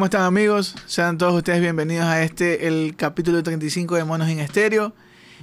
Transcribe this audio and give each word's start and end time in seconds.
¿Cómo 0.00 0.06
están 0.06 0.22
amigos? 0.22 0.74
Sean 0.86 1.18
todos 1.18 1.34
ustedes 1.34 1.60
bienvenidos 1.60 2.06
a 2.06 2.22
este, 2.22 2.66
el 2.66 2.94
capítulo 2.96 3.42
35 3.42 3.96
de 3.96 4.04
Monos 4.04 4.30
en 4.30 4.38
Estéreo. 4.38 4.94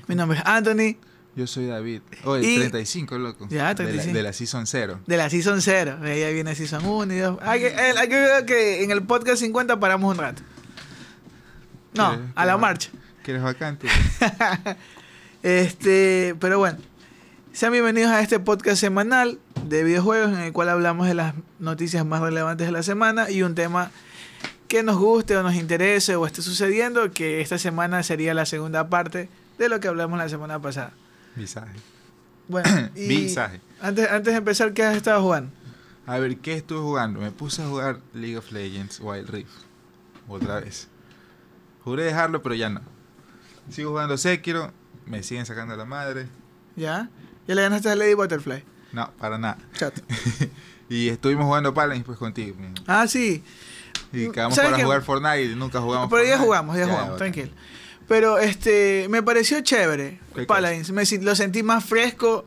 Mi 0.08 0.16
nombre 0.16 0.40
es 0.40 0.44
Anthony, 0.48 0.98
Yo 1.36 1.46
soy 1.46 1.68
David. 1.68 2.02
Oh, 2.24 2.36
el 2.38 2.44
Y- 2.44 2.56
35, 2.58 3.20
loco. 3.20 3.46
Ya, 3.52 3.58
De 3.58 3.64
la- 3.70 3.76
35. 3.76 4.18
De 4.18 4.24
la, 4.24 4.34
Season 4.34 4.66
0. 4.66 5.00
de 5.06 5.16
la 5.18 5.30
Season 5.30 5.62
0. 5.62 6.00
Ella 6.04 6.32
viene 6.32 6.56
Season 6.56 6.84
1 6.84 7.14
y 7.14 7.18
2. 7.20 7.38
Hay 7.44 7.60
que, 7.60 7.68
hay 7.68 8.10
que 8.10 8.16
ver 8.20 8.46
que 8.48 8.84
en 8.84 8.90
el 8.90 9.04
podcast 9.04 9.42
50 9.42 9.80
paramos 9.80 10.12
un 10.12 10.18
rato. 10.18 10.42
No, 11.94 12.16
¿Quieres- 12.16 12.28
a 12.34 12.46
la 12.48 12.58
marcha. 12.58 12.90
¿Quieres 13.24 13.44
vacante? 13.44 13.88
Este, 15.44 16.34
pero 16.40 16.58
bueno, 16.58 16.80
sean 17.54 17.74
bienvenidos 17.74 18.10
a 18.10 18.22
este 18.22 18.40
podcast 18.40 18.82
semanal 18.82 19.38
de 19.68 19.84
videojuegos 19.84 20.30
en 20.34 20.40
el 20.40 20.52
cual 20.52 20.70
hablamos 20.70 21.06
de 21.08 21.14
las 21.14 21.36
noticias 21.60 22.04
más 22.08 22.22
relevantes 22.22 22.66
de 22.66 22.74
la 22.74 22.82
semana 22.82 23.30
y 23.30 23.44
un 23.44 23.54
tema 23.54 23.92
que 24.68 24.84
nos 24.84 24.98
guste 24.98 25.36
o 25.38 25.44
nos 25.44 25.56
interese 25.56 26.16
o 26.16 26.26
esté 26.26 26.42
sucediendo, 26.42 27.12
que 27.12 27.42
esta 27.42 27.58
semana 27.58 28.04
sería 28.04 28.34
la 28.34 28.46
segunda 28.46 28.90
parte 28.90 29.30
de 29.58 29.70
lo 29.70 29.80
que 29.80 29.88
hablamos 29.88 30.18
la 30.18 30.30
semana 30.30 30.60
pasada. 30.62 30.92
Visaje. 31.36 31.76
Bueno, 32.48 32.90
y 32.96 33.08
Visaje. 33.08 33.62
antes, 33.82 34.10
antes 34.10 34.34
de 34.34 34.38
empezar, 34.38 34.74
¿qué 34.74 34.84
has 34.84 34.96
estado 34.96 35.22
jugando? 35.22 35.52
A 36.06 36.20
ver, 36.20 36.38
¿qué 36.38 36.54
estuve 36.54 36.80
jugando? 36.80 37.20
Me 37.20 37.32
puse 37.32 37.62
a 37.62 37.68
jugar 37.68 38.00
League 38.14 38.38
of 38.38 38.52
Legends 38.52 39.00
Wild 39.02 39.30
Rift. 39.30 39.52
Otra 40.28 40.60
vez. 40.60 40.88
Juré 41.84 42.04
dejarlo, 42.04 42.42
pero 42.42 42.56
ya 42.56 42.70
no. 42.70 42.82
Sigo 43.70 43.92
jugando 43.92 44.18
Sekiro. 44.18 44.72
Me 45.06 45.24
siguen 45.24 45.46
sacando 45.46 45.76
la 45.76 45.86
madre. 45.86 46.28
¿Ya? 46.76 47.10
¿Ya 47.48 47.56
le 47.56 47.62
ganaste 47.62 47.90
a 47.90 47.96
Lady 47.96 48.14
Butterfly? 48.14 48.64
No, 48.94 49.12
para 49.18 49.38
nada. 49.38 49.58
Chato. 49.74 50.02
Y 50.90 51.10
estuvimos 51.10 51.46
jugando 51.46 51.74
Paladins 51.74 52.06
pues 52.06 52.18
contigo. 52.18 52.56
Ah, 52.86 53.08
sí. 53.08 53.44
Y 54.14 54.30
quedamos 54.30 54.56
¿Sabes 54.56 54.70
para 54.72 54.78
qué? 54.78 54.84
jugar 54.84 55.02
Fortnite 55.02 55.44
y 55.44 55.56
nunca 55.56 55.82
jugamos 55.82 56.10
Pero 56.10 56.24
ya 56.24 56.38
Fortnite. 56.38 56.46
jugamos, 56.46 56.78
ya, 56.78 56.88
jugamos, 56.88 57.18
tranquilo. 57.18 57.50
Pero 58.08 58.38
este, 58.38 59.08
me 59.10 59.22
pareció 59.22 59.60
chévere. 59.62 60.20
¿Qué 60.34 60.44
Paladins, 60.44 60.92
me, 60.92 61.04
lo 61.22 61.36
sentí 61.36 61.62
más 61.62 61.84
fresco, 61.84 62.46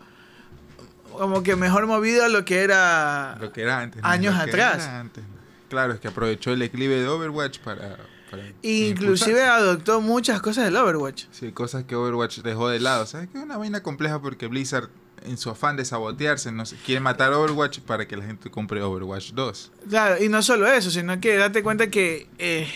como 1.12 1.42
que 1.42 1.54
mejor 1.56 1.86
movido 1.86 2.24
a 2.24 2.28
lo 2.28 2.44
que 2.44 2.60
era. 2.60 3.36
Lo 3.40 3.52
que 3.52 3.62
era 3.62 3.80
antes. 3.80 4.02
Años 4.02 4.34
Lo 4.34 4.44
que 4.44 4.50
atrás. 4.50 4.84
era 4.84 5.00
antes. 5.00 5.24
Claro, 5.68 5.92
es 5.92 6.00
que 6.00 6.08
aprovechó 6.08 6.50
el 6.52 6.58
declive 6.58 6.96
de 6.96 7.06
Overwatch 7.06 7.58
para... 7.60 7.98
para 8.30 8.42
Inclusive 8.62 9.44
adoptó 9.44 10.00
muchas 10.00 10.40
cosas 10.40 10.64
del 10.64 10.76
Overwatch. 10.76 11.26
Sí, 11.30 11.52
cosas 11.52 11.84
que 11.84 11.94
Overwatch 11.94 12.38
dejó 12.38 12.68
de 12.68 12.80
lado. 12.80 13.06
¿Sabes? 13.06 13.28
Que 13.28 13.38
es 13.38 13.44
una 13.44 13.56
vaina 13.56 13.82
compleja 13.82 14.20
porque 14.20 14.46
Blizzard, 14.48 14.88
en 15.24 15.36
su 15.36 15.50
afán 15.50 15.76
de 15.76 15.84
sabotearse, 15.84 16.50
no 16.52 16.64
sé, 16.66 16.76
quiere 16.84 17.00
matar 17.00 17.32
Overwatch 17.32 17.80
para 17.80 18.06
que 18.08 18.16
la 18.16 18.24
gente 18.24 18.50
compre 18.50 18.82
Overwatch 18.82 19.32
2. 19.32 19.72
Claro, 19.88 20.22
y 20.22 20.28
no 20.28 20.42
solo 20.42 20.66
eso, 20.66 20.90
sino 20.90 21.20
que 21.20 21.36
date 21.36 21.62
cuenta 21.62 21.88
que 21.90 22.26
eh, 22.38 22.68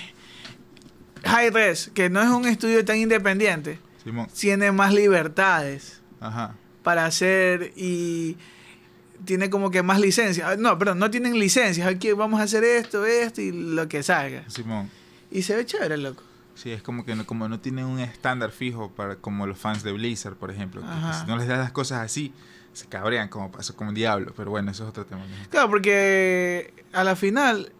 High 1.24 1.50
Res, 1.50 1.90
que 1.94 2.10
no 2.10 2.20
es 2.22 2.28
un 2.28 2.46
estudio 2.46 2.84
tan 2.84 2.96
independiente, 2.98 3.78
Simón. 4.02 4.28
tiene 4.38 4.72
más 4.72 4.92
libertades 4.92 6.00
Ajá. 6.20 6.54
para 6.82 7.06
hacer 7.06 7.72
y 7.76 8.36
tiene 9.24 9.48
como 9.48 9.70
que 9.70 9.82
más 9.82 9.98
licencias. 10.00 10.46
Ah, 10.46 10.56
No, 10.58 10.78
perdón, 10.78 10.98
no 10.98 11.10
tienen 11.10 11.38
licencias. 11.38 11.86
Aquí 11.88 12.12
vamos 12.12 12.40
a 12.40 12.42
hacer 12.42 12.62
esto, 12.62 13.06
esto 13.06 13.40
y 13.40 13.52
lo 13.52 13.88
que 13.88 14.02
salga. 14.02 14.44
Simón. 14.50 14.90
Y 15.30 15.42
se 15.42 15.56
ve 15.56 15.64
chévere, 15.64 15.96
loco. 15.96 16.22
Sí, 16.54 16.70
es 16.70 16.82
como 16.82 17.04
que 17.04 17.14
no, 17.14 17.26
como 17.26 17.48
no 17.48 17.60
tienen 17.60 17.84
un 17.84 17.98
estándar 17.98 18.50
fijo 18.50 18.90
para 18.90 19.16
como 19.16 19.46
los 19.46 19.58
fans 19.58 19.82
de 19.82 19.92
Blizzard, 19.92 20.36
por 20.36 20.50
ejemplo. 20.50 20.82
que 20.82 21.18
si 21.18 21.26
no 21.26 21.36
les 21.36 21.48
das 21.48 21.58
las 21.58 21.72
cosas 21.72 22.00
así, 22.00 22.32
se 22.72 22.86
cabrean 22.86 23.28
como 23.28 23.50
pasó 23.50 23.74
con 23.74 23.94
Diablo. 23.94 24.32
Pero 24.36 24.50
bueno, 24.50 24.70
eso 24.70 24.84
es 24.84 24.90
otro 24.90 25.04
tema. 25.04 25.22
¿no? 25.26 25.48
Claro, 25.50 25.68
porque 25.68 26.72
a 26.92 27.02
la 27.02 27.16
final, 27.16 27.72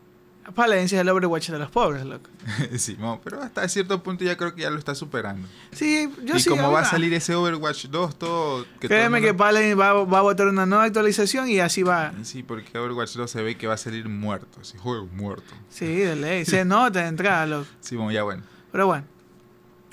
Paladins 0.55 0.93
es 0.93 1.01
el 1.01 1.09
Overwatch 1.09 1.51
de 1.51 1.59
los 1.59 1.71
pobres, 1.71 2.05
loco. 2.05 2.29
Simón, 2.77 3.21
pero 3.23 3.43
hasta 3.43 3.67
cierto 3.69 4.03
punto 4.03 4.25
ya 4.25 4.37
creo 4.37 4.55
que 4.55 4.63
ya 4.63 4.71
lo 4.71 4.79
está 4.79 4.95
superando. 4.95 5.47
Sí, 5.73 6.11
yo 6.25 6.37
y 6.37 6.41
sí. 6.41 6.51
como 6.51 6.71
va 6.71 6.81
a 6.81 6.85
salir 6.85 7.15
ese 7.15 7.35
Overwatch 7.35 7.87
2, 7.87 8.19
todo... 8.19 8.65
Que 8.65 8.69
todo 8.69 8.83
el 8.83 8.89
Créeme 8.89 9.21
que 9.21 9.35
Paladins 9.35 9.79
va, 9.79 10.05
va 10.05 10.19
a 10.19 10.23
botar 10.23 10.49
una 10.49 10.67
nueva 10.67 10.85
actualización 10.85 11.49
y 11.49 11.61
así 11.61 11.83
va. 11.83 12.13
Sí, 12.23 12.43
porque 12.43 12.77
Overwatch 12.77 13.15
2 13.15 13.31
se 13.31 13.43
ve 13.43 13.57
que 13.57 13.67
va 13.67 13.75
a 13.75 13.79
salir 13.79 14.09
muerto. 14.09 14.61
Así, 14.61 14.77
juego 14.79 15.07
muerto. 15.07 15.55
Sí, 15.71 15.87
de 15.87 16.17
ley. 16.17 16.45
Se 16.45 16.65
nota 16.65 17.03
de 17.03 17.09
entrada, 17.09 17.47
loco. 17.47 17.67
Simón, 17.81 18.13
ya 18.13 18.23
bueno. 18.23 18.43
Pero 18.75 18.89
bueno. 18.89 19.05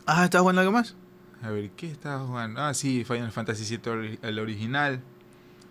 Ajá, 0.07 0.23
¿estás 0.23 0.41
jugando 0.41 0.61
algo 0.61 0.73
más? 0.73 0.95
A 1.43 1.51
ver, 1.51 1.69
¿qué 1.77 1.91
estaba 1.91 2.25
jugando? 2.25 2.59
Ah, 2.61 2.73
sí, 2.73 3.03
Final 3.05 3.31
Fantasy 3.31 3.77
VII, 3.77 4.17
el 4.23 4.39
original. 4.39 5.01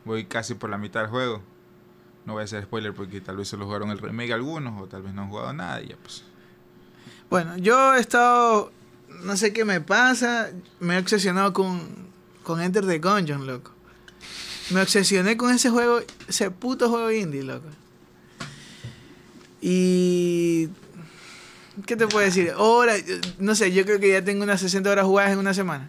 Voy 0.05 0.27
casi 0.27 0.55
por 0.55 0.71
la 0.71 0.79
mitad 0.79 1.01
del 1.01 1.11
juego. 1.11 1.43
No 2.25 2.35
voy 2.35 2.43
a 2.43 2.45
hacer 2.45 2.63
spoiler 2.63 2.95
porque 2.95 3.21
tal 3.21 3.37
vez 3.37 3.49
solo 3.49 3.65
jugaron 3.65 3.91
el 3.91 3.99
remake 3.99 4.33
algunos 4.33 4.81
o 4.81 4.87
tal 4.87 5.03
vez 5.03 5.13
no 5.13 5.23
han 5.23 5.29
jugado 5.29 5.53
nada 5.53 5.83
y 5.83 5.89
ya 5.89 5.97
pues. 5.97 6.23
Bueno, 7.29 7.57
yo 7.57 7.97
he 7.97 7.99
estado. 7.99 8.71
No 9.25 9.37
sé 9.37 9.53
qué 9.53 9.65
me 9.65 9.81
pasa. 9.81 10.51
Me 10.79 10.95
he 10.95 10.99
obsesionado 11.01 11.53
con, 11.53 11.81
con 12.45 12.61
Enter 12.61 12.87
the 12.87 13.01
Gungeon, 13.01 13.45
loco. 13.45 13.73
Me 14.71 14.83
obsesioné 14.83 15.37
con 15.37 15.53
ese 15.53 15.69
juego, 15.69 15.99
ese 16.29 16.53
puto 16.53 16.89
juego 16.89 17.11
indie, 17.11 17.43
loco. 17.43 17.67
Y. 19.61 20.69
¿Qué 21.87 21.97
te 21.97 22.07
puedo 22.07 22.25
decir? 22.25 22.53
Ahora, 22.57 22.95
no 23.39 23.55
sé, 23.55 23.73
yo 23.73 23.85
creo 23.85 24.01
que 24.01 24.11
ya 24.11 24.25
tengo 24.25 24.43
unas 24.43 24.61
60 24.61 24.91
horas 24.91 25.05
jugadas 25.05 25.33
en 25.33 25.39
una 25.39 25.55
semana. 25.55 25.89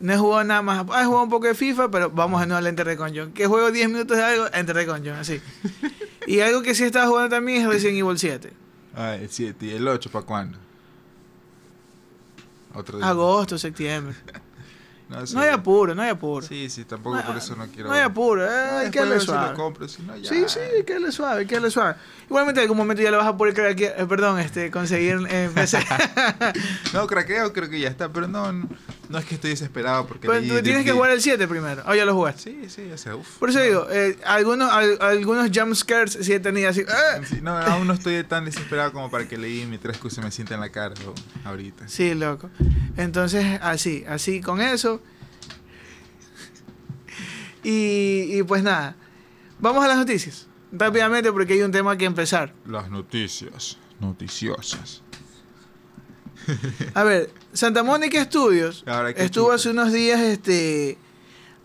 No 0.00 0.12
he 0.12 0.16
jugado 0.18 0.44
nada 0.44 0.62
más. 0.62 0.86
Ah, 0.90 1.02
he 1.02 1.04
jugado 1.04 1.24
un 1.24 1.30
poco 1.30 1.46
de 1.46 1.54
FIFA, 1.54 1.90
pero 1.90 2.10
vamos 2.10 2.40
de 2.40 2.46
nuevo 2.46 2.58
al 2.58 2.66
Enter 2.66 2.86
the 2.86 2.96
Gungeon. 2.96 3.32
Que 3.32 3.46
juego 3.46 3.70
10 3.70 3.88
minutos 3.88 4.16
de 4.16 4.22
algo, 4.22 4.46
Enter 4.52 4.76
the 4.76 4.86
Gungeon, 4.86 5.16
así. 5.16 5.40
Y 6.26 6.40
algo 6.40 6.62
que 6.62 6.74
sí 6.74 6.84
estaba 6.84 7.06
jugando 7.06 7.36
también 7.36 7.60
es 7.60 7.68
Resident 7.68 7.98
Evil 7.98 8.18
7. 8.18 8.50
Ah, 8.96 9.14
el 9.14 9.28
7 9.28 9.66
y 9.66 9.70
el 9.72 9.86
8, 9.86 10.10
¿para 10.10 10.24
cuándo? 10.24 10.58
Otro 12.74 12.96
día. 12.98 13.08
Agosto, 13.08 13.58
septiembre. 13.58 14.14
No, 15.08 15.40
hay 15.40 15.50
apuro, 15.50 15.94
no 15.94 16.02
hay 16.02 16.10
apuro. 16.10 16.46
Sí, 16.46 16.70
sí, 16.70 16.84
tampoco 16.84 17.20
por 17.22 17.36
eso 17.36 17.54
no 17.54 17.66
quiero. 17.66 17.88
No 17.88 17.94
hay 17.94 18.02
apuro, 18.02 18.44
eh, 18.44 18.48
hay 18.84 18.90
que 18.90 19.00
darle 19.00 19.14
ver 19.14 19.20
si 19.20 19.26
lo 19.26 19.32
suave. 19.34 19.54
compro, 19.54 19.86
si 19.86 20.02
no, 20.02 20.16
ya. 20.16 20.28
Sí, 20.28 20.44
sí, 20.46 20.58
hay 20.58 20.82
que 20.82 20.94
darle 20.94 21.12
suave, 21.12 21.40
hay 21.40 21.46
que 21.46 21.54
darle 21.54 21.70
suave. 21.70 21.96
Igualmente, 22.24 22.60
en 22.60 22.64
algún 22.64 22.78
momento 22.78 23.02
ya 23.02 23.10
lo 23.10 23.18
vas 23.18 23.26
a 23.26 23.36
poder 23.36 23.66
aquí, 23.66 23.84
eh, 23.84 24.06
perdón, 24.08 24.40
este, 24.40 24.70
conseguir 24.70 25.18
PC. 25.54 25.78
No, 26.94 27.06
craqueo 27.06 27.52
creo 27.52 27.68
que 27.68 27.80
ya 27.80 27.88
está, 27.88 28.08
pero 28.08 28.28
no, 28.28 28.50
no, 29.08 29.18
es 29.18 29.24
que 29.24 29.34
estoy 29.36 29.50
desesperado 29.50 30.06
porque. 30.06 30.26
Pero 30.26 30.40
leí 30.40 30.48
tú 30.48 30.62
tienes 30.62 30.84
que 30.84 30.92
jugar 30.92 31.10
el 31.10 31.20
7 31.20 31.46
primero. 31.48 31.82
O 31.86 31.94
ya 31.94 32.04
lo 32.04 32.14
jugaste. 32.14 32.42
Sí, 32.50 32.68
sí, 32.68 32.86
ya 32.88 32.96
sé, 32.98 33.12
uf. 33.14 33.38
Por 33.38 33.50
eso 33.50 33.60
digo, 33.60 33.86
eh, 33.90 34.16
algunos, 34.24 34.70
al- 34.70 34.98
algunos 35.00 35.50
jump 35.54 35.74
scares 35.74 36.18
sí 36.20 36.32
he 36.32 36.40
tenido 36.40 36.68
así. 36.70 36.80
¡eh! 36.80 37.22
Sí, 37.28 37.40
no, 37.42 37.56
aún 37.56 37.86
no 37.86 37.92
estoy 37.94 38.22
tan 38.24 38.44
desesperado 38.44 38.92
como 38.92 39.10
para 39.10 39.28
que 39.28 39.36
leí 39.38 39.66
mi 39.66 39.78
3Q 39.78 40.10
se 40.10 40.20
me 40.22 40.30
sienta 40.30 40.54
en 40.54 40.60
la 40.60 40.70
cara 40.70 40.94
ahorita. 41.44 41.88
Sí, 41.88 42.14
loco. 42.14 42.50
Entonces, 42.96 43.58
así, 43.62 44.04
así 44.08 44.40
con 44.40 44.60
eso. 44.60 45.00
Y, 47.62 48.28
y 48.38 48.42
pues 48.42 48.62
nada, 48.62 48.94
vamos 49.58 49.82
a 49.84 49.88
las 49.88 49.96
noticias. 49.96 50.46
Rápidamente 50.70 51.32
porque 51.32 51.54
hay 51.54 51.62
un 51.62 51.72
tema 51.72 51.96
que 51.96 52.04
empezar. 52.04 52.52
Las 52.66 52.90
noticias 52.90 53.78
noticiosas. 54.00 55.02
A 56.94 57.02
ver, 57.04 57.30
Santa 57.52 57.82
Mónica 57.82 58.22
Studios 58.24 58.84
Ahora, 58.86 59.12
¿qué 59.14 59.24
estuvo 59.24 59.52
hace 59.52 59.70
unos 59.70 59.92
días, 59.92 60.20
este... 60.20 60.98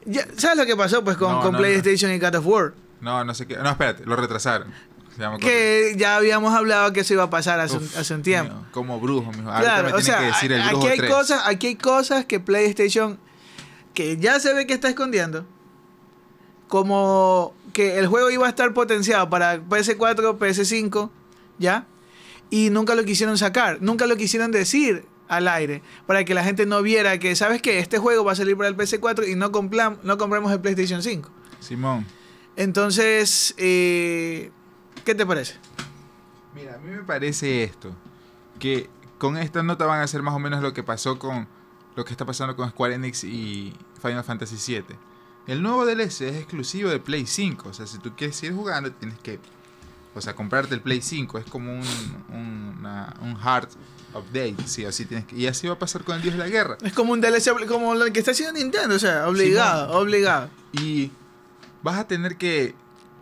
ya- 0.06 0.28
¿Sabes 0.38 0.58
lo 0.58 0.66
que 0.66 0.76
pasó 0.76 1.04
pues 1.04 1.18
con, 1.18 1.32
No, 1.32 1.42
con 1.42 1.54
no, 1.54 1.58
PlayStation 1.60 2.12
y 2.12 2.20
God 2.20 2.36
of 2.36 2.46
War? 2.48 2.74
No, 3.02 3.24
no 3.24 3.34
sé 3.34 3.48
qué. 3.48 3.56
No, 3.58 3.70
espérate, 3.70 4.06
lo 4.06 4.16
retrasaron. 4.16 4.74
Que 5.42 5.96
ya 5.98 6.16
habíamos 6.16 6.54
hablado 6.54 6.94
que 6.94 7.02
eso 7.02 7.14
iba 7.14 7.24
a 7.24 7.30
pasar 7.30 7.60
hace, 7.60 7.76
un- 7.76 7.84
Uf, 7.84 7.98
hace 7.98 8.14
un 8.16 8.22
tiempo. 8.24 8.54
mío, 8.54 8.66
como 8.72 9.00
brujo, 9.02 9.32
mijo. 9.34 9.50
Claro, 9.50 9.96
o 9.96 10.02
sea, 10.02 10.20
que 10.20 10.26
decir 10.26 10.52
el 10.54 10.62
aquí 10.62 10.70
brujo 10.70 10.88
hay 10.88 10.98
3. 10.98 11.12
cosas, 11.12 11.42
aquí 11.46 11.68
hay 11.68 11.76
cosas 11.76 12.26
que 12.26 12.40
PlayStation 12.40 13.20
que 13.94 14.16
ya 14.18 14.40
se 14.40 14.54
ve 14.54 14.66
que 14.66 14.74
está 14.74 14.88
escondiendo, 14.88 15.46
como 16.68 17.54
que 17.74 18.00
el 18.00 18.08
juego 18.08 18.30
iba 18.30 18.46
a 18.46 18.50
estar 18.50 18.74
potenciado 18.74 19.30
para 19.30 19.58
PS4, 19.62 20.38
PS5, 20.38 21.10
¿ya? 21.58 21.86
Y 22.50 22.70
nunca 22.70 22.96
lo 22.96 23.04
quisieron 23.04 23.38
sacar, 23.38 23.78
nunca 23.82 24.08
lo 24.08 24.16
quisieron 24.18 24.52
decir 24.52 25.06
al 25.28 25.48
aire, 25.48 25.84
para 26.08 26.26
que 26.26 26.34
la 26.34 26.44
gente 26.44 26.66
no 26.66 26.82
viera 26.82 27.20
que, 27.20 27.36
¿sabes 27.36 27.62
qué? 27.62 27.78
Este 27.78 28.00
juego 28.00 28.24
va 28.24 28.32
a 28.32 28.36
salir 28.36 28.58
para 28.58 28.68
el 28.68 28.76
PS4 28.76 29.28
y 29.30 29.36
no, 29.36 29.52
no 30.04 30.18
compramos 30.18 30.52
el 30.52 30.60
PlayStation 30.60 31.04
5. 31.04 31.30
Simón. 31.60 32.06
Entonces, 32.56 33.54
eh, 33.58 34.52
¿qué 35.06 35.14
te 35.14 35.26
parece? 35.26 35.56
Mira, 36.56 36.76
a 36.76 36.78
mí 36.80 36.90
me 36.90 37.04
parece 37.04 37.64
esto. 37.64 37.96
Que 38.58 38.90
con 39.18 39.38
esta 39.38 39.62
nota 39.64 39.86
van 39.86 40.00
a 40.00 40.04
hacer 40.04 40.24
más 40.24 40.34
o 40.34 40.40
menos 40.40 40.62
lo 40.62 40.74
que 40.74 40.84
pasó 40.84 41.20
con 41.20 41.48
lo 41.96 42.06
que 42.06 42.12
está 42.12 42.26
pasando 42.26 42.56
con 42.56 42.70
Square 42.70 42.96
Enix 42.96 43.24
y 43.24 43.74
Final 44.02 44.24
Fantasy 44.24 44.56
VII. 44.56 44.98
El 45.48 45.62
nuevo 45.62 45.86
DLC 45.86 46.22
es 46.22 46.36
exclusivo 46.38 46.90
de 46.90 47.00
Play 47.00 47.26
5. 47.26 47.70
O 47.70 47.74
sea, 47.74 47.88
si 47.88 47.98
tú 48.00 48.16
quieres 48.16 48.36
seguir 48.36 48.56
jugando, 48.56 48.92
tienes 48.92 49.20
que. 49.20 49.40
O 50.16 50.22
sea, 50.22 50.36
comprarte 50.36 50.74
el 50.76 50.82
Play 50.82 51.02
5. 51.02 51.38
Es 51.40 51.46
como 51.46 51.72
un, 51.72 51.86
un, 52.34 52.76
una- 52.80 53.14
un 53.22 53.38
hard 53.42 53.70
update. 54.14 54.56
Sí, 54.66 54.84
así 54.86 55.06
tienes 55.06 55.26
que, 55.28 55.36
y 55.36 55.48
así 55.48 55.68
va 55.68 55.74
a 55.76 55.80
pasar 55.80 56.04
con 56.04 56.16
el 56.16 56.22
Dios 56.22 56.34
de 56.34 56.40
la 56.40 56.48
Guerra. 56.48 56.78
Es 56.82 56.94
como 56.94 57.14
un 57.14 57.22
DLC, 57.22 57.52
como 57.68 57.94
lo 57.96 58.06
que 58.12 58.20
está 58.20 58.32
haciendo 58.32 58.60
Nintendo, 58.60 58.96
o 58.96 59.00
sea, 59.00 59.28
obligado, 59.28 59.98
obligado. 60.00 60.50
Y 60.74 61.12
vas 61.84 61.98
a 62.00 62.08
tener 62.08 62.38
que 62.38 62.74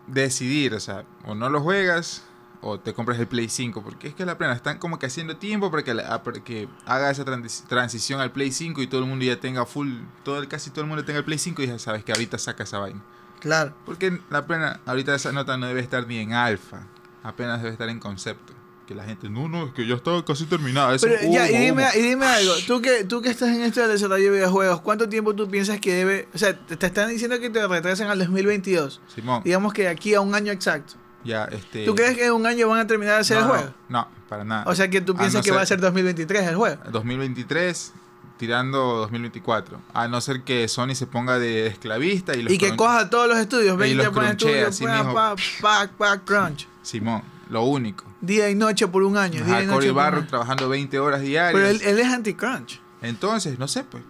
decidir, 0.08 0.74
o 0.74 0.80
sea, 0.80 1.04
o 1.26 1.36
no 1.36 1.50
lo 1.50 1.62
juegas 1.62 2.24
o 2.62 2.80
te 2.80 2.94
compras 2.94 3.20
el 3.20 3.28
Play 3.28 3.50
5, 3.50 3.84
porque 3.84 4.08
es 4.08 4.16
que 4.16 4.26
la 4.26 4.38
plena 4.38 4.54
están 4.54 4.80
como 4.80 4.98
que 4.98 5.06
haciendo 5.06 5.38
tiempo 5.38 5.70
para 5.70 5.84
que, 5.84 5.94
la- 5.94 6.24
para 6.24 6.44
que 6.44 6.68
haga 6.86 7.12
esa 7.12 7.24
transi- 7.24 7.66
transición 7.68 8.20
al 8.20 8.32
Play 8.32 8.52
5 8.52 8.82
y 8.82 8.88
todo 8.88 9.02
el 9.02 9.08
mundo 9.08 9.26
ya 9.26 9.40
tenga 9.40 9.66
full, 9.66 9.90
todo 10.24 10.40
el, 10.40 10.48
casi 10.48 10.72
todo 10.72 10.82
el 10.82 10.88
mundo 10.88 11.06
tenga 11.06 11.20
el 11.20 11.26
Play 11.26 11.38
5 11.38 11.62
y 11.62 11.68
ya 11.68 11.78
sabes 11.80 12.04
que 12.04 12.12
ahorita 12.14 12.38
saca 12.40 12.64
esa 12.64 12.80
vaina. 12.80 13.02
Claro. 13.40 13.74
Porque 13.86 14.20
la 14.30 14.46
plena, 14.46 14.80
ahorita 14.86 15.16
esa 15.16 15.32
nota 15.32 15.58
no 15.58 15.68
debe 15.68 15.82
estar 15.82 16.08
ni 16.08 16.18
en 16.18 16.34
alfa, 16.34 16.88
apenas 17.24 17.62
debe 17.62 17.72
estar 17.72 17.90
en 17.90 18.00
concepto. 18.00 18.54
Que 18.88 18.96
la 18.96 19.04
gente, 19.04 19.30
no, 19.30 19.50
no, 19.50 19.66
es 19.66 19.74
que 19.74 19.86
ya 19.86 19.96
está 19.96 20.24
casi 20.26 20.46
terminada. 20.46 20.96
Eso 20.96 21.08
Pero 21.08 21.20
es 21.20 21.30
ya, 21.30 21.50
y 21.52 21.66
dime, 21.66 21.84
humo". 21.84 21.92
y 21.94 22.02
dime 22.02 22.26
algo, 22.26 22.54
tú 22.66 22.82
que, 22.82 23.04
tú 23.04 23.22
que 23.22 23.30
estás 23.30 23.50
en 23.50 23.62
esto 23.62 23.82
del 23.82 23.92
desarrollo 23.92 24.24
de 24.24 24.32
videojuegos, 24.32 24.80
¿cuánto 24.80 25.10
tiempo 25.10 25.36
tú 25.36 25.50
piensas 25.50 25.82
que 25.82 25.94
debe, 25.94 26.30
o 26.34 26.38
sea, 26.38 26.58
te, 26.58 26.78
te 26.78 26.86
están 26.86 27.10
diciendo 27.10 27.38
que 27.42 27.50
te 27.50 27.68
retrasan 27.68 28.08
al 28.10 28.18
2022, 28.20 29.02
Simón, 29.14 29.42
digamos 29.44 29.74
que 29.74 29.82
de 29.82 29.88
aquí 29.90 30.14
a 30.14 30.22
un 30.22 30.34
año 30.34 30.54
exacto. 30.54 30.94
ya, 31.26 31.46
este... 31.52 31.84
¿Tú 31.84 31.96
crees 31.96 32.16
que 32.16 32.28
en 32.28 32.32
un 32.32 32.46
año 32.46 32.70
van 32.70 32.80
a 32.80 32.88
terminar 32.88 33.16
de 33.16 33.22
hacer 33.22 33.38
no, 33.40 33.44
el 33.44 33.50
juego? 33.50 33.74
No, 33.90 34.08
para 34.30 34.46
nada. 34.46 34.64
O 34.68 34.74
sea 34.74 34.90
que 34.90 35.02
tú 35.02 35.12
A 35.12 35.18
piensas 35.18 35.40
no 35.40 35.44
que 35.44 35.52
va 35.52 35.64
a 35.64 35.66
ser 35.66 35.82
2023 35.82 36.48
el 36.48 36.56
juego. 36.56 36.82
2023 36.90 37.94
tirando 38.38 38.80
2024. 38.98 39.80
A 39.94 40.08
no 40.08 40.22
ser 40.22 40.42
que 40.44 40.68
Sony 40.68 40.96
se 40.96 41.08
ponga 41.08 41.40
de 41.40 41.68
esclavista 41.68 42.36
y 42.36 42.44
los 42.44 42.54
Y 42.54 42.58
que 42.58 42.76
coja 42.76 43.10
todos 43.10 43.28
los 43.28 43.38
estudios, 43.38 43.76
Y 43.76 43.78
20 43.78 44.04
los 44.04 44.14
para 44.14 44.28
crunchea 44.36 44.50
estudios, 44.50 44.70
así 44.70 44.84
pa, 44.86 44.98
mismo. 44.98 45.14
pa, 45.14 45.36
pa, 45.62 45.90
pa, 45.98 46.20
crunch. 46.24 46.68
Simón, 46.84 47.22
lo 47.50 47.64
único. 47.64 48.06
Día 48.22 48.50
y 48.50 48.56
noche 48.56 48.88
por 48.88 49.04
un 49.04 49.18
año. 49.18 49.44
día 49.44 49.56
Ajá, 49.56 49.64
y 49.64 49.68
Cory 49.68 49.88
noche 49.94 50.00
año. 50.18 50.28
trabajando 50.28 50.70
20 50.70 51.00
horas 51.00 51.22
diarias. 51.22 51.54
Pero 51.54 51.68
él, 51.68 51.82
él 51.84 52.00
es 52.00 52.08
anti-crunch. 52.08 52.80
Entonces, 53.02 53.60
no 53.60 53.68
sé, 53.68 53.84
pues. 53.84 54.04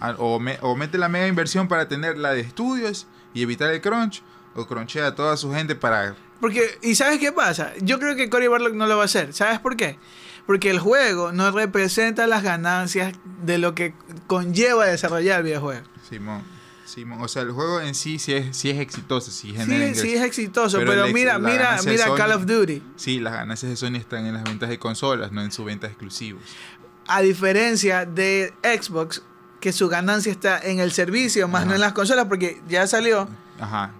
A- 0.00 0.14
O, 0.18 0.38
me- 0.38 0.58
o 0.60 0.76
mete 0.76 0.98
la 0.98 1.08
mega 1.08 1.26
inversión 1.26 1.68
para 1.68 1.88
tener 1.88 2.18
la 2.18 2.32
de 2.32 2.40
estudios 2.40 3.06
y 3.32 3.42
evitar 3.42 3.70
el 3.70 3.80
crunch. 3.80 4.22
O 4.54 4.66
crunchea 4.66 5.06
a 5.08 5.14
toda 5.14 5.36
su 5.36 5.52
gente 5.52 5.74
para... 5.74 6.14
Porque, 6.40 6.78
¿y 6.82 6.94
sabes 6.94 7.18
qué 7.18 7.32
pasa? 7.32 7.72
Yo 7.80 7.98
creo 7.98 8.14
que 8.14 8.28
Cory 8.28 8.46
Barlock 8.46 8.74
no 8.74 8.86
lo 8.86 8.96
va 8.96 9.02
a 9.02 9.06
hacer. 9.06 9.32
¿Sabes 9.32 9.58
por 9.58 9.76
qué? 9.76 9.98
Porque 10.46 10.70
el 10.70 10.78
juego 10.78 11.32
no 11.32 11.50
representa 11.50 12.26
las 12.26 12.42
ganancias 12.42 13.14
de 13.42 13.58
lo 13.58 13.74
que 13.74 13.94
conlleva 14.26 14.86
desarrollar 14.86 15.40
el 15.40 15.44
videojuego. 15.44 15.84
Simón. 16.08 16.42
Simón. 16.84 17.20
O 17.20 17.26
sea, 17.28 17.42
el 17.42 17.50
juego 17.50 17.80
en 17.80 17.94
sí 17.96 18.18
sí 18.20 18.32
es, 18.32 18.56
sí 18.56 18.70
es 18.70 18.78
exitoso. 18.78 19.30
Sí, 19.32 19.52
genera 19.52 19.92
Sí, 19.94 20.00
sí 20.00 20.14
es 20.14 20.22
exitoso, 20.22 20.78
Pero 20.78 21.08
mira, 21.08 21.38
mira, 21.38 21.78
mira 21.84 22.14
Call 22.14 22.32
of 22.32 22.46
Duty. 22.46 22.82
Sí, 22.94 23.18
las 23.18 23.32
ganancias 23.32 23.70
de 23.70 23.76
Sony 23.76 23.96
están 23.96 24.24
en 24.24 24.34
las 24.34 24.44
ventas 24.44 24.68
de 24.68 24.78
consolas, 24.78 25.32
no 25.32 25.42
en 25.42 25.50
su 25.50 25.64
venta 25.64 25.88
de 25.88 25.92
exclusivos. 25.92 26.42
A 27.08 27.22
diferencia 27.22 28.04
de 28.06 28.54
Xbox, 28.62 29.22
que 29.60 29.72
su 29.72 29.88
ganancia 29.88 30.30
está 30.30 30.60
en 30.60 30.78
el 30.78 30.92
servicio, 30.92 31.48
más 31.48 31.62
Ajá. 31.62 31.68
no 31.70 31.74
en 31.74 31.80
las 31.80 31.92
consolas, 31.92 32.26
porque 32.26 32.62
ya 32.68 32.86
salió 32.86 33.28
Ajá. 33.58 33.92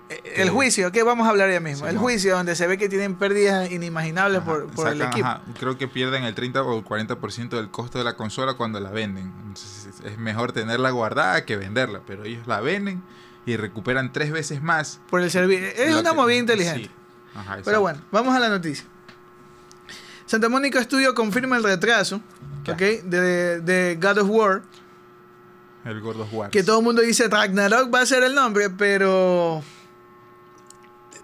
El 0.43 0.51
juicio, 0.51 0.93
que 0.93 1.03
vamos 1.03 1.27
a 1.27 1.31
hablar 1.31 1.51
ya 1.51 1.61
mismo. 1.61 1.87
el 1.87 1.99
juicio 1.99 2.35
donde 2.37 2.55
se 2.57 2.67
ve 2.67 2.79
que 2.79 2.89
tienen 2.89 3.15
pérdidas 3.17 3.71
inimaginables 3.71 4.39
Ajá, 4.43 4.47
por, 4.47 4.67
por 4.73 4.89
el 4.89 4.99
sacan, 4.99 5.13
equipo. 5.13 5.27
ajá, 5.29 5.43
creo 5.59 5.79
que 5.79 5.89
pierden 5.89 6.25
el 6.25 6.35
30 6.35 6.63
o 6.63 6.79
el 6.79 6.85
40% 6.85 7.49
del 7.51 7.71
costo 7.71 7.99
de 7.99 8.05
la 8.05 8.15
consola 8.17 8.55
cuando 8.55 8.81
la 8.81 8.91
venden. 8.91 9.33
Entonces 9.47 9.89
es- 10.05 10.19
mejor 10.19 10.53
tenerla 10.53 10.91
guardada 10.91 11.45
que 11.45 11.57
venderla, 11.57 12.01
pero 12.07 12.25
ellos 12.25 12.47
la 12.47 12.61
venden 12.61 13.03
y 13.47 13.57
recuperan 13.57 14.13
tres 14.13 14.33
veces 14.33 14.63
más. 14.63 15.01
Por 15.11 15.21
el 15.23 15.31
servicio. 15.31 15.67
Es 15.69 15.95
una 15.95 16.11
que- 16.11 16.17
movida 16.17 16.37
inteligente. 16.39 16.85
sí. 16.85 16.91
Ajá, 17.35 17.59
Pero 17.65 17.81
bueno, 17.83 18.01
vamos 18.11 18.35
a 18.35 18.39
la 18.41 18.49
noticia. 18.49 18.87
Santa 20.25 20.49
Mónica 20.49 20.83
Studio 20.83 21.15
confirma 21.15 21.57
el 21.57 21.63
retraso 21.63 22.21
Ya. 22.65 22.73
¿ok? 22.73 22.81
de, 23.05 23.61
de 23.61 23.99
God 24.01 24.19
of 24.19 24.29
War. 24.31 24.63
El 25.85 26.01
Gordo 26.01 26.27
Wars. 26.33 26.51
Que 26.51 26.65
todo 26.65 26.79
el 26.81 26.85
mundo 26.85 27.01
dice 27.01 27.29
Ragnarok 27.29 27.95
va 27.95 28.01
a 28.01 28.07
ser 28.07 28.25
el 28.25 28.35
nombre, 28.35 28.71
pero 28.71 29.63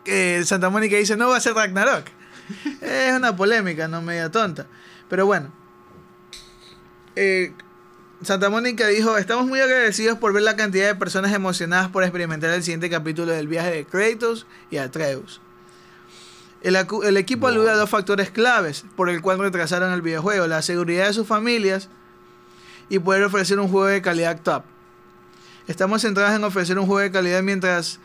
eh, 0.04 0.42
Santa 0.44 0.70
Mónica 0.70 0.96
dice 0.96 1.16
no 1.16 1.28
va 1.28 1.36
a 1.36 1.40
ser 1.40 1.54
Ragnarok. 1.54 2.06
es 2.80 3.14
una 3.14 3.34
polémica, 3.36 3.88
no 3.88 4.02
media 4.02 4.30
tonta. 4.30 4.66
Pero 5.08 5.26
bueno. 5.26 5.52
Eh, 7.16 7.52
Santa 8.22 8.50
Mónica 8.50 8.86
dijo, 8.86 9.16
estamos 9.18 9.46
muy 9.46 9.60
agradecidos 9.60 10.16
por 10.16 10.32
ver 10.32 10.44
la 10.44 10.54
cantidad 10.54 10.86
de 10.86 10.94
personas 10.94 11.32
emocionadas 11.32 11.88
por 11.88 12.04
experimentar 12.04 12.50
el 12.50 12.62
siguiente 12.62 12.88
capítulo 12.88 13.32
del 13.32 13.48
viaje 13.48 13.70
de 13.72 13.84
Kratos 13.84 14.46
y 14.70 14.76
Atreus. 14.76 15.40
El, 16.62 16.76
el 16.76 17.16
equipo 17.16 17.46
Wow. 17.46 17.54
alude 17.54 17.70
a 17.70 17.74
dos 17.74 17.90
factores 17.90 18.30
claves 18.30 18.84
por 18.94 19.10
el 19.10 19.20
cual 19.20 19.40
retrasaron 19.40 19.92
el 19.92 20.02
videojuego, 20.02 20.46
la 20.46 20.62
seguridad 20.62 21.08
de 21.08 21.12
sus 21.14 21.26
familias 21.26 21.88
y 22.88 23.00
poder 23.00 23.24
ofrecer 23.24 23.58
un 23.58 23.68
juego 23.68 23.86
de 23.86 24.00
calidad 24.02 24.40
top. 24.40 24.62
Estamos 25.66 26.02
centrados 26.02 26.34
en 26.36 26.44
ofrecer 26.44 26.78
un 26.78 26.86
juego 26.86 27.00
de 27.00 27.10
calidad 27.10 27.42
mientras 27.42 27.98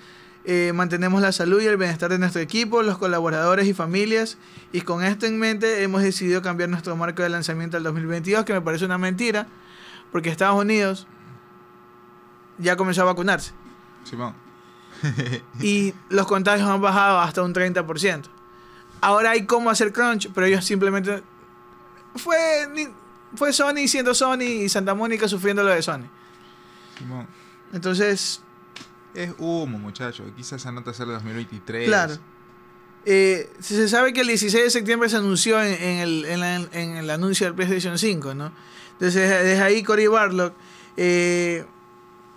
eh, 0.50 0.72
mantenemos 0.74 1.22
la 1.22 1.34
salud 1.34 1.62
y 1.62 1.66
el 1.66 1.76
bienestar 1.76 2.10
de 2.10 2.18
nuestro 2.18 2.40
equipo, 2.40 2.82
los 2.82 2.98
colaboradores 2.98 3.68
y 3.68 3.74
familias. 3.74 4.38
Y 4.72 4.80
con 4.80 5.04
esto 5.04 5.26
en 5.26 5.38
mente 5.38 5.84
hemos 5.84 6.02
decidido 6.02 6.42
cambiar 6.42 6.70
nuestro 6.70 6.96
marco 6.96 7.22
de 7.22 7.28
lanzamiento 7.28 7.76
al 7.76 7.84
2022, 7.84 8.46
que 8.46 8.54
me 8.54 8.62
parece 8.62 8.86
una 8.86 8.98
mentira, 8.98 9.48
porque 10.10 10.30
Estados 10.30 10.58
Unidos 10.58 11.06
ya 12.60 12.78
comenzó 12.78 13.02
a 13.02 13.06
vacunarse. 13.06 13.52
Simón. 14.06 14.34
Y 15.60 15.94
los 16.08 16.26
contagios 16.28 16.70
han 16.70 16.80
bajado 16.80 17.20
hasta 17.20 17.44
un 17.44 17.54
30%. 17.54 18.24
Ahora 19.02 19.32
hay 19.32 19.46
cómo 19.46 19.70
hacer 19.70 19.92
crunch, 19.92 20.30
pero 20.34 20.48
ellos 20.48 20.64
simplemente... 20.64 21.24
Fue, 22.16 22.38
fue 23.36 23.52
Sony 23.52 23.86
siendo 23.88 24.16
Sony 24.16 24.44
y 24.44 24.70
Santa 24.70 24.94
Mónica 24.96 25.28
sufriendo 25.28 25.62
lo 25.62 25.72
de 25.72 25.82
Sony. 25.82 26.08
Simón. 26.98 27.28
Entonces, 27.74 28.42
Es 29.14 29.34
humo, 29.38 29.78
muchachos. 29.80 30.28
Quizás 30.36 30.62
esa 30.62 30.72
nota 30.72 30.94
sale 30.94 31.14
2023. 31.14 31.88
Claro. 31.88 32.16
Eh, 33.06 33.50
se 33.60 33.88
sabe 33.88 34.12
que 34.14 34.22
el 34.22 34.28
16 34.28 34.64
de 34.66 34.70
septiembre 34.70 35.08
se 35.10 35.16
anunció 35.18 35.62
en, 35.64 35.74
en 35.82 36.00
el, 36.00 36.26
en 36.26 36.40
la- 36.42 36.56
en 36.56 36.98
el 36.98 37.10
anuncio 37.10 37.46
del 37.48 37.56
PlayStation 37.56 37.98
5, 37.98 38.34
¿no? 38.36 38.52
Entonces, 38.94 39.30
desde 39.30 39.62
ahí 39.62 39.82
Cory 39.84 40.08
Barlock 40.08 40.54
eh, 40.98 41.66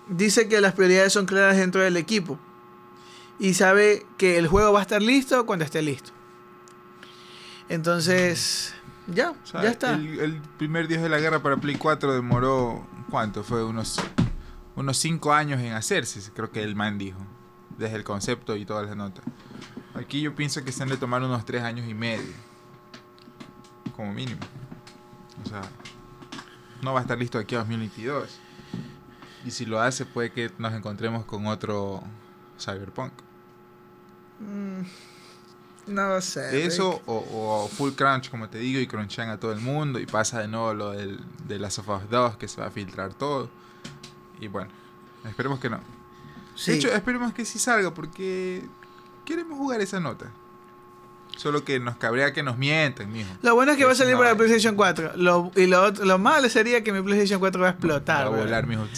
dice 0.08 0.46
que 0.48 0.60
las 0.60 0.74
prioridades 0.74 1.12
son 1.12 1.26
claras 1.26 1.56
dentro 1.56 1.80
del 1.80 1.96
equipo 1.96 2.38
y 3.38 3.54
sabe 3.54 4.06
que 4.16 4.38
el 4.38 4.46
juego 4.46 4.72
va 4.72 4.80
a 4.80 4.82
estar 4.82 5.02
listo 5.02 5.44
cuando 5.46 5.64
esté 5.64 5.82
listo. 5.82 6.12
Entonces, 7.68 8.74
ya, 9.06 9.30
O 9.30 9.46
sea, 9.46 9.62
ya 9.62 9.70
está. 9.70 9.94
El, 9.94 10.20
el 10.20 10.40
primer 10.58 10.88
Dios 10.88 11.02
de 11.02 11.08
la 11.08 11.18
Guerra 11.18 11.42
para 11.42 11.56
Play 11.56 11.76
4 11.76 12.12
demoró, 12.14 12.86
¿cuánto? 13.10 13.42
Fue 13.44 13.64
unos 13.64 14.00
unos 14.76 14.96
5 14.98 15.32
años 15.32 15.60
en 15.60 15.72
hacerse, 15.72 16.20
creo 16.32 16.50
que 16.50 16.62
el 16.62 16.76
man 16.76 16.98
dijo. 16.98 17.18
Desde 17.78 17.96
el 17.96 18.04
concepto 18.04 18.56
y 18.56 18.66
todas 18.66 18.86
las 18.86 18.96
notas. 18.96 19.24
Aquí 19.94 20.20
yo 20.20 20.34
pienso 20.34 20.62
que 20.64 20.72
se 20.72 20.82
han 20.82 20.90
de 20.90 20.96
tomar 20.96 21.22
unos 21.22 21.44
3 21.44 21.62
años 21.62 21.88
y 21.88 21.94
medio. 21.94 22.32
Como 23.96 24.12
mínimo. 24.12 24.40
O 25.44 25.48
sea, 25.48 25.62
no 26.82 26.92
va 26.92 27.00
a 27.00 27.02
estar 27.02 27.18
listo 27.18 27.38
aquí 27.38 27.54
a 27.54 27.58
2022. 27.58 28.38
Y 29.44 29.50
si 29.50 29.64
lo 29.64 29.80
hace, 29.80 30.04
puede 30.04 30.30
que 30.30 30.50
nos 30.58 30.74
encontremos 30.74 31.24
con 31.24 31.46
otro 31.46 32.02
Cyberpunk. 32.58 33.12
Mm, 34.40 34.82
no 35.86 36.20
sé. 36.20 36.64
Eso 36.64 37.00
o, 37.06 37.64
o 37.64 37.68
full 37.68 37.92
crunch, 37.92 38.30
como 38.30 38.48
te 38.48 38.58
digo, 38.58 38.80
y 38.80 38.86
crunchan 38.86 39.30
a 39.30 39.40
todo 39.40 39.52
el 39.52 39.60
mundo 39.60 39.98
y 39.98 40.06
pasa 40.06 40.40
de 40.40 40.48
nuevo 40.48 40.74
lo 40.74 40.90
del, 40.90 41.20
de 41.46 41.58
las 41.58 41.78
of 41.78 41.88
Us 41.88 42.10
2 42.10 42.36
que 42.36 42.48
se 42.48 42.60
va 42.60 42.68
a 42.68 42.70
filtrar 42.70 43.14
todo. 43.14 43.50
Y 44.40 44.48
bueno, 44.48 44.70
esperemos 45.28 45.60
que 45.60 45.70
no. 45.70 45.80
Sí. 46.56 46.72
De 46.72 46.76
hecho, 46.78 46.88
esperemos 46.92 47.32
que 47.32 47.44
sí 47.44 47.58
salga 47.58 47.92
porque 47.94 48.64
queremos 49.24 49.58
jugar 49.58 49.80
esa 49.80 50.00
nota. 50.00 50.30
Solo 51.36 51.64
que 51.64 51.78
nos 51.80 51.96
cabrea 51.96 52.32
que 52.32 52.42
nos 52.42 52.58
mientan, 52.58 53.12
mijo. 53.12 53.30
Lo 53.42 53.54
bueno 53.54 53.72
es 53.72 53.78
que 53.78 53.84
va 53.84 53.92
a 53.92 53.94
salir 53.94 54.14
para 54.14 54.34
vaina. 54.34 54.38
PlayStation 54.38 54.74
4. 54.74 55.12
Lo, 55.16 55.52
y 55.56 55.66
lo, 55.66 55.90
lo 55.90 56.18
malo 56.18 56.48
sería 56.48 56.82
que 56.84 56.92
mi 56.92 57.00
PlayStation 57.00 57.40
4 57.40 57.60
va 57.62 57.68
a 57.68 57.70
explotar. 57.70 58.26
Va 58.26 58.36
a 58.36 58.40
volar, 58.40 58.66
mijo. 58.66 58.86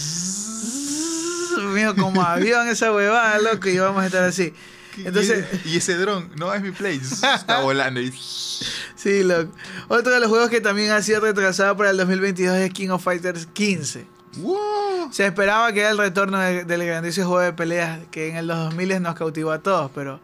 Mijo, 1.75 1.95
como 1.95 2.23
avión 2.23 2.67
esa 2.67 2.93
huevada, 2.93 3.39
loco, 3.39 3.69
y 3.69 3.79
vamos 3.79 4.03
a 4.03 4.07
estar 4.07 4.25
así. 4.25 4.55
Entonces, 4.97 5.47
y, 5.65 5.71
y 5.71 5.77
ese 5.77 5.97
dron, 5.97 6.31
no 6.37 6.53
es 6.53 6.63
mi 6.63 6.71
play. 6.71 6.97
Está 7.03 7.61
volando 7.61 8.01
y... 8.01 8.11
sí, 8.11 9.23
loco. 9.23 9.53
Otro 9.89 10.13
de 10.13 10.21
los 10.21 10.29
juegos 10.29 10.49
que 10.49 10.61
también 10.61 10.91
ha 10.91 11.03
sido 11.03 11.21
retrasado 11.21 11.77
para 11.77 11.91
el 11.91 11.99
2022 11.99 12.57
es 12.57 12.73
King 12.73 12.89
of 12.89 13.05
Fighters 13.05 13.47
15. 13.53 14.07
¡Wow! 14.39 15.13
Se 15.13 15.27
esperaba 15.27 15.73
que 15.73 15.81
era 15.81 15.91
el 15.91 15.99
retorno 15.99 16.39
de- 16.39 16.65
del 16.65 16.87
grandioso 16.87 17.23
juego 17.27 17.41
de 17.41 17.53
peleas 17.53 18.01
que 18.11 18.37
en 18.37 18.47
los 18.47 18.57
2000 18.57 19.01
nos 19.03 19.15
cautivó 19.15 19.53
a 19.53 19.59
todos, 19.61 19.91
pero 19.95 20.21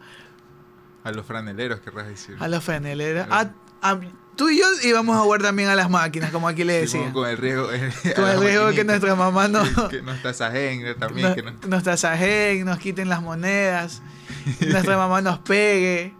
A 1.03 1.11
los 1.11 1.25
franeleros, 1.25 1.79
querrás 1.79 2.07
decir. 2.07 2.35
a 2.39 2.47
los 2.47 2.63
FNL. 2.63 3.19
A, 3.29 3.51
a- 3.81 3.99
tú 4.35 4.49
y 4.49 4.57
yo 4.59 4.65
íbamos 4.83 5.15
a 5.17 5.19
jugar 5.21 5.41
también 5.41 5.69
a 5.69 5.75
las 5.75 5.89
máquinas, 5.89 6.31
como 6.31 6.47
aquí 6.47 6.63
le 6.63 6.81
decía. 6.81 7.11
con 7.13 7.27
el 7.29 7.37
riesgo, 7.37 7.67
Con 7.67 7.75
a 8.25 8.33
el 8.33 8.39
la 8.39 8.45
riesgo 8.45 8.69
que 8.71 8.83
nuestra 8.83 9.15
mamá 9.15 9.47
no, 9.47 9.63
que, 9.89 10.01
nos 10.01 10.21
tasajen 10.21 10.95
también. 10.97 11.27
nos, 11.27 11.35
que 11.35 11.43
no- 11.43 11.53
nos 11.67 11.83
tasajen, 11.83 12.65
nos 12.65 12.79
quiten 12.79 13.09
las 13.09 13.21
monedas, 13.21 14.01
nuestra 14.61 14.97
mamá 14.97 15.21
nos 15.21 15.39
pegue. 15.39 16.13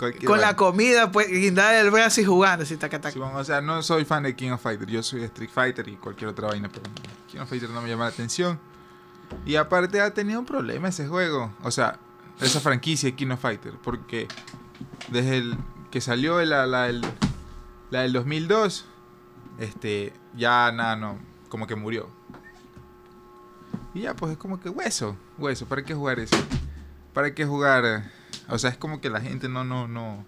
Cualquier 0.00 0.24
Con 0.24 0.40
la 0.40 0.56
comida, 0.56 1.12
pues, 1.12 1.28
guindar 1.28 1.74
el 1.76 1.90
brazo 1.90 2.20
y 2.20 2.24
jugando, 2.24 2.64
así, 2.64 2.76
taca, 2.76 3.00
taca. 3.00 3.20
O 3.20 3.44
sea, 3.44 3.60
no 3.60 3.82
soy 3.82 4.04
fan 4.04 4.22
de 4.24 4.34
King 4.34 4.50
of 4.52 4.62
Fighter. 4.62 4.88
Yo 4.88 5.02
soy 5.02 5.22
Street 5.24 5.50
Fighter 5.52 5.86
y 5.86 5.96
cualquier 5.96 6.30
otra 6.30 6.48
vaina, 6.48 6.68
pero 6.68 6.84
King 7.30 7.38
of 7.40 7.48
Fighter 7.48 7.70
no 7.70 7.80
me 7.82 7.88
llama 7.88 8.04
la 8.04 8.10
atención. 8.10 8.58
Y 9.46 9.54
aparte 9.56 10.00
ha 10.00 10.12
tenido 10.12 10.40
un 10.40 10.46
problema 10.46 10.88
ese 10.88 11.06
juego. 11.06 11.54
O 11.62 11.70
sea, 11.70 11.98
esa 12.40 12.58
franquicia 12.60 13.08
de 13.10 13.14
King 13.14 13.30
of 13.30 13.40
Fighter. 13.40 13.74
Porque 13.82 14.26
desde 15.08 15.36
el 15.38 15.56
que 15.90 16.00
salió 16.00 16.42
la, 16.44 16.66
la, 16.66 16.84
del- 16.84 17.04
la 17.90 18.00
del 18.02 18.12
2002, 18.12 18.86
este, 19.58 20.12
ya 20.34 20.72
nada, 20.72 20.96
no, 20.96 21.18
como 21.48 21.66
que 21.66 21.76
murió. 21.76 22.08
Y 23.94 24.00
ya, 24.02 24.14
pues 24.14 24.32
es 24.32 24.38
como 24.38 24.60
que 24.60 24.68
hueso, 24.68 25.16
hueso, 25.36 25.66
¿para 25.66 25.82
qué 25.84 25.94
jugar 25.94 26.20
eso? 26.20 26.36
¿Para 27.12 27.34
qué 27.34 27.44
jugar? 27.44 28.10
O 28.50 28.58
sea, 28.58 28.70
es 28.70 28.76
como 28.76 29.00
que 29.00 29.10
la 29.10 29.20
gente 29.20 29.48
no, 29.48 29.64
no, 29.64 29.86
no, 29.88 30.24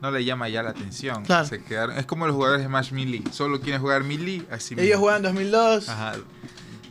no 0.00 0.10
le 0.10 0.24
llama 0.24 0.48
ya 0.48 0.62
la 0.62 0.70
atención. 0.70 1.24
Claro. 1.24 1.46
Se 1.46 1.62
quedaron, 1.62 1.96
es 1.98 2.06
como 2.06 2.26
los 2.26 2.34
jugadores 2.34 2.62
de 2.62 2.68
Smash 2.68 2.92
Melee, 2.92 3.22
solo 3.32 3.60
quieren 3.60 3.80
jugar 3.80 4.04
Melee, 4.04 4.46
así 4.50 4.74
Ellos 4.74 4.84
mismo. 4.86 5.00
juegan 5.00 5.22
2002. 5.22 5.88
Ajá, 5.88 6.14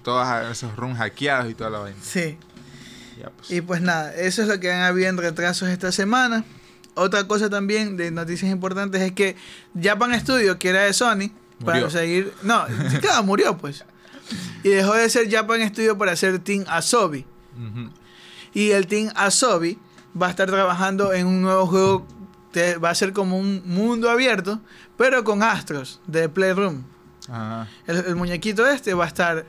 todos 0.04 0.28
esos 0.52 0.76
runs 0.76 0.98
hackeados 0.98 1.50
y 1.52 1.54
toda 1.56 1.70
la 1.70 1.80
vaina. 1.80 1.98
Sí. 2.02 2.38
Ya, 3.20 3.30
pues. 3.30 3.52
Y 3.52 3.62
pues 3.62 3.82
nada, 3.82 4.14
eso 4.16 4.42
es 4.42 4.48
lo 4.48 4.60
que 4.60 4.72
han 4.72 4.82
habido 4.82 5.08
en 5.10 5.18
retrasos 5.18 5.70
esta 5.70 5.92
semana. 5.92 6.44
Otra 6.96 7.28
cosa 7.28 7.50
también 7.50 7.98
de 7.98 8.12
noticias 8.12 8.52
importantes 8.52 9.02
es 9.02 9.12
que 9.14 9.36
Japan 9.82 10.20
Studio, 10.20 10.60
que 10.60 10.70
era 10.70 10.82
de 10.84 10.94
Sony, 10.94 11.32
para 11.64 11.90
seguir. 11.90 12.34
No, 12.44 12.66
claro, 13.02 13.24
murió 13.24 13.58
pues. 13.58 13.84
Y 14.64 14.70
dejó 14.70 14.94
de 14.94 15.10
ser 15.10 15.30
Japan 15.32 15.68
Studio 15.70 15.98
para 15.98 16.16
ser 16.16 16.40
Team 16.40 16.66
Asobi. 16.68 17.26
Ujú. 17.56 17.90
Y 18.54 18.72
el 18.72 18.88
Team 18.88 19.12
Asobi 19.16 19.78
va 20.22 20.28
a 20.28 20.30
estar 20.30 20.48
trabajando 20.50 21.14
en 21.14 21.28
un 21.28 21.42
nuevo 21.42 21.66
juego 21.68 22.06
que 22.52 22.78
va 22.78 22.90
a 22.92 22.96
ser 22.96 23.14
como 23.14 23.38
un 23.38 23.64
mundo 23.66 24.10
abierto, 24.10 24.60
pero 24.98 25.24
con 25.24 25.42
astros 25.44 26.00
de 26.08 26.30
Playroom. 26.30 26.84
Ajá. 27.30 27.68
El, 27.88 27.98
el 28.06 28.16
muñequito 28.16 28.68
este 28.68 28.94
va 28.94 29.06
a 29.06 29.08
estar 29.08 29.46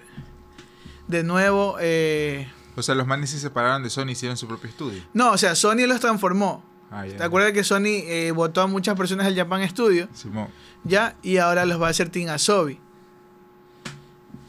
de 1.09 1.23
nuevo. 1.23 1.77
eh, 1.81 2.49
O 2.77 2.83
sea, 2.83 2.95
los 2.95 3.07
manes 3.07 3.31
se 3.31 3.39
separaron 3.39 3.83
de 3.83 3.91
Sony 3.91 4.07
y 4.09 4.13
hicieron 4.13 4.37
su 4.37 4.47
propio 4.49 4.71
estudio. 4.71 5.03
No, 5.13 5.33
o 5.33 5.39
sea, 5.39 5.55
Sony 5.55 5.87
los 5.87 6.01
transformó. 6.01 6.65
Ah. 6.91 7.05
¿Te 7.05 7.23
acuerdas 7.23 7.53
que 7.53 7.65
Sony 7.65 8.03
eh, 8.07 8.33
votó 8.35 8.63
a 8.63 8.67
muchas 8.67 8.97
personas 8.97 9.27
del 9.27 9.35
Japan 9.37 9.69
Studio? 9.69 10.09
Simón. 10.15 10.49
Ya, 10.85 11.17
y 11.23 11.39
ahora 11.39 11.67
los 11.67 11.81
va 11.83 11.89
a 11.89 11.91
hacer 11.91 12.09
Team 12.09 12.31
Asobi. 12.31 12.79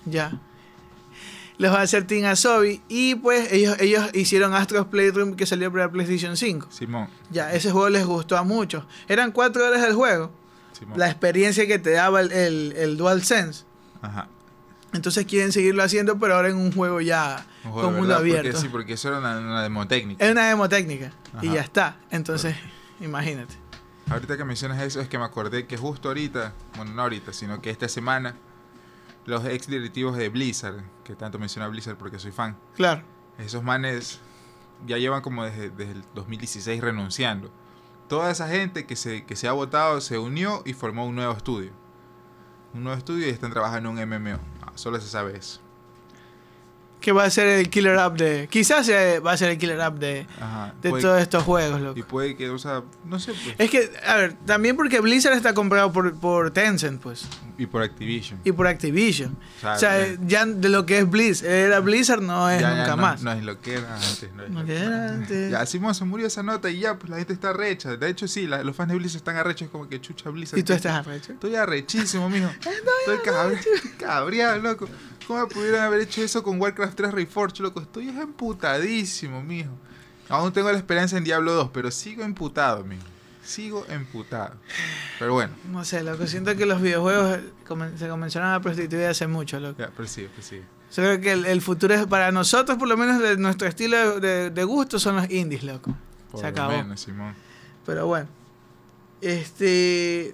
Ya. 0.06 0.40
Los 1.58 1.74
va 1.74 1.80
a 1.80 1.82
hacer 1.84 2.06
Team 2.06 2.26
Asobi. 2.26 2.82
Y 2.90 3.16
pues 3.16 3.52
ellos, 3.52 3.78
ellos 3.80 4.10
hicieron 4.14 4.54
Astros 4.54 4.88
Playroom 4.88 5.36
que 5.36 5.46
salió 5.46 5.72
para 5.72 5.90
PlayStation 5.90 6.36
5. 6.36 6.68
Simón. 6.70 7.08
Ya, 7.30 7.54
ese 7.54 7.72
juego 7.72 7.90
les 7.90 8.06
gustó 8.06 8.38
a 8.38 8.44
muchos. 8.44 8.84
Eran 9.08 9.32
cuatro 9.32 9.66
horas 9.66 9.82
del 9.82 9.94
juego. 9.94 10.32
Simón. 10.74 11.00
La 11.00 11.10
experiencia 11.10 11.66
que 11.68 11.80
te 11.80 11.92
daba 11.92 12.20
el, 12.22 12.32
el, 12.32 12.74
el 12.76 12.98
DualSense. 12.98 13.64
Ajá. 14.02 14.28
Entonces 14.94 15.26
quieren 15.26 15.52
seguirlo 15.52 15.84
haciendo, 15.84 16.18
pero 16.20 16.36
ahora 16.36 16.50
en 16.50 16.56
un 16.56 16.72
juego 16.72 17.02
ya 17.02 17.46
Un 17.66 17.72
juego 17.72 17.88
con 17.88 17.96
mundo 17.98 18.08
verdad, 18.10 18.22
abierto. 18.22 18.52
Porque, 18.52 18.62
sí, 18.62 18.70
porque 18.70 18.94
eso 18.94 19.10
era 19.10 19.20
una, 19.20 19.38
una 19.40 19.64
demo 19.64 19.88
técnica. 19.88 20.24
Es 20.26 20.32
una 20.32 20.48
demo 20.48 20.70
técnica. 20.70 21.12
Y 21.42 21.52
ya 21.52 21.62
está. 21.62 21.98
Entonces, 22.12 22.56
imagínate. 23.02 23.56
Ahorita 24.10 24.38
que 24.38 24.46
mencionas 24.46 24.82
eso 24.82 25.02
es 25.02 25.10
que 25.10 25.18
me 25.18 25.26
acordé 25.26 25.66
que 25.66 25.78
justo 25.78 26.10
ahorita, 26.10 26.54
bueno, 26.78 26.94
no 26.94 27.02
ahorita, 27.02 27.34
sino 27.34 27.62
que 27.62 27.72
esta 27.72 27.90
semana, 27.90 28.36
los 29.26 29.44
ex 29.46 29.68
directivos 29.68 30.16
de 30.16 30.30
Blizzard, 30.30 30.84
que 31.06 31.16
tanto 31.16 31.40
menciona 31.40 31.70
Blizzard 31.70 31.96
porque 31.98 32.20
soy 32.20 32.32
fan, 32.34 32.58
Claro. 32.76 33.04
esos 33.38 33.64
manes 33.64 34.20
ya 34.86 34.98
llevan 34.98 35.22
como 35.22 35.46
desde, 35.46 35.70
desde 35.70 35.94
el 35.94 36.04
2016 36.16 36.82
renunciando. 36.82 37.50
Toda 38.10 38.30
esa 38.30 38.48
gente 38.50 38.86
que 38.86 38.98
se, 38.98 39.24
que 39.26 39.36
se 39.38 39.48
ha 39.48 39.54
votado 39.54 40.02
se 40.02 40.20
unió 40.20 40.62
y 40.66 40.74
formó 40.74 41.06
un 41.06 41.16
nuevo 41.16 41.32
estudio. 41.34 41.72
Un 42.74 42.84
nuevo 42.84 42.98
estudio 42.98 43.26
y 43.26 43.30
están 43.30 43.52
trabajando 43.52 43.90
en 43.90 43.98
un 43.98 44.10
MMO. 44.10 44.40
Ah, 44.62 44.74
solo 44.76 45.00
se 45.00 45.08
sabe 45.08 45.38
eso. 45.38 45.62
Que 47.02 47.12
va 47.12 47.26
a 47.26 47.30
ser 47.30 47.46
el 47.46 47.70
killer 47.70 48.00
app 48.00 48.18
de. 48.18 48.48
Quizás 48.50 48.90
eh, 48.90 49.20
va 49.20 49.34
a 49.34 49.38
ser 49.38 49.52
el 49.52 49.60
killer 49.60 49.80
app 49.80 50.00
de, 50.00 50.26
Ajá. 50.42 50.74
de 50.82 50.90
Puede- 50.90 51.04
todos 51.04 51.22
estos 51.22 51.44
juegos, 51.44 51.80
loco. 51.80 52.00
y 52.00 52.02
puede 52.04 52.36
que, 52.36 52.50
o 52.50 52.58
sea, 52.58 52.82
no 53.04 53.20
sé, 53.20 53.34
pues, 53.34 53.56
Es 53.60 53.70
que, 53.70 53.92
a 54.08 54.16
ver, 54.16 54.34
también 54.48 54.76
porque 54.76 55.02
Blizzard 55.02 55.34
está 55.36 55.54
comprado 55.54 55.92
por, 55.92 56.16
por 56.20 56.50
Tencent, 56.50 57.00
pues. 57.00 57.28
y 57.60 57.68
por 57.68 57.84
Activision. 57.84 58.40
Y 58.44 58.52
por 58.54 58.66
Activision. 58.66 59.38
O 59.58 59.62
sea, 59.62 59.74
O 59.74 59.80
sea, 59.80 60.02
eh, 60.02 60.18
ya 60.26 60.46
de 60.48 60.68
lo 60.70 60.88
que 60.88 60.98
es 60.98 61.08
Blizz, 61.10 61.44
era 61.44 61.80
Blizzard 61.80 62.22
no 62.24 62.50
es 62.50 62.60
ya- 62.60 62.72
ya 62.72 62.76
nunca 62.78 62.96
no, 62.96 63.02
más. 63.04 63.22
No 63.22 63.32
es 63.34 63.44
lo 63.44 63.62
que 63.62 63.74
era 63.76 63.94
antes. 63.96 64.30
No, 64.34 64.44
es 64.44 64.50
No 64.50 64.60
lo 64.62 64.66
que 64.66 64.76
era 64.78 65.10
antes. 65.10 65.52
Ya, 65.52 65.66
Simón 65.68 65.94
se 65.94 66.06
murió 66.06 66.26
esa 66.26 66.42
nota 66.42 66.72
y 66.72 66.80
ya, 66.80 66.98
pues 66.98 67.12
la 67.12 67.18
gente 67.18 67.34
está 67.34 67.54
recha. 67.54 67.96
De 67.98 68.10
hecho, 68.10 68.28
sí, 68.28 68.48
la- 68.48 68.64
los 68.64 68.76
fans 68.76 68.90
de 68.92 68.96
Blizzard 68.98 69.18
están 69.18 69.36
arrechos, 69.38 69.70
como 69.70 69.88
que 69.88 70.02
chucha 70.02 70.30
Blizzard. 70.32 70.58
y 70.58 70.64
tú 70.64 70.68
¿qué- 70.74 70.78
estás 70.78 71.06
arrecho. 71.06 71.34
Estoy 71.34 71.56
arrechísimo, 71.56 72.30
mijo. 72.32 72.50
Estoy 73.06 73.18
cabri- 73.24 73.98
cabreado, 74.00 74.58
loco. 74.60 74.90
¿Cómo 75.28 75.48
pudieron 75.48 75.82
haber 75.82 76.02
hecho 76.02 76.22
eso 76.22 76.44
con 76.44 76.60
Warcraft 76.62 76.96
3 76.96 77.12
Reforged, 77.14 77.60
loco? 77.60 77.82
Estoy 77.82 78.10
emputadísimo, 78.10 79.42
mijo. 79.42 79.72
Aún 80.30 80.52
tengo 80.54 80.72
la 80.72 80.78
esperanza 80.78 81.18
en 81.18 81.24
Diablo 81.24 81.54
2, 81.54 81.70
pero 81.74 81.90
sigo 81.92 82.24
emputado, 82.24 82.84
mijo. 82.84 83.04
Sigo 83.44 83.86
emputado. 83.90 84.56
Pero 85.20 85.34
bueno, 85.34 85.54
No 85.72 85.86
sé, 85.86 86.02
loco, 86.04 86.26
siento 86.26 86.56
que 86.56 86.66
los 86.66 86.82
videojuegos 86.82 87.40
comen- 87.68 87.96
se 87.98 88.08
comenzaron 88.08 88.50
a 88.50 88.60
prostituir 88.62 89.06
hace 89.06 89.28
mucho, 89.28 89.60
loco. 89.60 89.80
ya, 89.80 89.90
prosigue, 89.92 90.30
prosigue. 90.30 90.64
Yo 90.96 91.04
creo 91.04 91.20
que 91.22 91.32
el, 91.32 91.46
el 91.46 91.62
futuro 91.62 91.94
es 91.94 92.06
para 92.08 92.32
nosotros, 92.32 92.78
por 92.78 92.88
lo 92.88 92.96
menos 92.98 93.20
de 93.20 93.38
nuestro 93.38 93.68
estilo 93.68 94.20
de, 94.20 94.50
de 94.50 94.64
gusto, 94.64 94.98
son 95.00 95.16
los 95.18 95.30
indies, 95.30 95.64
loco. 95.64 95.96
Por 96.32 96.40
Se 96.42 96.48
acabó. 96.48 96.72
menos, 96.72 97.02
Simón. 97.02 97.34
Pero 97.86 98.08
bueno. 98.08 98.28
Este. 99.22 100.34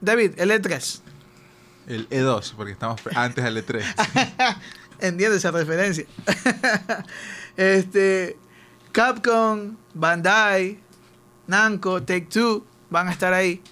David, 0.00 0.32
el 0.36 0.50
E3. 0.50 1.00
El 1.90 2.08
E2, 2.08 2.52
porque 2.56 2.72
estamos 2.72 3.00
antes 3.14 3.42
del 3.44 3.56
E3. 3.66 3.82
Entiendo 5.00 5.36
esa 5.36 5.50
referencia. 5.50 6.04
este. 7.56 8.36
Capcom, 8.92 9.76
Bandai, 9.94 10.78
Namco, 11.46 12.02
Take 12.02 12.26
Two 12.30 12.66
van 12.90 13.08
a 13.08 13.12
estar 13.12 13.32
ahí. 13.32 13.62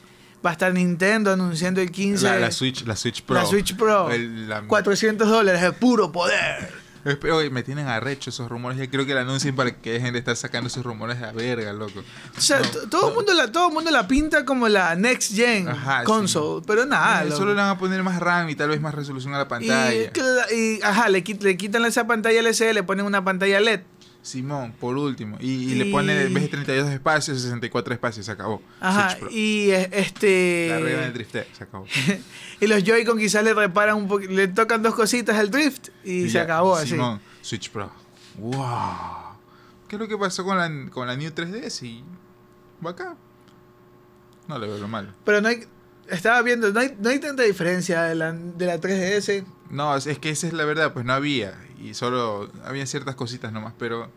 Va 0.44 0.50
a 0.50 0.52
estar 0.52 0.72
Nintendo 0.72 1.32
anunciando 1.32 1.80
el 1.80 1.90
15 1.90 2.24
La, 2.24 2.38
la 2.38 2.50
Switch, 2.52 2.84
la 2.86 2.94
Switch 2.94 3.22
Pro. 3.22 3.34
la 3.34 3.44
Switch 3.46 3.76
Pro. 3.76 4.10
El- 4.10 4.48
la- 4.48 4.62
400 4.62 5.28
dólares 5.28 5.60
de 5.60 5.72
puro 5.72 6.12
poder. 6.12 6.72
Espe- 7.04 7.30
Oye, 7.32 7.50
me 7.50 7.62
tienen 7.62 7.86
arrecho 7.86 8.30
esos 8.30 8.48
rumores. 8.48 8.78
Ya 8.78 8.90
creo 8.90 9.06
que 9.06 9.14
la 9.14 9.20
anuncien 9.22 9.54
para 9.56 9.70
que 9.74 9.92
dejen 9.92 10.12
de 10.12 10.18
estar 10.18 10.36
sacando 10.36 10.66
esos 10.68 10.84
rumores 10.84 11.22
a 11.22 11.32
verga, 11.32 11.72
loco. 11.72 12.02
O 12.36 12.40
sea, 12.40 12.58
No, 12.60 12.88
todo 12.90 13.08
el 13.10 13.14
mundo 13.14 13.32
la 13.34 13.50
todo 13.52 13.70
mundo 13.70 13.90
la 13.90 14.06
pinta 14.08 14.44
como 14.44 14.68
la 14.68 14.94
next 14.96 15.34
gen 15.34 15.68
Ajá, 15.68 16.00
sí. 16.00 16.06
console, 16.06 16.64
pero 16.66 16.84
nada. 16.86 17.30
Solo 17.30 17.54
le 17.54 17.60
van 17.60 17.70
a 17.70 17.78
poner 17.78 18.02
más 18.02 18.18
RAM 18.20 18.48
y 18.50 18.54
tal 18.54 18.68
vez 18.70 18.80
más 18.80 18.94
resolución 18.94 19.34
a 19.34 19.38
la 19.38 19.48
pantalla. 19.48 20.10
y, 20.52 20.80
ajá, 20.82 21.08
le, 21.08 21.22
le 21.40 21.56
quitan 21.56 21.84
esa 21.84 22.06
pantalla 22.06 22.40
LCD, 22.40 22.72
le 22.74 22.82
ponen 22.82 23.06
una 23.06 23.24
pantalla 23.24 23.60
LED. 23.60 23.80
Simón, 24.28 24.72
por 24.78 24.96
último. 24.96 25.38
Y, 25.40 25.72
y 25.72 25.74
le 25.74 25.90
ponen 25.90 26.18
en 26.18 26.34
vez 26.34 26.44
de 26.44 26.48
32 26.50 26.90
espacios, 26.90 27.40
64 27.40 27.94
espacios. 27.94 28.26
Se 28.26 28.32
acabó. 28.32 28.62
Ajá, 28.80 29.10
Switch 29.10 29.20
Pro. 29.20 29.30
y 29.30 29.70
eh, 29.70 29.88
este 29.92 30.68
La 30.68 30.80
regla 30.80 31.00
del 31.02 31.12
drifteo. 31.14 31.44
Se 31.56 31.64
acabó. 31.64 31.86
y 32.60 32.66
los 32.66 32.84
Joy-Con 32.84 33.18
quizás 33.18 33.42
le 33.42 33.54
reparan 33.54 33.96
un 33.96 34.08
poquito, 34.08 34.32
le 34.32 34.48
tocan 34.48 34.82
dos 34.82 34.94
cositas 34.94 35.36
al 35.36 35.50
drift 35.50 35.88
y, 36.04 36.24
se 36.24 36.30
ya, 36.30 36.42
acabó 36.42 36.76
así. 36.76 36.90
Simón, 36.90 37.20
Switch 37.40 37.70
Pro. 37.70 37.90
¡Wow! 38.36 39.36
¿Qué 39.88 39.96
es 39.96 40.00
lo 40.00 40.06
que 40.06 40.18
pasó 40.18 40.44
con 40.44 40.58
la, 40.58 40.90
con 40.90 41.06
la 41.06 41.16
New 41.16 41.30
3DS? 41.30 41.82
Y. 41.84 42.04
Acá. 42.86 43.16
No 44.46 44.58
le 44.58 44.66
veo 44.66 44.78
lo 44.78 44.88
malo. 44.88 45.12
Pero 45.24 45.40
no 45.40 45.48
hay 45.48 45.66
estaba 46.10 46.42
viendo, 46.42 46.72
no 46.72 46.80
hay, 46.80 46.96
no 46.98 47.10
hay 47.10 47.18
tanta 47.18 47.42
diferencia 47.42 48.02
de 48.02 48.14
la, 48.14 48.32
de 48.32 48.66
la 48.66 48.80
3DS. 48.80 49.44
No, 49.70 49.94
es 49.96 50.06
es 50.06 50.18
que 50.18 50.30
esa 50.30 50.46
es 50.46 50.52
la 50.52 50.64
verdad, 50.64 50.92
pues 50.92 51.04
no 51.04 51.12
había. 51.12 51.54
Y 51.82 51.94
solo 51.94 52.50
había 52.64 52.86
ciertas 52.86 53.14
cositas 53.14 53.52
nomás, 53.52 53.74
pero 53.78 54.10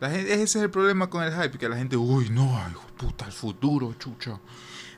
la 0.00 0.10
gente, 0.10 0.32
ese 0.34 0.42
es 0.44 0.56
el 0.56 0.70
problema 0.70 1.08
con 1.10 1.22
el 1.24 1.32
hype, 1.32 1.58
que 1.58 1.68
la 1.68 1.76
gente, 1.76 1.96
uy, 1.96 2.30
no, 2.30 2.44
hijo 2.70 2.82
puta, 2.96 3.24
el 3.26 3.32
futuro, 3.32 3.94
chucha. 3.98 4.38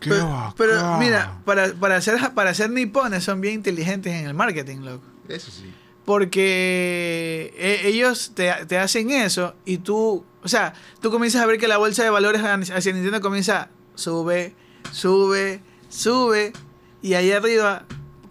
Qué 0.00 0.10
Pero, 0.10 0.54
pero 0.58 0.74
bacán". 0.76 0.98
mira, 1.00 1.40
para, 1.46 1.72
para 1.74 2.00
ser 2.02 2.18
para 2.34 2.52
ser 2.54 2.70
nipones 2.70 3.24
son 3.24 3.40
bien 3.40 3.54
inteligentes 3.54 4.12
en 4.12 4.26
el 4.26 4.34
marketing, 4.34 4.78
loco. 4.80 5.04
Eso 5.28 5.50
sí. 5.50 5.72
Porque 6.04 7.52
e- 7.56 7.88
ellos 7.88 8.32
te, 8.34 8.52
te 8.66 8.78
hacen 8.78 9.10
eso 9.10 9.54
y 9.64 9.78
tú, 9.78 10.24
o 10.42 10.48
sea, 10.48 10.74
tú 11.00 11.10
comienzas 11.10 11.42
a 11.42 11.46
ver 11.46 11.58
que 11.58 11.68
la 11.68 11.78
bolsa 11.78 12.02
de 12.04 12.10
valores 12.10 12.42
hacia 12.42 12.92
Nintendo 12.92 13.20
comienza, 13.20 13.70
sube, 13.94 14.54
sube, 14.92 15.62
sube, 15.88 16.52
y 17.02 17.14
ahí 17.14 17.32
arriba 17.32 17.86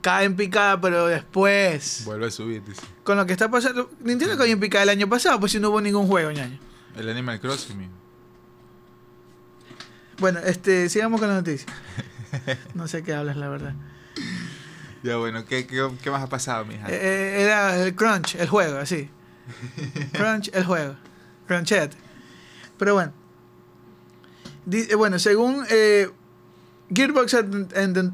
cae 0.05 0.25
en 0.25 0.35
picada, 0.35 0.79
pero 0.79 1.07
después, 1.07 2.03
Vuelve 2.05 2.27
a 2.27 2.29
subir, 2.31 2.63
dice. 2.63 2.79
con 3.03 3.17
lo 3.17 3.25
que 3.25 3.31
está 3.33 3.49
pasando, 3.49 3.89
Nintendo 4.01 4.37
cayó 4.37 4.53
en 4.53 4.59
picada 4.59 4.83
el 4.83 4.89
año 4.89 5.09
pasado, 5.09 5.39
pues 5.39 5.51
si 5.51 5.59
no 5.59 5.71
hubo 5.71 5.81
ningún 5.81 6.05
juego, 6.05 6.29
ñaño. 6.31 6.59
El 6.95 7.09
Animal 7.09 7.39
Crossing. 7.39 7.89
Bueno, 10.19 10.39
este, 10.45 10.89
sigamos 10.89 11.19
con 11.19 11.27
la 11.29 11.35
noticia. 11.35 11.65
No 12.75 12.87
sé 12.87 13.01
qué 13.01 13.15
hablas, 13.15 13.35
la 13.35 13.49
verdad. 13.49 13.73
Ya 15.01 15.17
bueno, 15.17 15.43
¿qué, 15.45 15.65
qué, 15.65 15.89
qué 16.03 16.11
más 16.11 16.21
ha 16.21 16.29
pasado, 16.29 16.65
mija? 16.65 16.87
Eh, 16.87 16.93
eh, 17.01 17.41
era 17.41 17.75
el 17.83 17.95
Crunch, 17.95 18.35
el 18.35 18.47
juego, 18.47 18.77
así. 18.77 19.09
Crunch, 20.13 20.49
el 20.53 20.65
juego. 20.65 20.95
Crunchet. 21.47 21.93
Pero 22.77 22.93
bueno. 22.93 23.11
Di- 24.65 24.85
eh, 24.89 24.95
bueno, 24.95 25.17
según 25.17 25.65
eh, 25.69 26.09
Gearbox 26.93 27.35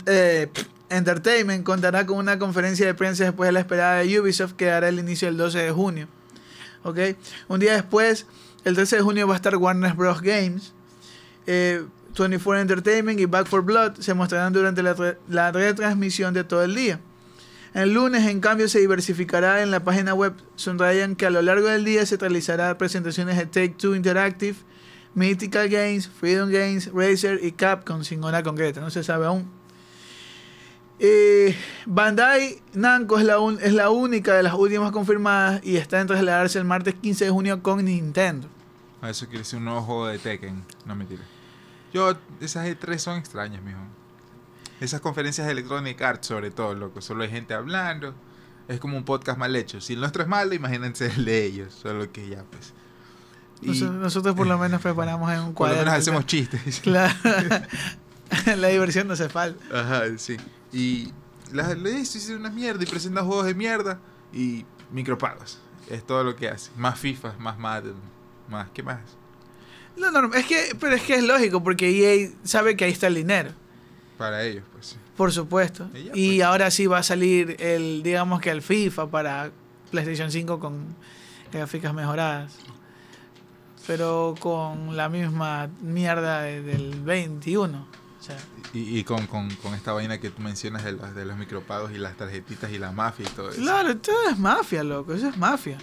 eh, 0.05 0.49
Entertainment 0.91 1.63
contará 1.63 2.05
con 2.05 2.17
una 2.17 2.37
conferencia 2.37 2.85
de 2.85 2.93
prensa 2.93 3.23
después 3.23 3.47
de 3.47 3.53
la 3.53 3.59
esperada 3.61 3.99
de 3.99 4.19
Ubisoft 4.19 4.53
que 4.53 4.65
dará 4.65 4.89
el 4.89 4.99
inicio 4.99 5.27
el 5.27 5.37
12 5.37 5.59
de 5.59 5.71
junio. 5.71 6.07
¿Ok? 6.83 6.99
Un 7.47 7.59
día 7.59 7.73
después, 7.73 8.25
el 8.65 8.75
13 8.75 8.97
de 8.97 9.01
junio 9.01 9.27
va 9.27 9.33
a 9.33 9.37
estar 9.37 9.55
Warner 9.55 9.93
Bros. 9.93 10.21
Games. 10.21 10.73
eh, 11.47 11.83
24 12.17 12.59
Entertainment 12.59 13.19
y 13.19 13.25
Back 13.25 13.47
for 13.47 13.63
Blood 13.63 13.93
se 13.99 14.13
mostrarán 14.13 14.51
durante 14.51 14.83
la, 14.83 15.17
la 15.29 15.51
retransmisión 15.51 16.33
de 16.33 16.43
todo 16.43 16.63
el 16.63 16.75
día. 16.75 16.99
El 17.73 17.93
lunes, 17.93 18.27
en 18.27 18.41
cambio, 18.41 18.67
se 18.67 18.79
diversificará 18.79 19.63
en 19.63 19.71
la 19.71 19.81
página 19.81 20.13
web. 20.13 20.33
Subrayan 20.57 21.15
que 21.15 21.25
a 21.25 21.29
lo 21.29 21.41
largo 21.41 21.67
del 21.67 21.85
día 21.85 22.05
se 22.05 22.17
realizará 22.17 22.77
presentaciones 22.77 23.37
de 23.37 23.45
Take 23.45 23.75
Two 23.77 23.95
Interactive, 23.95 24.57
Mythical 25.15 25.69
Games, 25.69 26.09
Freedom 26.09 26.49
Games, 26.51 26.91
Razer 26.93 27.39
y 27.41 27.53
Capcom 27.53 28.03
sin 28.03 28.21
hora 28.25 28.43
concreta, 28.43 28.81
no 28.81 28.89
se 28.89 29.03
sabe 29.03 29.25
aún. 29.25 29.60
Eh, 31.03 31.55
Bandai 31.87 32.61
Namco 32.73 33.17
es 33.17 33.25
la, 33.25 33.39
un- 33.39 33.59
es 33.59 33.73
la 33.73 33.89
única 33.89 34.35
de 34.35 34.43
las 34.43 34.53
últimas 34.53 34.91
confirmadas 34.91 35.59
y 35.63 35.77
está 35.77 35.99
en 35.99 36.05
trasladarse 36.05 36.59
el 36.59 36.65
martes 36.65 36.93
15 36.93 37.25
de 37.25 37.31
junio 37.31 37.63
con 37.63 37.83
Nintendo. 37.83 38.47
A 39.01 39.09
eso 39.09 39.25
quiere 39.25 39.39
decir 39.39 39.57
un 39.57 39.65
nuevo 39.65 39.81
juego 39.81 40.07
de 40.07 40.19
Tekken. 40.19 40.63
No 40.85 40.95
mentira. 40.95 41.23
Yo, 41.91 42.13
esas 42.39 42.67
E3 42.67 42.97
son 42.99 43.17
extrañas, 43.17 43.63
mijo. 43.63 43.79
Esas 44.79 45.01
conferencias 45.01 45.47
de 45.47 45.53
Electronic 45.53 45.99
Arts, 46.01 46.27
sobre 46.27 46.51
todo, 46.51 46.75
loco. 46.75 47.01
Solo 47.01 47.23
hay 47.23 47.29
gente 47.31 47.55
hablando. 47.55 48.13
Es 48.67 48.79
como 48.79 48.95
un 48.95 49.03
podcast 49.03 49.39
mal 49.39 49.55
hecho. 49.55 49.81
Si 49.81 49.93
el 49.93 49.99
nuestro 50.01 50.21
es 50.21 50.29
malo, 50.29 50.53
imagínense 50.53 51.07
el 51.07 51.25
de 51.25 51.45
ellos. 51.45 51.73
Solo 51.73 52.11
que 52.11 52.29
ya, 52.29 52.43
pues. 52.43 52.73
Y 53.63 53.81
Nosotros, 53.83 54.35
por 54.35 54.45
lo 54.45 54.57
menos 54.59 54.81
preparamos 54.83 55.31
en 55.31 55.39
un 55.39 55.53
por 55.55 55.67
lo 55.69 55.73
cuadro. 55.73 55.77
menos 55.79 55.93
hacemos 55.95 56.25
chistes. 56.27 56.79
Claro. 56.81 57.13
la 58.55 58.67
diversión 58.67 59.07
no 59.07 59.13
hace 59.13 59.29
falta. 59.29 59.63
Ajá, 59.77 60.03
sí. 60.17 60.37
Y 60.73 61.11
las 61.51 61.69
eso 61.71 62.17
hicieron 62.17 62.41
una 62.41 62.49
mierda 62.49 62.83
y 62.83 62.85
presentan 62.87 63.25
juegos 63.25 63.45
de 63.45 63.53
mierda 63.55 63.99
y 64.33 64.65
micropagos. 64.91 65.59
Es 65.89 66.05
todo 66.05 66.23
lo 66.23 66.35
que 66.35 66.47
hace. 66.49 66.71
Más 66.77 66.97
FIFA, 66.99 67.33
más 67.39 67.57
Madden, 67.59 67.95
más. 68.49 68.69
¿Qué 68.73 68.81
más? 68.83 68.99
Lo 69.97 70.09
normal- 70.11 70.39
es 70.39 70.45
que, 70.45 70.75
pero 70.79 70.95
es 70.95 71.01
que 71.03 71.15
es 71.15 71.23
lógico 71.23 71.61
porque 71.63 71.89
EA 71.89 72.29
sabe 72.43 72.77
que 72.77 72.85
ahí 72.85 72.91
está 72.91 73.07
el 73.07 73.15
dinero. 73.15 73.51
Para 74.17 74.43
ellos, 74.43 74.63
pues 74.71 74.85
sí. 74.87 74.95
Por 75.17 75.31
supuesto. 75.33 75.89
Y 75.93 76.03
ya, 76.05 76.11
Y 76.15 76.37
pues. 76.37 76.41
ahora 76.47 76.71
sí 76.71 76.85
va 76.87 76.99
a 76.99 77.03
salir 77.03 77.57
el, 77.59 78.01
digamos 78.03 78.39
que 78.39 78.49
el 78.51 78.61
FIFA 78.61 79.07
para 79.07 79.51
PlayStation 79.89 80.31
5 80.31 80.59
con 80.59 80.95
gráficas 81.51 81.93
mejoradas. 81.93 82.53
Pero 83.87 84.35
con 84.39 84.95
la 84.95 85.09
misma 85.09 85.69
mierda 85.81 86.41
de- 86.43 86.61
del 86.61 87.01
21. 87.01 87.87
Y, 88.73 88.99
y 88.99 89.03
con, 89.03 89.27
con, 89.27 89.49
con 89.55 89.73
esta 89.73 89.93
vaina 89.93 90.19
que 90.19 90.29
tú 90.29 90.41
mencionas 90.41 90.83
de 90.83 90.91
los, 90.93 91.15
de 91.15 91.25
los 91.25 91.37
micropagos 91.37 91.91
y 91.91 91.97
las 91.97 92.15
tarjetitas 92.17 92.71
y 92.71 92.77
la 92.77 92.91
mafia 92.91 93.25
y 93.27 93.29
todo 93.33 93.49
eso. 93.49 93.61
claro, 93.61 93.97
todo 93.97 94.29
es 94.29 94.37
mafia, 94.37 94.83
loco. 94.83 95.13
Eso 95.13 95.27
es 95.29 95.37
mafia. 95.37 95.77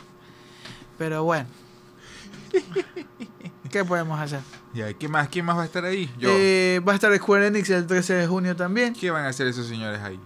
Pero 0.97 1.25
bueno. 1.25 1.49
¿Qué 3.71 3.85
podemos 3.85 4.19
hacer? 4.19 4.41
Ya, 4.73 4.93
¿qué 4.95 5.09
más? 5.09 5.29
¿Quién 5.29 5.45
más 5.45 5.57
va 5.59 5.63
a 5.63 5.67
estar 5.67 5.85
ahí? 5.85 6.11
Yo. 6.19 6.31
Eh, 6.33 6.81
va 6.87 6.93
a 6.93 6.95
estar 6.95 7.15
Square 7.17 7.49
Enix 7.49 7.69
el 7.71 7.87
13 7.87 8.15
de 8.15 8.27
junio 8.27 8.57
también. 8.57 8.95
¿Qué 8.95 9.11
van 9.11 9.25
a 9.25 9.29
hacer 9.29 9.47
esos 9.47 9.67
señores 9.67 10.01
ahí? 10.01 10.19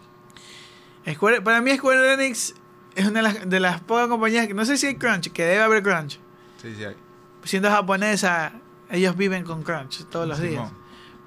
Square- 1.07 1.43
para 1.43 1.61
mí 1.61 1.75
Square 1.77 2.13
Enix 2.15 2.55
es 2.95 3.07
una 3.07 3.21
de 3.21 3.23
las, 3.23 3.49
de 3.49 3.61
las 3.61 3.81
pocas 3.81 4.07
compañías 4.09 4.47
que 4.47 4.55
no 4.55 4.65
sé 4.65 4.77
si 4.77 4.87
hay 4.87 4.95
crunch, 4.97 5.33
que 5.33 5.45
debe 5.45 5.63
haber 5.63 5.83
crunch. 5.83 6.21
Sí, 6.61 6.75
sí, 6.77 6.85
hay. 6.85 6.97
Siendo 7.45 7.69
japonesa, 7.71 8.53
ellos 8.91 9.17
viven 9.17 9.43
con 9.45 9.63
crunch 9.65 10.05
todos 10.05 10.29
los 10.29 10.39
días. 10.41 10.71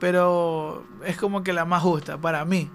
Pero 0.06 0.86
es 1.04 1.18
como 1.18 1.41
que 1.41 1.52
la 1.52 1.65
más 1.65 1.82
justa 1.82 2.15
para 2.15 2.46
mí. 2.46 2.70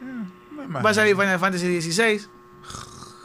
No. 0.00 0.82
Va 0.84 0.90
a 0.90 0.94
salir 0.94 1.14
Final 1.14 1.38
Fantasy 1.38 1.80
XVI. 1.80 2.26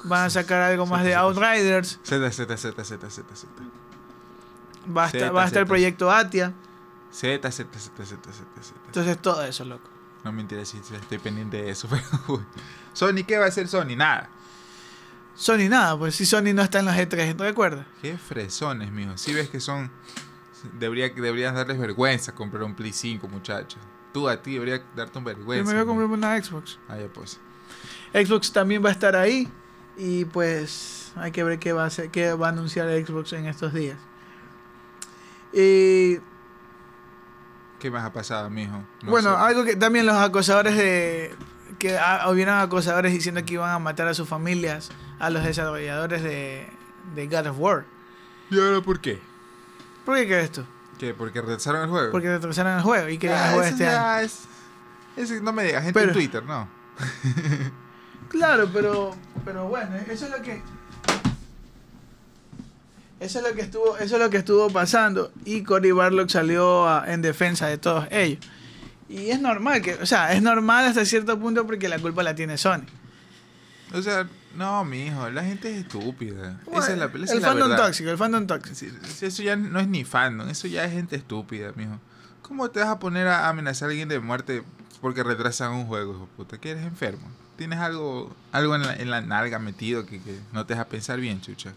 Van 0.03 0.25
a 0.25 0.29
sacar 0.29 0.61
algo 0.61 0.85
más 0.85 1.03
de 1.03 1.15
Outriders. 1.15 1.99
Z, 2.03 2.31
Z, 2.31 2.55
Z, 2.55 2.83
Z, 2.83 3.09
Z, 3.09 3.09
Z. 3.09 3.47
Va 4.95 5.05
a 5.05 5.07
estar, 5.07 5.21
Z, 5.21 5.31
va 5.31 5.41
a 5.41 5.45
estar 5.47 5.61
el 5.63 5.67
proyecto 5.67 6.11
Atia. 6.11 6.53
Z, 7.11 7.51
Z, 7.51 7.51
Z, 7.51 8.05
Z, 8.05 8.05
Z, 8.05 8.31
Z. 8.61 8.73
Entonces 8.85 9.19
todo 9.19 9.43
eso, 9.43 9.65
loco. 9.65 9.89
No 10.23 10.31
me 10.31 10.43
interesa 10.43 10.77
si 10.83 10.93
estoy 10.93 11.17
pendiente 11.17 11.63
de 11.63 11.71
eso, 11.71 11.88
pero... 11.89 12.45
Sony, 12.93 13.23
¿qué 13.25 13.39
va 13.39 13.45
a 13.45 13.47
hacer 13.47 13.67
Sony? 13.67 13.95
Nada. 13.97 14.29
Sony 15.33 15.67
nada, 15.67 15.97
pues 15.97 16.13
si 16.13 16.27
Sony 16.27 16.53
no 16.53 16.61
está 16.61 16.77
en 16.77 16.85
los 16.85 16.93
E3, 16.93 17.35
¿te 17.35 17.43
recuerdas? 17.43 17.88
Qué 18.03 18.19
fresones, 18.19 18.91
mijo. 18.91 19.17
Si 19.17 19.33
ves 19.33 19.49
que 19.49 19.59
son... 19.59 19.89
Debería, 20.73 21.10
deberías 21.10 21.54
darles 21.54 21.78
vergüenza 21.78 22.34
comprar 22.34 22.63
un 22.63 22.75
Play 22.75 22.93
5, 22.93 23.28
muchachos. 23.28 23.80
Tú 24.13 24.30
a 24.30 24.41
ti 24.41 24.54
debería 24.54 24.82
darte 24.95 25.17
un 25.17 25.25
Yo 25.25 25.30
vergüenza. 25.36 25.71
me 25.71 25.73
voy 25.73 25.84
a 25.84 25.86
comprar 25.86 26.08
una 26.10 26.41
Xbox. 26.43 26.80
Ah, 26.88 26.97
ya 26.97 27.08
pues. 27.08 27.39
Xbox 28.13 28.51
también 28.51 28.84
va 28.84 28.89
a 28.89 28.93
estar 28.93 29.15
ahí. 29.15 29.49
Y 29.97 30.25
pues 30.25 31.12
hay 31.15 31.32
que 31.32 31.43
ver 31.43 31.60
qué 31.60 31.73
va 31.73 31.84
a 31.84 31.88
hacer, 31.88 32.10
qué 32.10 32.34
va 32.34 32.47
a 32.47 32.49
anunciar 32.49 32.88
Xbox 33.06 33.34
en 33.34 33.45
estos 33.45 33.73
días. 33.73 33.97
Y 35.54 36.17
¿Qué 37.80 37.91
más 37.91 38.04
ha 38.06 38.12
pasado, 38.13 38.49
mijo? 38.49 38.84
No 39.04 39.12
bueno, 39.12 39.32
sé. 39.32 39.41
algo 39.43 39.63
que 39.63 39.75
también 39.75 40.06
los 40.06 40.15
acosadores 40.15 40.75
de. 40.75 41.36
que 41.78 41.97
ah, 41.97 42.28
hubieran 42.30 42.60
acosadores 42.62 43.13
diciendo 43.13 43.43
que 43.45 43.54
iban 43.54 43.69
a 43.69 43.80
matar 43.80 44.08
a 44.08 44.13
sus 44.13 44.28
familias, 44.28 44.91
a 45.19 45.30
los 45.30 45.43
desarrolladores 45.43 46.23
de, 46.23 46.67
de 47.15 47.28
God 47.28 47.47
of 47.47 47.60
War. 47.60 47.86
¿Y 48.49 48.60
ahora 48.60 48.82
por 48.82 48.99
qué? 48.99 49.21
¿Por 50.05 50.15
qué 50.17 50.25
crees 50.27 50.43
esto? 50.45 50.67
¿Qué? 50.99 51.13
¿Porque 51.13 51.41
retrasaron 51.41 51.83
el 51.83 51.89
juego? 51.89 52.11
Porque 52.11 52.29
retrasaron 52.29 52.77
el 52.77 52.81
juego 52.83 53.09
y 53.09 53.17
querían 53.17 53.39
Ah, 53.39 53.51
eso 53.51 53.61
este 53.63 53.87
año. 53.87 54.19
es... 54.25 54.39
eso 55.17 55.33
no 55.41 55.51
me 55.51 55.63
digas, 55.63 55.83
gente 55.83 55.93
Pero- 55.99 56.07
en 56.11 56.13
Twitter, 56.13 56.43
no. 56.43 56.69
Claro, 58.29 58.69
pero, 58.73 59.15
pero 59.45 59.67
bueno, 59.67 59.95
eso 60.09 60.25
es 60.25 60.31
lo 60.31 60.41
que. 60.41 60.61
Eso 63.19 63.39
es 63.39 63.47
lo 63.47 63.53
que 63.55 63.61
estuvo, 63.61 63.97
eso 63.97 64.15
es 64.15 64.21
lo 64.21 64.29
que 64.29 64.37
estuvo 64.37 64.69
pasando. 64.69 65.31
Y 65.45 65.63
Cory 65.63 65.91
Barlock 65.91 66.29
salió 66.29 66.87
a- 66.87 67.05
en 67.11 67.21
defensa 67.21 67.67
de 67.67 67.77
todos 67.77 68.07
ellos. 68.11 68.39
Y 69.07 69.29
es 69.29 69.39
normal 69.39 69.81
que, 69.81 69.93
o 69.95 70.05
sea, 70.05 70.33
es 70.33 70.41
normal 70.41 70.85
hasta 70.85 71.05
cierto 71.05 71.39
punto 71.39 71.65
porque 71.65 71.87
la 71.87 71.99
culpa 71.99 72.23
la 72.23 72.35
tiene 72.35 72.57
Sony. 72.57 72.83
O 73.93 74.01
sea, 74.01 74.27
no, 74.55 74.83
mijo, 74.85 75.29
la 75.29 75.43
gente 75.43 75.71
es 75.71 75.77
estúpida. 75.85 76.59
esa 76.71 76.91
es 76.93 76.97
la, 76.97 77.05
esa 77.05 77.15
el 77.15 77.23
es 77.23 77.41
la 77.41 77.47
fandom 77.47 77.69
verdad. 77.69 77.85
tóxico, 77.85 78.09
el 78.09 78.17
fandom 78.17 78.47
tóxico. 78.47 78.95
Eso 79.21 79.43
ya 79.43 79.55
no 79.55 79.79
es 79.79 79.87
ni 79.87 80.03
fandom, 80.03 80.49
eso 80.49 80.67
ya 80.67 80.83
es 80.85 80.91
gente 80.91 81.15
estúpida, 81.15 81.71
mijo. 81.75 81.99
¿Cómo 82.41 82.69
te 82.69 82.79
vas 82.79 82.89
a 82.89 82.99
poner 82.99 83.27
a 83.27 83.49
amenazar 83.49 83.87
a 83.87 83.91
alguien 83.91 84.07
de 84.09 84.19
muerte 84.19 84.63
porque 85.01 85.23
retrasan 85.23 85.71
un 85.71 85.87
juego, 85.87 86.13
hijo 86.13 86.29
puta? 86.37 86.57
Que 86.59 86.71
eres 86.71 86.85
enfermo. 86.85 87.27
Tienes 87.57 87.79
algo 87.79 88.35
algo 88.51 88.75
en 88.75 88.83
la, 88.83 88.95
en 88.95 89.09
la 89.09 89.21
nalga 89.21 89.59
metido 89.59 90.05
que, 90.05 90.21
que 90.21 90.39
no 90.51 90.65
te 90.65 90.73
deja 90.73 90.85
pensar 90.85 91.19
bien, 91.19 91.41
chucha. 91.41 91.73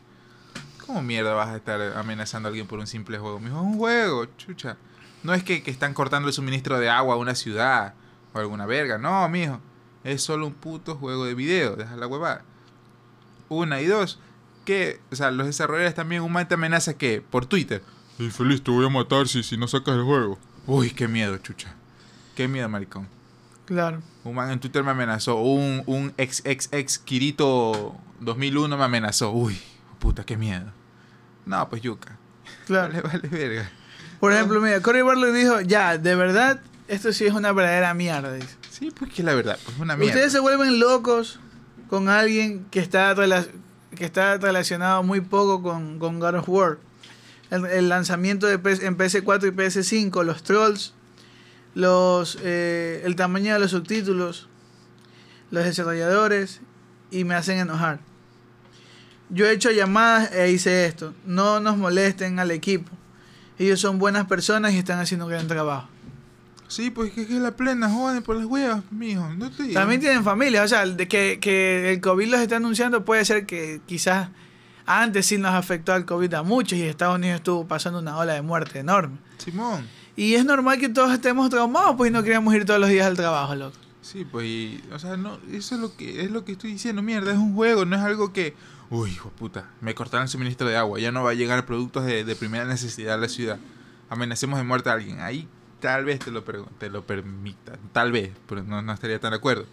¿Cómo 0.86 1.02
mierda 1.02 1.34
vas 1.34 1.48
a 1.48 1.56
estar 1.56 1.80
amenazando 1.96 2.48
a 2.48 2.50
alguien 2.50 2.66
por 2.66 2.78
un 2.78 2.86
simple 2.86 3.18
juego? 3.18 3.38
Mijo, 3.40 3.56
es 3.56 3.62
un 3.62 3.76
juego, 3.78 4.26
chucha. 4.36 4.76
No 5.22 5.34
es 5.34 5.42
que, 5.42 5.62
que 5.62 5.70
están 5.70 5.94
cortando 5.94 6.28
el 6.28 6.34
suministro 6.34 6.78
de 6.78 6.88
agua 6.88 7.14
a 7.14 7.18
una 7.18 7.34
ciudad 7.34 7.94
o 8.32 8.38
alguna 8.38 8.66
verga. 8.66 8.98
No, 8.98 9.28
mijo. 9.28 9.60
Es 10.04 10.22
solo 10.22 10.46
un 10.46 10.54
puto 10.54 10.94
juego 10.96 11.24
de 11.26 11.34
video. 11.34 11.76
Deja 11.76 11.96
la 11.96 12.06
huevada. 12.06 12.42
Una 13.48 13.80
y 13.80 13.86
dos. 13.86 14.18
Que, 14.64 15.00
o 15.10 15.16
sea, 15.16 15.30
los 15.30 15.46
desarrolladores 15.46 15.94
también, 15.94 16.22
un 16.22 16.32
man 16.32 16.46
te 16.46 16.54
amenaza 16.54 16.94
que 16.94 17.22
por 17.22 17.46
Twitter. 17.46 17.82
Y 18.18 18.30
feliz, 18.30 18.62
te 18.62 18.70
voy 18.70 18.84
a 18.84 18.88
matar 18.88 19.28
si, 19.28 19.42
si 19.42 19.56
no 19.56 19.68
sacas 19.68 19.94
el 19.94 20.02
juego. 20.02 20.38
Uy, 20.66 20.90
qué 20.90 21.08
miedo, 21.08 21.36
chucha. 21.38 21.74
Qué 22.34 22.48
miedo, 22.48 22.68
maricón. 22.68 23.08
Claro. 23.64 24.02
Un 24.24 24.34
man 24.34 24.50
en 24.50 24.60
Twitter 24.60 24.82
me 24.84 24.90
amenazó. 24.90 25.36
Un, 25.36 25.82
un 25.86 26.12
ex, 26.16 26.42
ex, 26.44 26.68
ex 26.72 26.98
Kirito 26.98 27.96
2001 28.20 28.76
me 28.76 28.84
amenazó. 28.84 29.30
Uy, 29.30 29.58
puta, 29.98 30.24
qué 30.24 30.36
miedo. 30.36 30.66
No, 31.46 31.68
pues 31.68 31.82
yuca. 31.82 32.16
Claro. 32.66 32.92
Vale, 33.02 33.02
vale, 33.02 33.28
verga. 33.28 33.70
Por 34.20 34.32
ejemplo, 34.32 34.60
mira, 34.60 34.80
Cory 34.80 35.02
Barlock 35.02 35.32
dijo, 35.32 35.60
ya, 35.60 35.96
de 35.96 36.14
verdad, 36.14 36.60
esto 36.88 37.12
sí 37.12 37.24
es 37.26 37.32
una 37.32 37.52
verdadera 37.52 37.94
mierda. 37.94 38.32
dice. 38.32 38.56
Sí, 38.70 38.90
pues 38.90 39.12
que 39.12 39.22
la 39.22 39.34
verdad, 39.34 39.58
pues 39.64 39.78
una 39.78 39.96
mierda. 39.96 40.14
Ustedes 40.14 40.32
se 40.32 40.40
vuelven 40.40 40.80
locos 40.80 41.38
con 41.88 42.08
alguien 42.08 42.66
que 42.70 42.80
está, 42.80 43.14
que 43.96 44.04
está 44.04 44.36
relacionado 44.36 45.02
muy 45.02 45.20
poco 45.20 45.62
con, 45.62 45.98
con 45.98 46.20
God 46.20 46.36
of 46.36 46.48
War. 46.48 46.78
El, 47.50 47.88
lanzamiento 47.88 48.46
de 48.46 48.54
en 48.54 48.98
PS4 48.98 49.48
y 49.48 49.56
PS5, 49.56 50.22
los 50.22 50.42
trolls, 50.42 50.92
los, 51.74 52.38
eh, 52.42 53.02
el 53.04 53.16
tamaño 53.16 53.54
de 53.54 53.58
los 53.58 53.70
subtítulos, 53.70 54.48
los 55.50 55.64
desarrolladores, 55.64 56.60
y 57.10 57.24
me 57.24 57.34
hacen 57.34 57.58
enojar. 57.58 58.00
Yo 59.30 59.46
he 59.46 59.52
hecho 59.52 59.70
llamadas 59.70 60.32
e 60.32 60.50
hice 60.50 60.86
esto. 60.86 61.14
No 61.24 61.60
nos 61.60 61.76
molesten 61.76 62.38
al 62.38 62.50
equipo. 62.50 62.90
Ellos 63.58 63.80
son 63.80 63.98
buenas 63.98 64.26
personas 64.26 64.72
y 64.72 64.78
están 64.78 65.00
haciendo 65.00 65.26
un 65.26 65.32
gran 65.32 65.48
trabajo. 65.48 65.88
Sí, 66.68 66.90
pues 66.90 67.12
que, 67.12 67.26
que 67.26 67.34
la 67.34 67.56
plena, 67.56 67.88
joden 67.90 68.22
por 68.22 68.36
las 68.36 68.44
huevas, 68.44 68.82
mijo. 68.90 69.26
No 69.34 69.50
te 69.50 69.62
digo. 69.62 69.74
También 69.74 70.00
tienen 70.00 70.22
familia, 70.22 70.62
o 70.62 70.68
sea, 70.68 70.84
de 70.86 71.08
que, 71.08 71.38
que 71.40 71.92
el 71.92 72.00
COVID 72.00 72.28
los 72.28 72.40
está 72.40 72.56
anunciando 72.56 73.04
puede 73.04 73.24
ser 73.24 73.46
que 73.46 73.80
quizás 73.86 74.28
antes 74.84 75.26
sí 75.26 75.38
nos 75.38 75.54
afectó 75.54 75.94
al 75.94 76.04
COVID 76.04 76.32
a 76.34 76.42
muchos 76.42 76.78
y 76.78 76.82
Estados 76.82 77.16
Unidos 77.16 77.36
estuvo 77.36 77.66
pasando 77.66 77.98
una 77.98 78.18
ola 78.18 78.34
de 78.34 78.42
muerte 78.42 78.78
enorme. 78.78 79.16
Simón. 79.38 79.86
Y 80.14 80.34
es 80.34 80.44
normal 80.44 80.78
que 80.78 80.88
todos 80.88 81.12
estemos 81.12 81.48
traumados, 81.48 81.96
pues 81.96 82.10
y 82.10 82.12
no 82.12 82.22
queríamos 82.22 82.54
ir 82.54 82.64
todos 82.66 82.80
los 82.80 82.90
días 82.90 83.06
al 83.06 83.16
trabajo, 83.16 83.54
loco. 83.54 83.76
Sí, 84.02 84.26
pues, 84.30 84.46
y, 84.46 84.82
o 84.92 84.98
sea, 84.98 85.16
no, 85.16 85.38
eso 85.50 85.74
es 85.74 85.80
lo 85.80 85.96
que 85.96 86.22
es 86.24 86.30
lo 86.30 86.44
que 86.44 86.52
estoy 86.52 86.72
diciendo, 86.72 87.02
mierda, 87.02 87.32
es 87.32 87.38
un 87.38 87.54
juego, 87.54 87.84
no 87.84 87.96
es 87.96 88.02
algo 88.02 88.32
que, 88.32 88.54
uy, 88.90 89.10
hijo 89.10 89.30
puta, 89.30 89.70
me 89.80 89.94
cortaron 89.94 90.24
el 90.24 90.28
suministro 90.28 90.66
de 90.66 90.76
agua, 90.76 90.98
ya 90.98 91.12
no 91.12 91.22
va 91.22 91.30
a 91.30 91.34
llegar 91.34 91.66
productos 91.66 92.04
de, 92.04 92.24
de 92.24 92.36
primera 92.36 92.64
necesidad 92.64 93.14
a 93.14 93.18
la 93.18 93.28
ciudad. 93.28 93.58
amenacemos 94.08 94.58
de 94.58 94.64
muerte 94.64 94.90
a 94.90 94.94
alguien. 94.94 95.20
Ahí 95.20 95.48
tal 95.80 96.04
vez 96.04 96.18
te 96.20 96.30
lo, 96.30 96.42
te 96.42 96.90
lo 96.90 97.06
permita. 97.06 97.78
Tal 97.92 98.12
vez, 98.12 98.30
pero 98.48 98.62
no, 98.62 98.82
no 98.82 98.92
estaría 98.92 99.18
tan 99.20 99.30
de 99.32 99.36
acuerdo. 99.38 99.66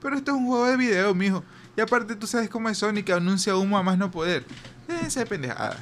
Pero 0.00 0.16
esto 0.16 0.30
es 0.32 0.36
un 0.36 0.46
juego 0.46 0.66
de 0.66 0.76
video, 0.76 1.14
mijo. 1.14 1.42
Y 1.76 1.80
aparte 1.80 2.14
tú 2.16 2.26
sabes 2.26 2.48
cómo 2.48 2.68
es 2.68 2.78
Sonic 2.78 3.06
que 3.06 3.12
anuncia 3.12 3.54
humo 3.56 3.78
a 3.78 3.82
más 3.82 3.98
no 3.98 4.10
poder. 4.10 4.44
Déjense 4.86 5.20
de 5.20 5.26
pendejadas. 5.26 5.76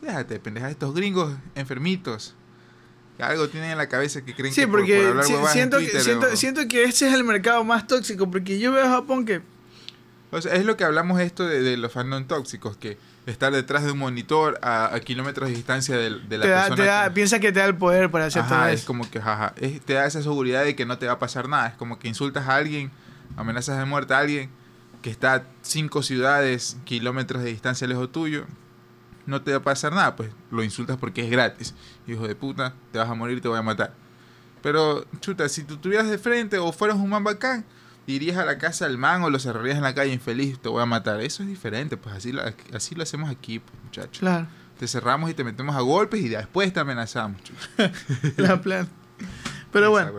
Déjate 0.00 0.34
de 0.34 0.40
pendejadas. 0.40 0.72
Estos 0.72 0.94
gringos 0.94 1.34
enfermitos. 1.54 2.34
Que 3.16 3.22
algo 3.24 3.48
tienen 3.48 3.72
en 3.72 3.78
la 3.78 3.88
cabeza 3.88 4.24
que 4.24 4.34
creen 4.34 4.54
sí, 4.54 4.60
que 4.62 4.68
porque 4.68 4.94
por, 4.96 5.02
por 5.02 5.10
hablar 5.10 5.24
si- 5.24 5.32
en 5.34 5.46
siento, 5.48 5.78
que, 5.78 6.00
siento, 6.00 6.26
o- 6.32 6.36
siento 6.36 6.68
que 6.68 6.84
ese 6.84 7.08
es 7.08 7.14
el 7.14 7.24
mercado 7.24 7.64
más 7.64 7.86
tóxico, 7.86 8.30
porque 8.30 8.58
yo 8.58 8.72
veo 8.72 8.84
a 8.86 8.90
Japón 8.90 9.24
que... 9.24 9.42
O 10.30 10.40
sea, 10.42 10.54
es 10.54 10.64
lo 10.64 10.76
que 10.76 10.84
hablamos 10.84 11.20
esto 11.20 11.46
de, 11.46 11.62
de 11.62 11.76
los 11.78 11.90
fandom 11.92 12.24
tóxicos, 12.26 12.76
que 12.76 12.98
estar 13.26 13.52
detrás 13.52 13.84
de 13.84 13.92
un 13.92 13.98
monitor 13.98 14.58
a, 14.62 14.94
a 14.94 15.00
kilómetros 15.00 15.48
de 15.48 15.54
distancia 15.54 15.96
de, 15.96 16.10
de 16.20 16.38
la 16.38 16.42
te 16.44 16.48
da, 16.50 16.58
persona. 16.60 16.76
te 16.76 16.82
da- 16.84 17.04
que- 17.04 17.10
piensa 17.12 17.38
que 17.40 17.52
te 17.52 17.60
da 17.60 17.66
el 17.66 17.76
poder 17.76 18.10
para 18.10 18.26
hacer 18.26 18.42
todo 18.44 18.54
Ajá, 18.56 18.72
es 18.72 18.80
eso. 18.80 18.86
como 18.86 19.10
que, 19.10 19.20
jaja, 19.20 19.54
es- 19.56 19.80
te 19.80 19.94
da 19.94 20.04
esa 20.06 20.22
seguridad 20.22 20.64
de 20.64 20.76
que 20.76 20.84
no 20.86 20.98
te 20.98 21.06
va 21.06 21.12
a 21.14 21.18
pasar 21.18 21.48
nada. 21.48 21.68
Es 21.68 21.74
como 21.74 21.98
que 21.98 22.08
insultas 22.08 22.46
a 22.48 22.56
alguien, 22.56 22.90
amenazas 23.36 23.78
de 23.78 23.84
muerte 23.86 24.12
a 24.14 24.18
alguien 24.18 24.50
que 25.02 25.10
está 25.10 25.34
a 25.34 25.42
cinco 25.62 26.02
ciudades, 26.02 26.76
kilómetros 26.84 27.42
de 27.42 27.50
distancia 27.50 27.86
lejos 27.86 28.10
tuyo. 28.12 28.44
No 29.26 29.42
te 29.42 29.50
va 29.52 29.58
a 29.58 29.62
pasar 29.62 29.92
nada, 29.92 30.16
pues 30.16 30.30
lo 30.50 30.62
insultas 30.62 30.96
porque 30.98 31.22
es 31.24 31.30
gratis. 31.30 31.74
Hijo 32.06 32.26
de 32.26 32.34
puta, 32.34 32.74
te 32.92 32.98
vas 32.98 33.08
a 33.08 33.14
morir, 33.14 33.40
te 33.40 33.48
voy 33.48 33.58
a 33.58 33.62
matar. 33.62 33.92
Pero, 34.62 35.04
chuta, 35.20 35.48
si 35.48 35.62
tú 35.64 35.74
estuvieras 35.74 36.08
de 36.08 36.18
frente 36.18 36.58
o 36.58 36.72
fueras 36.72 36.96
un 36.96 37.08
man 37.10 37.22
bacán, 37.24 37.64
irías 38.12 38.36
a 38.36 38.44
la 38.44 38.58
casa 38.58 38.86
del 38.86 38.98
man 38.98 39.22
o 39.22 39.30
lo 39.30 39.38
cerrarías 39.38 39.76
en 39.76 39.82
la 39.82 39.94
calle 39.94 40.12
infeliz, 40.12 40.58
te 40.58 40.68
voy 40.68 40.82
a 40.82 40.86
matar. 40.86 41.20
Eso 41.20 41.42
es 41.42 41.48
diferente, 41.48 41.96
pues 41.96 42.14
así 42.14 42.32
lo, 42.32 42.42
así 42.74 42.94
lo 42.94 43.02
hacemos 43.02 43.30
aquí, 43.30 43.58
pues, 43.58 43.72
muchachos. 43.84 44.18
Claro, 44.20 44.46
Te 44.78 44.86
cerramos 44.88 45.30
y 45.30 45.34
te 45.34 45.44
metemos 45.44 45.74
a 45.76 45.80
golpes 45.80 46.20
y 46.22 46.28
después 46.28 46.72
te 46.72 46.80
amenazamos. 46.80 47.40
la 48.36 48.60
plan. 48.60 48.88
Pero 49.72 49.90
bueno, 49.90 50.12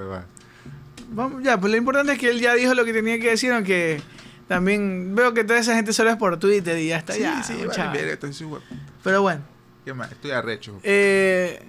vamos, 1.12 1.42
ya, 1.44 1.60
pues 1.60 1.72
lo 1.72 1.78
importante 1.78 2.14
es 2.14 2.20
que 2.20 2.30
él 2.30 2.40
ya 2.40 2.54
dijo 2.54 2.74
lo 2.76 2.86
que 2.86 2.94
tenía 2.94 3.20
que 3.20 3.32
decir, 3.32 3.52
aunque 3.52 4.02
también 4.48 5.16
veo 5.16 5.34
que 5.34 5.44
toda 5.44 5.60
esa 5.60 5.76
gente 5.76 5.94
solo 5.94 6.10
es 6.12 6.18
por 6.18 6.38
Twitter 6.38 6.78
y 6.78 6.88
ya 6.90 6.98
está, 6.98 7.14
Sí, 7.14 7.22
ya, 7.22 7.42
sí, 7.44 7.54
vale, 7.66 8.18
hue- 8.18 8.62
Pero 9.04 9.22
bueno, 9.22 9.42
¿Qué 9.86 9.94
más? 9.94 10.12
Estoy 10.12 10.32
arrecho. 10.32 10.80
eh, 10.84 11.64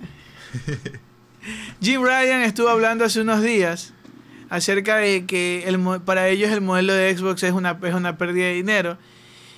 Jim 1.81 2.03
Ryan 2.03 2.43
estuvo 2.43 2.69
hablando 2.69 3.05
hace 3.05 3.21
unos 3.23 3.43
días 3.43 3.95
acerca 4.51 4.97
de 4.97 5.25
que 5.25 5.65
el, 5.67 5.81
para 6.05 6.29
ellos 6.29 6.51
el 6.51 6.61
modelo 6.61 6.93
de 6.93 7.17
Xbox 7.17 7.43
es 7.45 7.53
una, 7.53 7.79
es 7.83 7.95
una 7.95 8.19
pérdida 8.19 8.47
de 8.47 8.55
dinero 8.55 8.99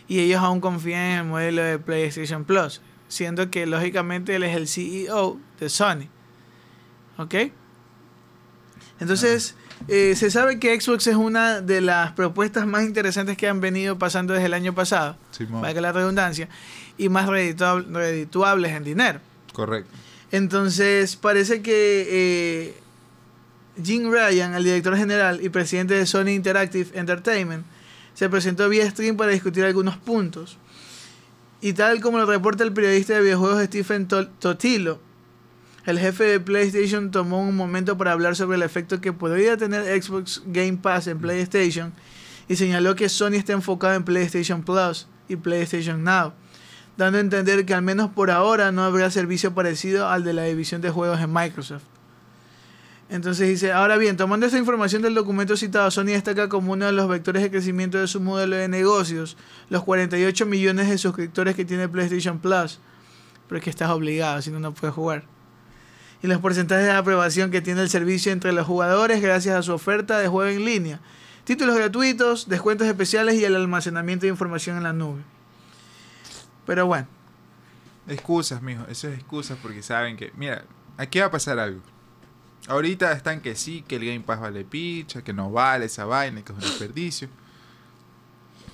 y 0.06 0.20
ellos 0.20 0.40
aún 0.40 0.60
confían 0.60 1.00
en 1.02 1.18
el 1.20 1.24
modelo 1.24 1.62
de 1.62 1.78
PlayStation 1.78 2.44
Plus, 2.44 2.80
siendo 3.08 3.50
que 3.50 3.66
lógicamente 3.66 4.36
él 4.36 4.42
es 4.44 4.54
el 4.54 4.68
CEO 4.68 5.38
de 5.58 5.68
Sony. 5.68 6.08
¿Ok? 7.18 7.34
Entonces, 9.00 9.56
eh, 9.88 10.14
se 10.14 10.30
sabe 10.30 10.58
que 10.60 10.78
Xbox 10.80 11.06
es 11.08 11.16
una 11.16 11.60
de 11.60 11.80
las 11.80 12.12
propuestas 12.12 12.66
más 12.66 12.84
interesantes 12.84 13.36
que 13.36 13.48
han 13.48 13.60
venido 13.60 13.98
pasando 13.98 14.32
desde 14.32 14.46
el 14.46 14.54
año 14.54 14.74
pasado, 14.74 15.16
para 15.60 15.74
que 15.74 15.80
la 15.80 15.92
redundancia, 15.92 16.48
y 16.98 17.08
más 17.08 17.28
redituab- 17.28 17.86
redituables 17.92 18.72
en 18.72 18.84
dinero. 18.84 19.20
Correcto. 19.52 19.90
Entonces, 20.30 21.16
parece 21.16 21.62
que 21.62 22.06
eh, 22.08 22.74
Jim 23.82 24.10
Ryan, 24.10 24.54
el 24.54 24.64
director 24.64 24.96
general 24.96 25.40
y 25.42 25.48
presidente 25.48 25.94
de 25.94 26.04
Sony 26.06 26.28
Interactive 26.28 26.90
Entertainment, 26.98 27.64
se 28.14 28.28
presentó 28.28 28.68
vía 28.68 28.90
stream 28.90 29.16
para 29.16 29.32
discutir 29.32 29.64
algunos 29.64 29.96
puntos. 29.96 30.58
Y 31.60 31.72
tal 31.72 32.00
como 32.00 32.18
lo 32.18 32.26
reporta 32.26 32.64
el 32.64 32.72
periodista 32.72 33.14
de 33.14 33.22
videojuegos 33.22 33.64
Stephen 33.64 34.06
Totilo, 34.06 35.00
el 35.86 35.98
jefe 35.98 36.24
de 36.24 36.40
PlayStation 36.40 37.10
tomó 37.10 37.40
un 37.40 37.56
momento 37.56 37.96
para 37.96 38.12
hablar 38.12 38.36
sobre 38.36 38.56
el 38.56 38.62
efecto 38.62 39.00
que 39.00 39.12
podría 39.12 39.56
tener 39.56 40.02
Xbox 40.02 40.42
Game 40.46 40.78
Pass 40.80 41.06
en 41.06 41.18
PlayStation 41.18 41.92
y 42.48 42.56
señaló 42.56 42.94
que 42.94 43.08
Sony 43.08 43.34
está 43.34 43.52
enfocado 43.52 43.94
en 43.94 44.04
PlayStation 44.04 44.62
Plus 44.62 45.08
y 45.28 45.36
PlayStation 45.36 46.04
Now, 46.04 46.34
dando 46.96 47.18
a 47.18 47.20
entender 47.20 47.64
que 47.64 47.74
al 47.74 47.82
menos 47.82 48.10
por 48.10 48.30
ahora 48.30 48.70
no 48.70 48.84
habrá 48.84 49.10
servicio 49.10 49.54
parecido 49.54 50.08
al 50.08 50.24
de 50.24 50.34
la 50.34 50.44
división 50.44 50.82
de 50.82 50.90
juegos 50.90 51.20
en 51.20 51.32
Microsoft. 51.32 51.91
Entonces 53.12 53.46
dice, 53.46 53.72
ahora 53.72 53.98
bien, 53.98 54.16
tomando 54.16 54.46
esta 54.46 54.58
información 54.58 55.02
del 55.02 55.14
documento 55.14 55.54
citado, 55.54 55.90
Sony 55.90 56.06
destaca 56.06 56.48
como 56.48 56.72
uno 56.72 56.86
de 56.86 56.92
los 56.92 57.08
vectores 57.08 57.42
de 57.42 57.50
crecimiento 57.50 57.98
de 57.98 58.06
su 58.06 58.20
modelo 58.20 58.56
de 58.56 58.68
negocios, 58.68 59.36
los 59.68 59.84
48 59.84 60.46
millones 60.46 60.88
de 60.88 60.96
suscriptores 60.96 61.54
que 61.54 61.66
tiene 61.66 61.90
PlayStation 61.90 62.38
Plus, 62.38 62.80
pero 63.48 63.58
es 63.58 63.64
que 63.64 63.68
estás 63.68 63.90
obligado, 63.90 64.40
si 64.40 64.50
no, 64.50 64.60
no 64.60 64.72
puedes 64.72 64.94
jugar. 64.94 65.24
Y 66.22 66.26
los 66.26 66.38
porcentajes 66.38 66.86
de 66.86 66.92
aprobación 66.92 67.50
que 67.50 67.60
tiene 67.60 67.82
el 67.82 67.90
servicio 67.90 68.32
entre 68.32 68.50
los 68.52 68.66
jugadores 68.66 69.20
gracias 69.20 69.56
a 69.56 69.62
su 69.62 69.74
oferta 69.74 70.18
de 70.18 70.28
juego 70.28 70.50
en 70.50 70.64
línea, 70.64 71.00
títulos 71.44 71.76
gratuitos, 71.76 72.48
descuentos 72.48 72.86
especiales 72.86 73.34
y 73.34 73.44
el 73.44 73.56
almacenamiento 73.56 74.24
de 74.24 74.30
información 74.30 74.78
en 74.78 74.84
la 74.84 74.94
nube. 74.94 75.20
Pero 76.64 76.86
bueno, 76.86 77.08
Excusas, 78.08 78.62
mijo. 78.62 78.84
Eso 78.88 79.08
es 79.08 79.18
excusas 79.18 79.58
porque 79.62 79.82
saben 79.82 80.16
que. 80.16 80.32
Mira, 80.34 80.64
aquí 80.96 81.20
va 81.20 81.26
a 81.26 81.30
pasar 81.30 81.58
algo. 81.58 81.91
Ahorita 82.68 83.10
están 83.12 83.40
que 83.40 83.56
sí, 83.56 83.82
que 83.86 83.96
el 83.96 84.06
Game 84.06 84.20
Pass 84.20 84.40
vale 84.40 84.64
picha, 84.64 85.22
que 85.22 85.32
no 85.32 85.50
vale 85.50 85.86
esa 85.86 86.04
vaina, 86.04 86.42
que 86.42 86.52
es 86.52 86.58
un 86.58 86.64
desperdicio. 86.64 87.28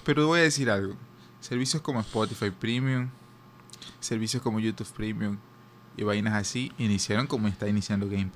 Pero 0.04 0.26
voy 0.26 0.40
a 0.40 0.42
decir 0.42 0.70
algo. 0.70 0.94
Servicios 1.40 1.82
como 1.82 2.00
Spotify 2.00 2.50
Premium, 2.50 3.08
servicios 4.00 4.42
como 4.42 4.60
YouTube 4.60 4.88
Premium 4.92 5.38
y 5.96 6.04
vainas 6.04 6.34
así, 6.34 6.72
iniciaron 6.78 7.26
como 7.26 7.48
está 7.48 7.68
iniciando 7.68 8.08
Game, 8.08 8.30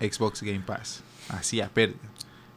Xbox 0.00 0.42
Game 0.42 0.60
Pass. 0.60 1.02
Así 1.28 1.60
a 1.60 1.68
pérdida. 1.68 1.98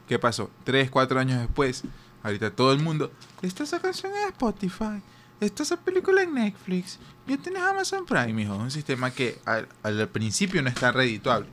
¿Qué 0.08 0.19
pasó? 0.19 0.50
Tres, 0.63 0.89
cuatro 0.89 1.19
años 1.19 1.39
después, 1.39 1.84
ahorita 2.23 2.52
todo 2.52 2.71
el 2.71 2.80
mundo, 2.80 3.12
está 3.41 3.63
esa 3.63 3.82
canción 3.82 4.13
en 4.13 4.30
Spotify, 4.30 5.02
está 5.41 5.63
esa 5.63 5.78
película 5.78 6.21
en 6.21 6.34
Netflix, 6.34 6.97
ya 7.28 7.38
tienes 7.38 7.62
Amazon 7.62 8.06
Prime, 8.06 8.32
mijo. 8.32 8.56
Un 8.56 8.71
sistema 8.71 9.12
que 9.12 9.39
al, 9.43 9.67
al 9.84 10.08
principio 10.10 10.62
no 10.62 10.69
es 10.69 10.76
tan 10.76 10.93
redituable. 10.93 11.47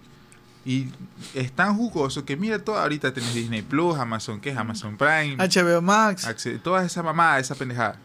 Y 0.64 0.88
es 1.34 1.52
tan 1.52 1.76
jugoso 1.76 2.24
que 2.24 2.36
mira 2.36 2.58
todo, 2.58 2.78
ahorita 2.78 3.12
tenés 3.12 3.34
Disney 3.34 3.62
Plus, 3.62 3.98
Amazon, 3.98 4.40
¿qué 4.40 4.50
es? 4.50 4.56
Amazon 4.56 4.96
Prime, 4.96 5.36
HBO 5.36 5.82
Max, 5.82 6.26
toda 6.62 6.84
esa 6.84 7.02
mamada, 7.02 7.38
esa 7.38 7.54
pendejada. 7.54 7.98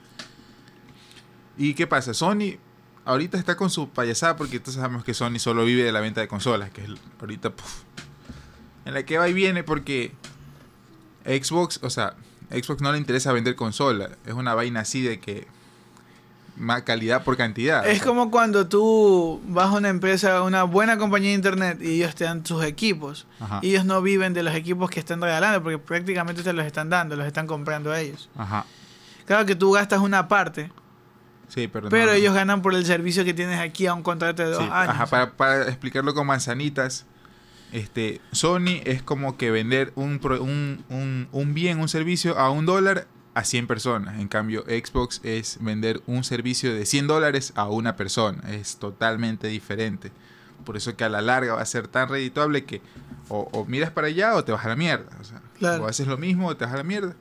¿Y 1.57 1.73
qué 1.73 1.87
pasa? 1.87 2.13
Sony 2.13 2.57
ahorita 3.05 3.37
está 3.37 3.55
con 3.55 3.69
su 3.69 3.89
payasada 3.89 4.35
porque 4.35 4.59
todos 4.59 4.75
sabemos 4.75 5.03
que 5.03 5.13
Sony 5.13 5.39
solo 5.39 5.65
vive 5.65 5.83
de 5.83 5.91
la 5.91 5.99
venta 5.99 6.21
de 6.21 6.27
consolas, 6.27 6.69
que 6.69 6.83
es 6.83 6.89
ahorita 7.19 7.53
en 8.85 8.93
la 8.93 9.03
que 9.03 9.17
va 9.17 9.27
y 9.29 9.33
viene 9.33 9.63
porque 9.63 10.11
Xbox, 11.25 11.79
o 11.81 11.89
sea, 11.89 12.15
Xbox 12.49 12.81
no 12.81 12.91
le 12.91 12.97
interesa 12.97 13.31
vender 13.33 13.55
consola, 13.55 14.11
es 14.25 14.33
una 14.33 14.53
vaina 14.53 14.81
así 14.81 15.01
de 15.01 15.19
que 15.19 15.47
más 16.59 16.83
calidad 16.83 17.23
por 17.23 17.37
cantidad. 17.37 17.87
Es 17.87 18.01
como 18.03 18.29
cuando 18.29 18.67
tú 18.67 19.41
vas 19.47 19.67
a 19.67 19.77
una 19.77 19.89
empresa, 19.89 20.41
una 20.43 20.63
buena 20.63 20.97
compañía 20.97 21.29
de 21.29 21.35
internet 21.35 21.79
y 21.81 21.95
ellos 22.01 22.13
te 22.15 22.25
dan 22.25 22.45
sus 22.45 22.63
equipos. 22.63 23.25
Ajá. 23.39 23.59
Y 23.63 23.69
ellos 23.71 23.85
no 23.85 24.01
viven 24.01 24.33
de 24.33 24.43
los 24.43 24.53
equipos 24.53 24.89
que 24.89 24.99
están 24.99 25.21
regalando 25.21 25.63
porque 25.63 25.77
prácticamente 25.79 26.43
te 26.43 26.53
los 26.53 26.65
están 26.65 26.89
dando, 26.89 27.15
los 27.15 27.25
están 27.25 27.47
comprando 27.47 27.91
a 27.91 27.99
ellos. 27.99 28.29
Ajá. 28.37 28.65
Claro 29.25 29.45
que 29.45 29.55
tú 29.55 29.71
gastas 29.71 29.99
una 30.01 30.27
parte, 30.27 30.71
Sí, 31.47 31.67
pero, 31.67 31.89
pero 31.89 32.07
no. 32.07 32.11
ellos 32.11 32.33
ganan 32.35 32.61
por 32.61 32.75
el 32.75 32.85
servicio 32.85 33.25
que 33.25 33.33
tienes 33.33 33.59
aquí 33.59 33.87
a 33.87 33.93
un 33.95 34.03
contrato 34.03 34.43
de 34.43 34.49
dos 34.49 34.59
Sí, 34.63 34.69
años. 34.71 34.93
ajá, 34.93 35.05
para, 35.07 35.31
para 35.31 35.63
explicarlo 35.67 36.13
con 36.13 36.27
manzanitas, 36.27 37.07
este, 37.71 38.21
Sony 38.31 38.81
es 38.85 39.01
como 39.01 39.35
que 39.37 39.49
vender 39.49 39.91
un, 39.95 40.19
un, 40.23 40.83
un, 40.89 41.27
un 41.31 41.53
bien, 41.55 41.79
un 41.79 41.87
servicio 41.89 42.37
a 42.37 42.51
un 42.51 42.65
dólar 42.67 43.07
a 43.33 43.43
100 43.43 43.67
personas. 43.67 44.19
En 44.19 44.27
cambio, 44.27 44.63
Xbox 44.67 45.21
es 45.23 45.57
vender 45.61 46.01
un 46.07 46.23
servicio 46.23 46.73
de 46.73 46.85
100 46.85 47.07
dólares 47.07 47.53
a 47.55 47.67
una 47.69 47.95
persona. 47.95 48.41
Es 48.49 48.77
totalmente 48.77 49.47
diferente. 49.47 50.11
Por 50.65 50.75
eso 50.75 50.95
que 50.97 51.03
a 51.03 51.09
la 51.09 51.21
larga 51.21 51.53
va 51.55 51.61
a 51.61 51.65
ser 51.65 51.87
tan 51.87 52.09
redituable 52.09 52.65
que 52.65 52.81
o, 53.29 53.47
o 53.53 53.65
miras 53.65 53.91
para 53.91 54.07
allá 54.07 54.35
o 54.35 54.43
te 54.43 54.51
vas 54.51 54.65
a 54.65 54.69
la 54.69 54.75
mierda. 54.75 55.09
O, 55.19 55.23
sea, 55.23 55.41
Claro. 55.57 55.83
o 55.83 55.87
haces 55.87 56.07
lo 56.07 56.17
mismo 56.17 56.47
o 56.47 56.57
te 56.57 56.65
vas 56.65 56.73
a 56.73 56.77
la 56.77 56.83
mierda. 56.83 57.15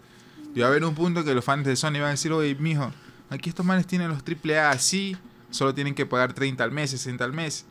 Y 0.54 0.60
va 0.60 0.66
a 0.66 0.70
haber 0.70 0.84
un 0.84 0.94
punto 0.94 1.24
que 1.24 1.34
los 1.34 1.44
fans 1.44 1.64
de 1.66 1.76
Sony 1.76 1.92
van 1.94 2.04
a 2.04 2.08
decir, 2.10 2.32
oye, 2.32 2.54
mijo, 2.56 2.90
aquí 3.30 3.50
estos 3.50 3.64
manes 3.66 3.86
tienen 3.86 4.08
los 4.08 4.22
AAA 4.22 4.70
así, 4.70 5.16
solo 5.50 5.74
tienen 5.74 5.94
que 5.94 6.06
pagar 6.06 6.32
30 6.32 6.64
al 6.64 6.72
mes, 6.72 6.90
60 6.90 7.22
al 7.22 7.32
mes, 7.32 7.66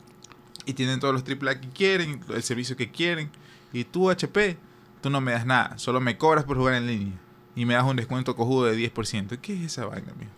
y 0.64 0.72
tienen 0.74 1.00
todos 1.00 1.12
los 1.12 1.22
AAA 1.24 1.60
que 1.60 1.68
quieren, 1.70 2.20
el 2.32 2.42
servicio 2.42 2.76
que 2.76 2.90
quieren, 2.90 3.30
y 3.72 3.84
tú, 3.84 4.10
HP, 4.10 4.56
tú 5.02 5.10
no 5.10 5.20
me 5.20 5.32
das 5.32 5.44
nada, 5.44 5.76
solo 5.78 6.00
me 6.00 6.16
cobras 6.16 6.44
por 6.44 6.56
jugar 6.56 6.74
en 6.74 6.86
línea, 6.86 7.14
y 7.60 7.64
me 7.66 7.74
das 7.74 7.84
un 7.84 7.96
descuento 7.96 8.36
cojudo 8.36 8.64
de 8.66 8.76
10%. 8.76 9.38
¿Qué 9.40 9.54
es 9.54 9.72
esa 9.72 9.86
vaina, 9.86 10.12
mijo? 10.18 10.30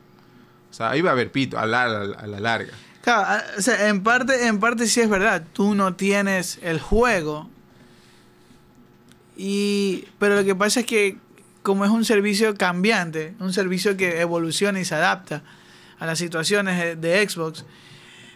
O 0.71 0.73
sea, 0.75 0.91
ahí 0.91 1.01
va 1.03 1.11
a 1.11 1.13
haber 1.13 1.31
pito, 1.31 1.59
a 1.59 1.67
la, 1.67 1.83
a 1.85 2.27
la- 2.27 2.41
larga. 2.41 2.73
Claro, 3.03 3.43
o 3.59 3.63
sea, 3.63 3.89
en 3.89 4.03
parte, 4.03 4.47
en 4.47 4.61
parte 4.61 4.87
sí 4.87 5.01
es 5.01 5.09
verdad. 5.09 5.43
Tú 5.53 5.75
no 5.75 5.95
tienes 5.95 6.59
el 6.63 6.81
juego. 6.81 7.49
Y, 9.37 10.05
pero 10.19 10.37
lo 10.37 10.45
que 10.45 10.55
pasa 10.55 10.81
es 10.81 10.87
que 10.87 11.17
como 11.63 11.85
es 11.85 11.91
un 11.91 12.05
servicio 12.05 12.55
cambiante, 12.57 13.35
un 13.39 13.53
servicio 13.53 13.97
que 13.97 14.21
evoluciona 14.21 14.81
y 14.81 14.85
se 14.85 14.95
adapta 14.95 15.43
a 15.99 16.07
las 16.07 16.19
situaciones 16.19 17.01
de, 17.01 17.29
Xbox, 17.29 17.65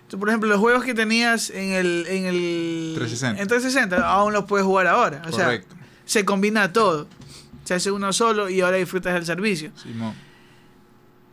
Tú, 0.09 0.19
por 0.19 0.29
ejemplo, 0.29 0.49
los 0.51 0.61
juegos 0.61 0.85
que 0.85 0.93
tenías 0.93 1.49
en 1.49 1.73
el, 1.73 2.05
en 2.09 2.27
el 2.27 2.93
360. 2.97 3.41
en 3.43 3.49
360 3.49 4.07
aún 4.07 4.35
los 4.35 4.45
puedes 4.45 4.67
jugar 4.67 4.87
ahora. 4.87 5.23
O 5.27 5.33
sea, 5.33 5.47
Correcto. 5.47 5.75
se 6.05 6.27
combina 6.27 6.73
todo. 6.75 7.09
Se 7.65 7.75
hace 7.75 7.91
uno 7.91 8.13
solo 8.13 8.49
y 8.49 8.61
ahora 8.61 8.77
disfrutas 8.77 9.15
del 9.15 9.25
servicio. 9.27 9.73
Simón. 9.83 10.15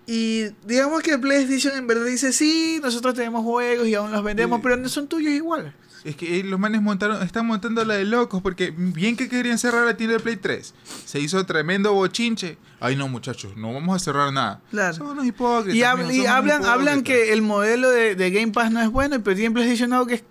Y 0.07 0.45
digamos 0.65 1.03
que 1.03 1.17
PlayStation 1.17 1.77
en 1.77 1.87
verdad 1.87 2.05
dice, 2.05 2.33
sí, 2.33 2.79
nosotros 2.81 3.13
tenemos 3.13 3.43
juegos 3.43 3.87
y 3.87 3.95
aún 3.95 4.11
los 4.11 4.23
vendemos, 4.23 4.57
Sí. 4.57 4.63
pero 4.63 4.77
no 4.77 4.89
son 4.89 5.07
tuyos 5.07 5.31
igual. 5.33 5.73
Es 6.03 6.15
que 6.15 6.39
eh, 6.39 6.43
los 6.43 6.59
manes 6.59 6.81
montaron, 6.81 7.21
están 7.21 7.45
montando 7.45 7.85
la 7.85 7.93
de 7.93 8.05
locos 8.05 8.41
porque 8.41 8.73
bien 8.75 9.15
que 9.15 9.29
querían 9.29 9.59
cerrar 9.59 9.85
la 9.85 9.95
tienda 9.95 10.15
de 10.17 10.19
Play 10.19 10.35
3. 10.37 10.73
Se 11.05 11.19
hizo 11.19 11.45
tremendo 11.45 11.93
bochinche. 11.93 12.57
Ay 12.79 12.95
no 12.95 13.07
muchachos, 13.07 13.55
no 13.55 13.71
vamos 13.71 13.95
a 13.95 13.99
cerrar 13.99 14.33
nada. 14.33 14.59
Claro. 14.71 14.95
Son 14.95 15.07
unos 15.07 15.27
hipócritas. 15.27 15.75
Y, 15.75 15.81
hab- 15.81 16.11
y 16.11 16.25
hablan, 16.25 16.65
hablan 16.65 16.99
hipócritas. 16.99 17.03
que 17.27 17.33
el 17.33 17.43
modelo 17.43 17.91
de, 17.91 18.15
de 18.15 18.31
Game 18.31 18.51
Pass 18.51 18.71
no 18.71 18.81
es 18.81 18.89
bueno, 18.89 19.21
pero 19.23 19.35
tienen 19.35 19.53
PlayStation 19.53 19.93
algo 19.93 20.07
que 20.07 20.15
es 20.15 20.23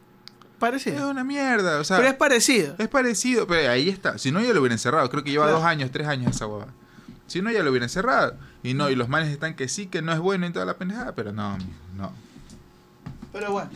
Es 0.67 0.85
parecido. 0.85 1.09
una 1.11 1.25
mierda, 1.25 1.79
o 1.81 1.85
sea, 1.85 1.97
pero 1.97 2.09
es 2.11 2.15
parecido. 2.17 2.75
es 2.79 2.89
parecido, 2.89 3.47
pero 3.47 3.71
ahí 3.71 3.89
está. 3.89 4.19
Si 4.19 4.31
no 4.31 4.41
ya 4.43 4.53
lo 4.53 4.61
hubieran 4.61 4.79
cerrado, 4.79 5.09
creo 5.11 5.25
que 5.25 5.31
lleva 5.31 5.45
Claro. 5.47 5.59
dos 5.59 5.67
años, 5.67 5.91
tres 5.91 6.07
años 6.07 6.35
esa 6.37 6.47
hueva. 6.47 6.67
Si 7.27 7.41
no 7.43 7.51
ya 7.51 7.63
lo 7.63 7.71
hubieran 7.71 7.89
cerrado. 7.89 8.35
Y 8.63 8.75
no, 8.75 8.91
y 8.91 8.95
los 8.97 9.09
manes 9.09 9.31
están 9.31 9.55
que 9.55 9.69
sí, 9.69 9.87
que 9.87 10.03
no 10.03 10.13
es 10.13 10.19
bueno 10.19 10.45
en 10.47 10.53
toda 10.53 10.67
la 10.67 10.77
pendejada, 10.77 11.15
pero 11.15 11.33
no, 11.33 11.57
no. 11.97 12.13
Pero 13.33 13.53
bueno. 13.53 13.71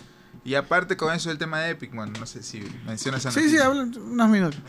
Y 0.44 0.57
aparte 0.57 0.97
con 0.97 1.14
eso 1.14 1.31
el 1.31 1.38
tema 1.38 1.61
de 1.61 1.70
Epic, 1.70 1.94
bueno, 1.94 2.12
no 2.20 2.27
sé 2.27 2.42
si 2.42 2.61
mencionas 2.87 3.23
Sí, 3.33 3.49
sí, 3.49 3.57
hablan 3.59 3.97
unos 3.97 4.29
minutos. 4.29 4.61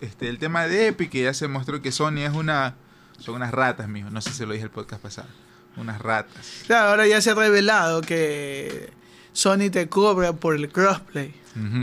este, 0.00 0.28
el 0.30 0.38
tema 0.38 0.66
de 0.66 0.86
Epic, 0.88 1.10
que 1.10 1.22
ya 1.24 1.34
se 1.34 1.48
mostró 1.48 1.82
que 1.82 1.92
Sony 1.92 2.20
es 2.20 2.32
una. 2.32 2.76
Son 3.18 3.34
unas 3.34 3.50
ratas, 3.50 3.88
mijo. 3.88 4.08
No 4.10 4.20
sé 4.22 4.30
si 4.32 4.46
lo 4.46 4.52
dije 4.52 4.64
el 4.64 4.70
podcast 4.70 5.02
pasado. 5.02 5.28
Unas 5.76 6.00
ratas. 6.00 6.62
Claro, 6.66 6.90
ahora 6.90 7.06
ya 7.06 7.20
se 7.20 7.30
ha 7.30 7.34
revelado 7.34 8.00
que 8.00 8.90
Sony 9.32 9.68
te 9.70 9.88
cobra 9.88 10.32
por 10.32 10.54
el 10.54 10.68
crossplay. 10.70 11.34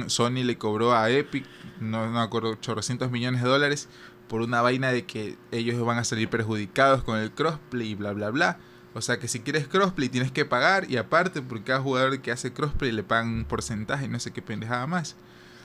Sony 0.08 0.44
le 0.44 0.58
cobró 0.58 0.94
a 0.94 1.10
Epic, 1.10 1.46
no, 1.80 2.06
no 2.06 2.12
me 2.14 2.20
acuerdo, 2.20 2.52
800 2.52 3.12
millones 3.12 3.42
de 3.42 3.50
dólares 3.50 3.90
por 4.28 4.42
una 4.42 4.62
vaina 4.62 4.92
de 4.92 5.06
que 5.06 5.38
ellos 5.52 5.84
van 5.86 5.98
a 5.98 6.04
salir 6.04 6.30
perjudicados 6.30 7.04
con 7.04 7.18
el 7.20 7.32
crossplay 7.32 7.90
y 7.90 7.96
bla, 7.96 8.14
bla, 8.14 8.30
bla. 8.30 8.58
O 8.94 9.02
sea 9.02 9.20
que 9.20 9.28
si 9.28 9.42
quieres 9.42 9.68
crossplay 9.68 10.10
tienes 10.10 10.32
que 10.32 10.46
pagar 10.46 10.90
y 10.90 10.98
aparte 10.98 11.42
por 11.42 11.64
cada 11.64 11.82
jugador 11.82 12.22
que 12.22 12.32
hace 12.32 12.54
crossplay 12.54 12.92
le 12.92 13.04
pagan 13.04 13.28
un 13.30 13.46
porcentaje 13.46 14.06
y 14.06 14.08
no 14.08 14.20
sé 14.20 14.32
qué 14.32 14.42
pendejada 14.42 14.88
más. 14.88 15.16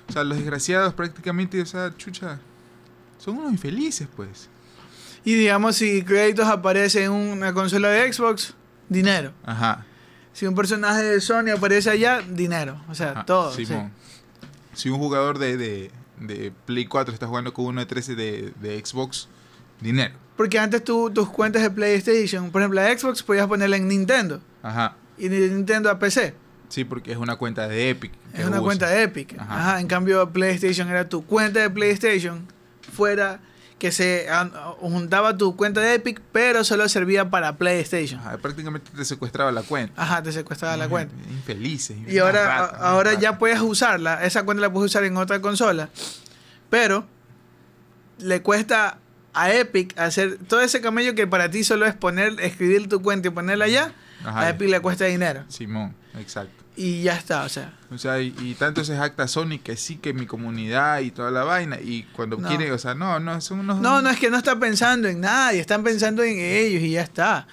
O 0.08 0.12
sea, 0.12 0.24
los 0.24 0.38
desgraciados 0.38 0.94
prácticamente, 0.94 1.62
o 1.62 1.66
sea, 1.66 1.96
chucha, 1.96 2.40
son 3.18 3.38
unos 3.38 3.52
infelices 3.52 4.08
pues. 4.16 4.48
Y 5.24 5.34
digamos, 5.34 5.76
si 5.76 6.02
créditos 6.02 6.46
aparece 6.48 7.04
en 7.04 7.12
una 7.12 7.52
consola 7.52 7.88
de 7.88 8.12
Xbox, 8.12 8.54
dinero. 8.88 9.32
Ajá. 9.44 9.86
Si 10.32 10.46
un 10.46 10.54
personaje 10.54 11.02
de 11.02 11.20
Sony 11.20 11.50
aparece 11.56 11.90
allá, 11.90 12.20
dinero. 12.28 12.80
O 12.88 12.94
sea, 12.94 13.10
Ajá, 13.12 13.24
todo. 13.26 13.52
sí. 13.52 13.66
Si 14.74 14.88
un 14.88 14.98
jugador 14.98 15.38
de, 15.38 15.56
de, 15.56 15.90
de 16.20 16.52
Play 16.66 16.86
4 16.86 17.12
está 17.12 17.26
jugando 17.26 17.52
con 17.52 17.66
uno 17.66 17.80
de 17.80 17.86
13 17.86 18.14
de, 18.14 18.52
de 18.60 18.84
Xbox, 18.84 19.28
dinero. 19.80 20.14
Porque 20.36 20.58
antes 20.58 20.82
tú, 20.84 21.10
tus 21.10 21.28
cuentas 21.28 21.60
de 21.62 21.70
PlayStation, 21.70 22.50
por 22.50 22.62
ejemplo, 22.62 22.80
la 22.80 22.96
Xbox 22.96 23.22
podías 23.22 23.46
ponerla 23.46 23.76
en 23.76 23.88
Nintendo. 23.88 24.40
Ajá. 24.62 24.96
Y 25.18 25.28
de 25.28 25.48
Nintendo 25.48 25.90
a 25.90 25.98
PC. 25.98 26.34
Sí, 26.68 26.84
porque 26.84 27.10
es 27.12 27.18
una 27.18 27.36
cuenta 27.36 27.66
de 27.68 27.90
Epic. 27.90 28.12
Es 28.32 28.40
una 28.46 28.56
usa. 28.56 28.60
cuenta 28.62 28.88
de 28.88 29.02
Epic. 29.02 29.34
Ajá. 29.38 29.54
Ajá. 29.72 29.80
En 29.80 29.88
cambio, 29.88 30.30
PlayStation 30.32 30.88
era 30.88 31.08
tu 31.08 31.26
cuenta 31.26 31.60
de 31.60 31.68
PlayStation. 31.68 32.46
Fuera 32.92 33.40
que 33.80 33.90
se 33.90 34.28
juntaba 34.78 35.36
tu 35.36 35.56
cuenta 35.56 35.80
de 35.80 35.94
Epic, 35.94 36.20
pero 36.30 36.62
solo 36.62 36.88
servía 36.88 37.30
para 37.30 37.56
PlayStation. 37.56 38.20
Ajá, 38.20 38.36
prácticamente 38.36 38.90
te 38.94 39.04
secuestraba 39.04 39.50
la 39.50 39.62
cuenta. 39.62 40.00
Ajá, 40.00 40.22
te 40.22 40.30
secuestraba 40.30 40.76
la 40.76 40.88
cuenta. 40.88 41.14
Infelices. 41.30 41.96
Y 42.06 42.18
ahora, 42.18 42.66
ahora 42.66 43.14
ya 43.14 43.38
puedes 43.38 43.58
usarla. 43.60 44.24
Esa 44.24 44.44
cuenta 44.44 44.60
la 44.60 44.70
puedes 44.72 44.90
usar 44.90 45.02
en 45.04 45.16
otra 45.16 45.40
consola. 45.40 45.88
Pero 46.68 47.06
le 48.18 48.42
cuesta 48.42 48.98
a 49.32 49.52
Epic 49.52 49.98
hacer 49.98 50.38
todo 50.46 50.60
ese 50.60 50.80
camello 50.80 51.14
que 51.14 51.26
para 51.26 51.50
ti 51.50 51.64
solo 51.64 51.86
es 51.86 51.94
poner, 51.94 52.38
escribir 52.40 52.88
tu 52.88 53.00
cuenta 53.02 53.28
y 53.28 53.30
ponerla 53.30 53.64
allá. 53.64 53.94
Ajá, 54.24 54.40
a 54.40 54.48
Epic 54.50 54.68
le 54.68 54.80
cuesta 54.80 55.06
dinero. 55.06 55.44
Simón, 55.48 55.96
exacto. 56.18 56.59
Y 56.82 57.02
ya 57.02 57.14
está, 57.14 57.42
o 57.44 57.48
sea. 57.50 57.74
O 57.90 57.98
sea, 57.98 58.22
y, 58.22 58.34
y 58.40 58.54
tanto 58.54 58.82
se 58.86 58.96
jacta 58.96 59.28
Sony 59.28 59.58
que 59.62 59.76
sí 59.76 59.96
que 59.96 60.14
mi 60.14 60.24
comunidad 60.24 61.00
y 61.00 61.10
toda 61.10 61.30
la 61.30 61.44
vaina. 61.44 61.78
Y 61.78 62.04
cuando 62.14 62.38
No. 62.38 62.48
quiere, 62.48 62.72
o 62.72 62.78
sea, 62.78 62.94
no, 62.94 63.20
no, 63.20 63.38
son 63.42 63.60
unos. 63.60 63.80
No, 63.80 64.00
no 64.00 64.08
es 64.08 64.18
que 64.18 64.30
no 64.30 64.38
está 64.38 64.58
pensando 64.58 65.06
en 65.06 65.20
nadie, 65.20 65.60
están 65.60 65.82
pensando 65.84 66.22
en 66.22 66.38
ellos 66.38 66.80
y 66.82 66.92
ya 66.92 67.02
está. 67.02 67.46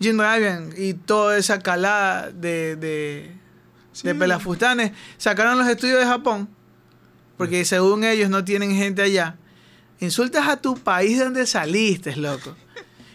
Jim 0.00 0.18
Ryan 0.18 0.70
y 0.76 0.94
toda 0.94 1.36
esa 1.38 1.60
calada 1.60 2.32
de, 2.32 2.74
de, 2.74 3.32
Sí. 3.92 4.08
de 4.08 4.14
pelafustanes 4.16 4.90
sacaron 5.18 5.56
los 5.58 5.68
estudios 5.68 5.98
de 6.00 6.06
Japón 6.06 6.48
porque 7.36 7.64
según 7.64 8.02
ellos 8.02 8.28
no 8.28 8.44
tienen 8.44 8.74
gente 8.74 9.02
allá. 9.02 9.36
Insultas 10.00 10.48
a 10.48 10.56
tu 10.60 10.76
país 10.78 11.18
de 11.18 11.24
donde 11.24 11.46
saliste, 11.46 12.16
loco. 12.16 12.56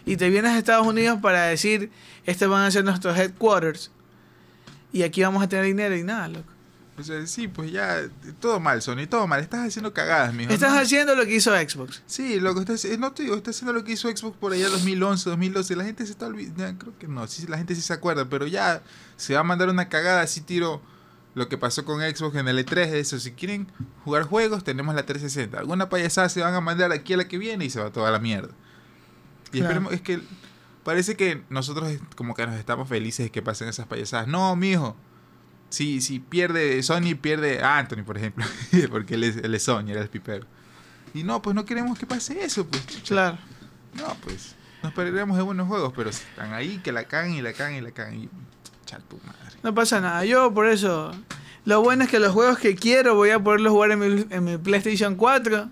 Y 0.06 0.16
te 0.16 0.30
vienes 0.30 0.52
a 0.52 0.58
Estados 0.58 0.86
Unidos 0.86 1.18
para 1.20 1.42
decir, 1.48 1.90
estos 2.24 2.48
van 2.48 2.62
a 2.64 2.70
ser 2.70 2.84
nuestros 2.84 3.18
headquarters. 3.18 3.90
Y 4.94 5.02
aquí 5.02 5.22
vamos 5.22 5.42
a 5.42 5.48
tener 5.48 5.64
dinero 5.64 5.96
y 5.96 6.04
nada, 6.04 6.28
loco. 6.28 6.48
O 6.96 7.02
sea, 7.02 7.26
sí, 7.26 7.48
pues 7.48 7.72
ya, 7.72 8.02
todo 8.38 8.60
mal, 8.60 8.80
Sony, 8.80 9.08
todo 9.10 9.26
mal. 9.26 9.40
Estás 9.40 9.66
haciendo 9.66 9.92
cagadas, 9.92 10.32
mijo. 10.32 10.52
Estás 10.52 10.72
¿no? 10.72 10.78
haciendo 10.78 11.16
lo 11.16 11.24
que 11.26 11.34
hizo 11.34 11.50
Xbox. 11.50 12.02
Sí, 12.06 12.38
lo 12.38 12.54
que 12.54 12.60
estás, 12.60 12.84
eh, 12.84 12.96
no 12.96 13.10
te 13.12 13.24
digo, 13.24 13.34
está 13.34 13.50
haciendo 13.50 13.72
lo 13.72 13.82
que 13.82 13.90
hizo 13.92 14.08
Xbox 14.08 14.36
por 14.38 14.52
allá 14.52 14.68
2011, 14.68 15.28
2012. 15.30 15.74
La 15.74 15.82
gente 15.84 16.06
se 16.06 16.12
está 16.12 16.26
olvidando, 16.26 16.78
creo 16.78 16.96
que 16.96 17.08
no, 17.08 17.26
sí, 17.26 17.44
la 17.48 17.58
gente 17.58 17.74
sí 17.74 17.80
se 17.82 17.92
acuerda, 17.92 18.28
pero 18.28 18.46
ya 18.46 18.82
se 19.16 19.34
va 19.34 19.40
a 19.40 19.42
mandar 19.42 19.68
una 19.68 19.88
cagada 19.88 20.20
así 20.22 20.40
tiro 20.42 20.80
lo 21.34 21.48
que 21.48 21.58
pasó 21.58 21.84
con 21.84 22.00
Xbox 22.00 22.36
en 22.36 22.46
el 22.46 22.64
E3 22.64 22.88
de 22.92 23.00
eso. 23.00 23.18
Si 23.18 23.32
quieren 23.32 23.66
jugar 24.04 24.22
juegos, 24.22 24.62
tenemos 24.62 24.94
la 24.94 25.04
360. 25.04 25.58
Alguna 25.58 25.88
payasada 25.88 26.28
se 26.28 26.42
van 26.42 26.54
a 26.54 26.60
mandar 26.60 26.92
aquí 26.92 27.14
a 27.14 27.16
la 27.16 27.26
que 27.26 27.38
viene 27.38 27.64
y 27.64 27.70
se 27.70 27.80
va 27.80 27.90
toda 27.90 28.12
la 28.12 28.20
mierda. 28.20 28.50
Y 29.52 29.58
Claro. 29.58 29.66
esperemos, 29.66 29.92
es 29.94 30.00
que 30.00 30.20
parece 30.84 31.16
que 31.16 31.42
nosotros 31.48 31.92
como 32.14 32.34
que 32.34 32.46
nos 32.46 32.56
estamos 32.56 32.88
felices 32.88 33.26
de 33.26 33.30
que 33.30 33.42
pasen 33.42 33.68
esas 33.68 33.86
payasadas. 33.86 34.28
No, 34.28 34.54
mijo. 34.54 34.96
Si, 35.70 36.00
si 36.00 36.20
pierde 36.20 36.80
Sony, 36.84 37.16
pierde 37.20 37.62
a 37.62 37.78
Anthony, 37.78 38.04
por 38.04 38.16
ejemplo. 38.16 38.44
Porque 38.90 39.14
él 39.14 39.24
es, 39.24 39.38
él 39.38 39.54
es 39.54 39.64
Sony, 39.64 39.88
era 39.88 40.02
el 40.02 40.08
pipero. 40.08 40.46
Y 41.14 41.24
no, 41.24 41.42
pues 41.42 41.56
no 41.56 41.64
queremos 41.64 41.98
que 41.98 42.06
pase 42.06 42.44
eso, 42.44 42.66
pues. 42.66 42.86
chucha. 42.86 43.08
Claro. 43.08 43.38
No, 43.94 44.16
pues. 44.22 44.54
Nos 44.82 44.92
perderemos 44.92 45.36
de 45.36 45.42
buenos 45.42 45.66
juegos, 45.66 45.92
pero 45.96 46.12
si 46.12 46.22
están 46.22 46.52
ahí 46.52 46.78
que 46.78 46.92
la 46.92 47.04
cagan 47.04 47.32
y 47.32 47.42
la 47.42 47.52
cagan 47.52 47.74
y 47.74 47.80
la 47.80 47.90
cagan. 47.90 48.14
Y. 48.14 48.28
Cha 48.84 48.98
tu 48.98 49.18
madre. 49.24 49.56
No 49.62 49.74
pasa 49.74 50.00
nada. 50.00 50.24
Yo 50.24 50.52
por 50.52 50.66
eso. 50.66 51.12
Lo 51.64 51.80
bueno 51.82 52.04
es 52.04 52.10
que 52.10 52.18
los 52.18 52.32
juegos 52.32 52.58
que 52.58 52.74
quiero 52.76 53.14
voy 53.14 53.30
a 53.30 53.42
poderlos 53.42 53.72
jugar 53.72 53.92
en 53.92 53.98
mi, 53.98 54.26
en 54.28 54.44
mi 54.44 54.58
PlayStation 54.58 55.16
4. 55.16 55.70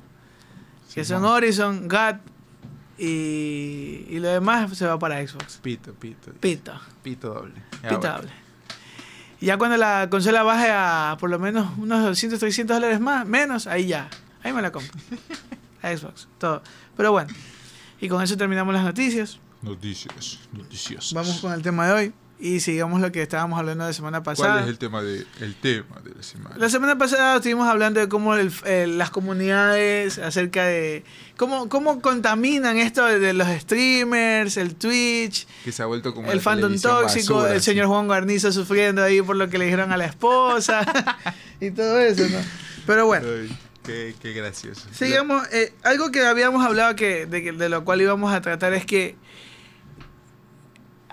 Que 0.94 1.04
son. 1.04 1.24
Horizon, 1.24 1.88
GAT. 1.88 2.31
Y, 3.04 4.06
y 4.10 4.20
lo 4.20 4.28
demás 4.28 4.78
se 4.78 4.86
va 4.86 4.96
para 4.96 5.26
Xbox. 5.26 5.56
Pito, 5.56 5.92
pito. 5.92 6.30
Pito. 6.34 6.72
Pito 7.02 7.34
doble. 7.34 7.54
Ya, 7.82 7.88
Pitable. 7.88 8.30
Y 9.40 9.46
ya 9.46 9.58
cuando 9.58 9.76
la 9.76 10.06
consola 10.08 10.44
baje 10.44 10.70
a 10.70 11.16
por 11.18 11.28
lo 11.28 11.40
menos 11.40 11.76
unos 11.78 12.04
200, 12.04 12.38
300 12.38 12.76
dólares 12.76 13.00
más, 13.00 13.26
menos, 13.26 13.66
ahí 13.66 13.88
ya. 13.88 14.08
Ahí 14.44 14.52
me 14.52 14.62
la 14.62 14.70
compro. 14.70 14.92
A 15.82 15.96
Xbox. 15.96 16.28
Todo. 16.38 16.62
Pero 16.96 17.10
bueno. 17.10 17.34
Y 18.00 18.08
con 18.08 18.22
eso 18.22 18.36
terminamos 18.36 18.72
las 18.72 18.84
noticias. 18.84 19.40
Noticias. 19.62 20.38
Noticias. 20.52 21.12
Vamos 21.12 21.40
con 21.40 21.52
el 21.52 21.60
tema 21.60 21.88
de 21.88 21.92
hoy. 21.92 22.12
Y 22.44 22.58
sigamos 22.58 23.00
lo 23.00 23.12
que 23.12 23.22
estábamos 23.22 23.56
hablando 23.56 23.84
la 23.86 23.92
semana 23.92 24.24
pasada. 24.24 24.54
¿Cuál 24.54 24.64
es 24.64 24.70
el 24.70 24.76
tema 24.78 25.00
de, 25.00 25.24
el 25.40 25.54
tema 25.54 26.00
de 26.02 26.12
la 26.16 26.22
semana? 26.24 26.56
La 26.58 26.68
semana 26.68 26.98
pasada 26.98 27.36
estuvimos 27.36 27.68
hablando 27.68 28.00
de 28.00 28.08
cómo 28.08 28.34
el- 28.34 28.50
eh, 28.64 28.86
las 28.88 29.10
comunidades, 29.10 30.18
acerca 30.18 30.64
de 30.64 31.04
cómo, 31.36 31.68
cómo 31.68 32.00
contaminan 32.02 32.78
esto 32.78 33.04
de, 33.06 33.32
los 33.32 33.46
streamers, 33.60 34.56
el 34.56 34.74
Twitch, 34.74 35.46
Que 35.64 35.70
se 35.70 35.84
ha 35.84 35.86
vuelto 35.86 36.12
como 36.14 36.32
el 36.32 36.40
fandom 36.40 36.72
tóxico, 36.80 37.34
basura, 37.34 37.50
el 37.52 37.56
así. 37.58 37.66
señor 37.66 37.86
Juan 37.86 38.08
Guarnizo 38.08 38.50
sufriendo 38.50 39.04
ahí 39.04 39.22
por 39.22 39.36
lo 39.36 39.48
que 39.48 39.58
le 39.58 39.66
dijeron 39.66 39.92
a 39.92 39.96
la 39.96 40.06
esposa 40.06 40.80
y 41.60 41.70
todo 41.70 42.00
eso, 42.00 42.24
¿no? 42.28 42.38
Pero 42.86 43.06
bueno, 43.06 43.24
Ay, 43.28 43.56
qué, 43.84 44.16
qué 44.20 44.32
gracioso. 44.32 44.88
sigamos. 44.90 45.46
eh, 45.52 45.72
algo 45.84 46.10
que 46.10 46.26
habíamos 46.26 46.66
hablado 46.66 46.96
que 46.96 47.26
de, 47.26 47.40
que- 47.44 47.52
de 47.52 47.68
lo 47.68 47.84
cual 47.84 48.00
íbamos 48.00 48.32
a 48.34 48.40
tratar 48.40 48.72
es 48.74 48.84
que 48.84 49.14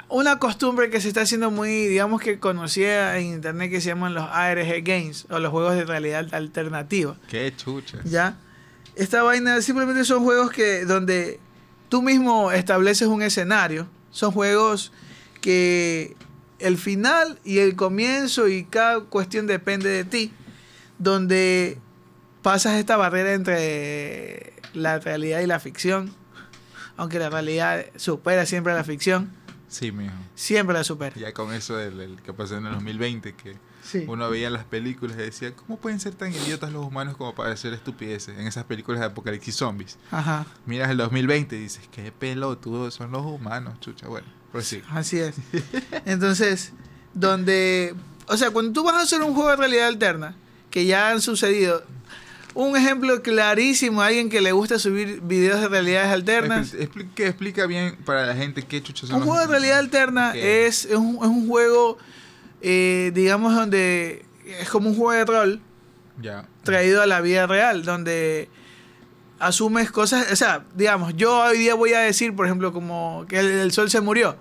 una 0.10 0.40
costumbre 0.40 0.90
que 0.90 1.00
se 1.00 1.08
está 1.08 1.22
haciendo 1.22 1.52
muy, 1.52 1.88
digamos 1.88 2.22
que 2.22 2.40
conocida 2.40 3.18
en 3.18 3.28
internet 3.28 3.70
que 3.70 3.80
se 3.80 3.90
llaman 3.90 4.14
los 4.14 4.24
ARG 4.24 4.84
Games 4.84 5.28
o 5.30 5.40
los 5.40 5.52
juegos 5.52 5.76
de 5.76 5.86
realidad 5.86 6.34
alternativa. 6.34 7.16
Qué 7.30 7.54
chucha. 7.56 8.00
¿Ya? 8.04 8.38
Esta 8.96 9.24
vaina 9.24 9.62
simplemente 9.62 10.04
son 10.04 10.24
juegos 10.24 10.52
que 10.52 10.84
donde 10.86 11.40
tú 11.90 12.02
mismo 12.02 12.52
estableces 12.52 13.08
un 13.08 13.22
escenario. 13.22 13.88
Son 14.12 14.32
juegos 14.32 14.92
que 15.42 16.16
el 16.58 16.78
final 16.78 17.40
y 17.46 17.60
el 17.60 17.76
comienzo 17.76 18.48
y 18.48 18.66
cada 18.66 19.02
cuestión 19.02 19.48
depende 19.48 19.90
de 19.90 20.04
ti. 20.04 20.34
Donde 20.98 21.78
pasas 22.42 22.74
esta 22.74 22.98
barrera 22.98 23.34
entre 23.34 24.54
la 24.74 25.00
realidad 25.00 25.42
y 25.42 25.46
la 25.46 25.60
ficción. 25.60 26.14
Aunque 26.98 27.20
la 27.20 27.30
realidad 27.30 27.86
supera 27.96 28.46
siempre 28.46 28.74
a 28.74 28.76
la 28.76 28.84
ficción. 28.84 29.39
Sí, 29.70 29.92
mijo. 29.92 30.14
Siempre 30.36 30.74
la 30.76 30.84
supera. 30.84 31.16
Ya 31.16 31.34
con 31.34 31.54
eso 31.54 31.78
del, 31.78 32.20
que 32.24 32.34
pasó 32.34 32.58
en 32.58 32.66
el 32.66 32.74
2020, 32.74 33.36
que 33.36 33.56
Sí. 33.84 34.06
Uno 34.08 34.30
veía 34.30 34.50
las 34.50 34.66
películas 34.66 35.18
y 35.18 35.22
decía, 35.22 35.56
¿cómo 35.56 35.78
pueden 35.78 36.00
ser 36.00 36.14
tan 36.14 36.32
idiotas 36.32 36.72
los 36.72 36.86
humanos 36.86 37.18
como 37.18 37.34
para 37.34 37.52
hacer 37.52 37.74
estupideces 37.74 38.38
en 38.38 38.46
esas 38.46 38.66
películas 38.66 39.00
de 39.00 39.08
apocalipsis 39.08 39.56
zombies? 39.56 39.98
Ajá. 40.12 40.46
Miras 40.66 40.90
el 40.92 40.98
2020 40.98 41.56
y 41.56 41.60
dices, 41.60 41.88
qué 41.92 42.12
pelotudos 42.12 42.94
son 42.94 43.12
los 43.12 43.26
humanos, 43.26 43.80
chucha. 43.80 44.08
Bueno, 44.08 44.28
pues 44.52 44.68
sí. 44.68 44.82
Así 44.90 45.20
es. 45.20 45.36
Entonces, 46.06 46.74
donde. 47.14 47.96
O 48.28 48.38
sea, 48.38 48.52
cuando 48.52 48.74
tú 48.74 48.84
vas 48.84 48.96
a 48.96 49.02
hacer 49.02 49.22
un 49.24 49.34
juego 49.34 49.50
de 49.50 49.56
realidad 49.56 49.88
alterna, 49.88 50.36
que 50.70 50.86
ya 50.86 51.10
han 51.10 51.22
sucedido. 51.22 51.84
Un 52.56 52.76
ejemplo 52.76 53.22
clarísimo, 53.22 54.02
alguien 54.02 54.30
que 54.30 54.42
le 54.42 54.52
gusta 54.52 54.80
subir 54.80 55.22
videos 55.22 55.62
de 55.62 55.68
realidades 55.70 56.10
alternas. 56.12 56.74
Explica, 56.74 57.24
explica 57.26 57.66
bien 57.68 57.96
para 58.06 58.26
la 58.26 58.36
gente 58.36 58.64
qué 58.64 58.82
chucha 58.82 59.06
son 59.08 59.18
Un 59.18 59.28
juego 59.28 59.40
de 59.42 59.48
realidad 59.48 59.80
alterna 59.80 60.34
es, 60.68 60.86
es, 60.86 60.96
un, 60.96 61.16
es 61.18 61.28
un 61.28 61.48
juego, 61.48 61.98
eh, 62.62 63.12
digamos, 63.14 63.54
donde 63.56 64.26
es 64.60 64.70
como 64.70 64.90
un 64.90 64.96
juego 64.96 65.12
de 65.14 65.26
rol 65.26 65.62
traído 66.64 67.02
a 67.02 67.06
la 67.06 67.22
vida 67.22 67.48
real, 67.48 67.84
donde 67.86 68.50
asumes 69.40 69.90
cosas, 69.92 70.32
o 70.32 70.36
sea, 70.36 70.66
digamos, 70.76 71.16
yo 71.16 71.38
hoy 71.40 71.60
día 71.60 71.74
voy 71.76 71.94
a 71.94 72.00
decir, 72.00 72.36
por 72.36 72.46
ejemplo, 72.46 72.74
como 72.74 73.26
que 73.30 73.40
el, 73.40 73.46
el 73.48 73.72
sol 73.72 73.90
se 73.90 74.02
murió. 74.02 74.36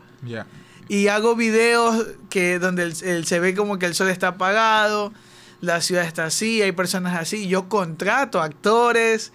Y 0.89 1.09
hago 1.09 1.37
videos 1.37 2.07
que 2.31 2.59
donde 2.59 2.83
el- 2.85 2.95
el- 3.05 3.27
se 3.27 3.39
ve 3.39 3.55
como 3.55 3.79
que 3.79 3.87
el 3.87 3.95
sol 3.95 4.09
está 4.09 4.29
apagado, 4.29 5.13
la 5.61 5.81
ciudad 5.81 6.05
está 6.05 6.25
así, 6.27 6.63
hay 6.63 6.73
personas 6.73 7.17
así, 7.19 7.49
yo 7.49 7.69
contrato 7.69 8.41
actores, 8.43 9.33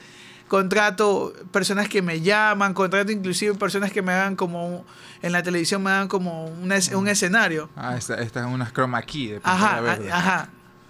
contrato 0.47 1.33
personas 1.51 1.89
que 1.89 2.01
me 2.01 2.21
llaman, 2.21 2.73
contrato 2.73 3.11
inclusive 3.11 3.55
personas 3.55 3.91
que 3.91 4.01
me 4.01 4.11
hagan 4.13 4.35
como 4.35 4.85
en 5.21 5.31
la 5.31 5.41
televisión 5.41 5.81
me 5.83 5.89
hagan 5.89 6.07
como 6.07 6.45
un, 6.45 6.71
es- 6.71 6.91
un 6.93 7.07
escenario. 7.07 7.69
Ah, 7.75 7.95
esta- 7.97 8.15
estas 8.21 8.43
son 8.43 8.53
unas 8.53 8.71
chroma 8.73 9.01
key 9.01 9.27
de 9.27 9.41
Ajá, 9.43 9.75
pantalla 9.77 9.81
verde. 9.81 10.11
a- 10.11 10.17
ajá, 10.17 10.49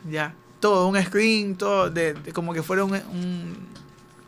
ya. 0.10 0.34
Todo, 0.60 0.88
un 0.88 1.02
screen, 1.02 1.56
todo, 1.56 1.90
de, 1.90 2.14
de- 2.14 2.32
como 2.34 2.54
que 2.54 2.64
fuera 2.64 2.84
un, 2.84 2.94
un- 2.94 3.68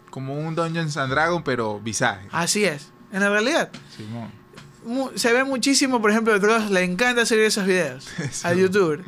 Como 0.09 0.33
un 0.35 0.55
Dungeons 0.55 0.95
and 0.97 1.11
Dragons, 1.11 1.43
pero 1.43 1.79
visaje. 1.79 2.27
Así 2.31 2.63
es, 2.65 2.89
en 3.11 3.19
la 3.21 3.29
realidad. 3.29 3.69
Simón. 3.95 4.31
se 5.15 5.33
ve 5.33 5.43
muchísimo, 5.43 6.01
por 6.01 6.11
ejemplo, 6.11 6.33
a 6.33 6.39
Dross 6.39 6.69
le 6.71 6.83
encanta 6.83 7.25
subir 7.25 7.41
esos 7.41 7.65
videos 7.65 8.05
Sí. 8.31 8.47
a 8.47 8.53
YouTube. 8.53 9.03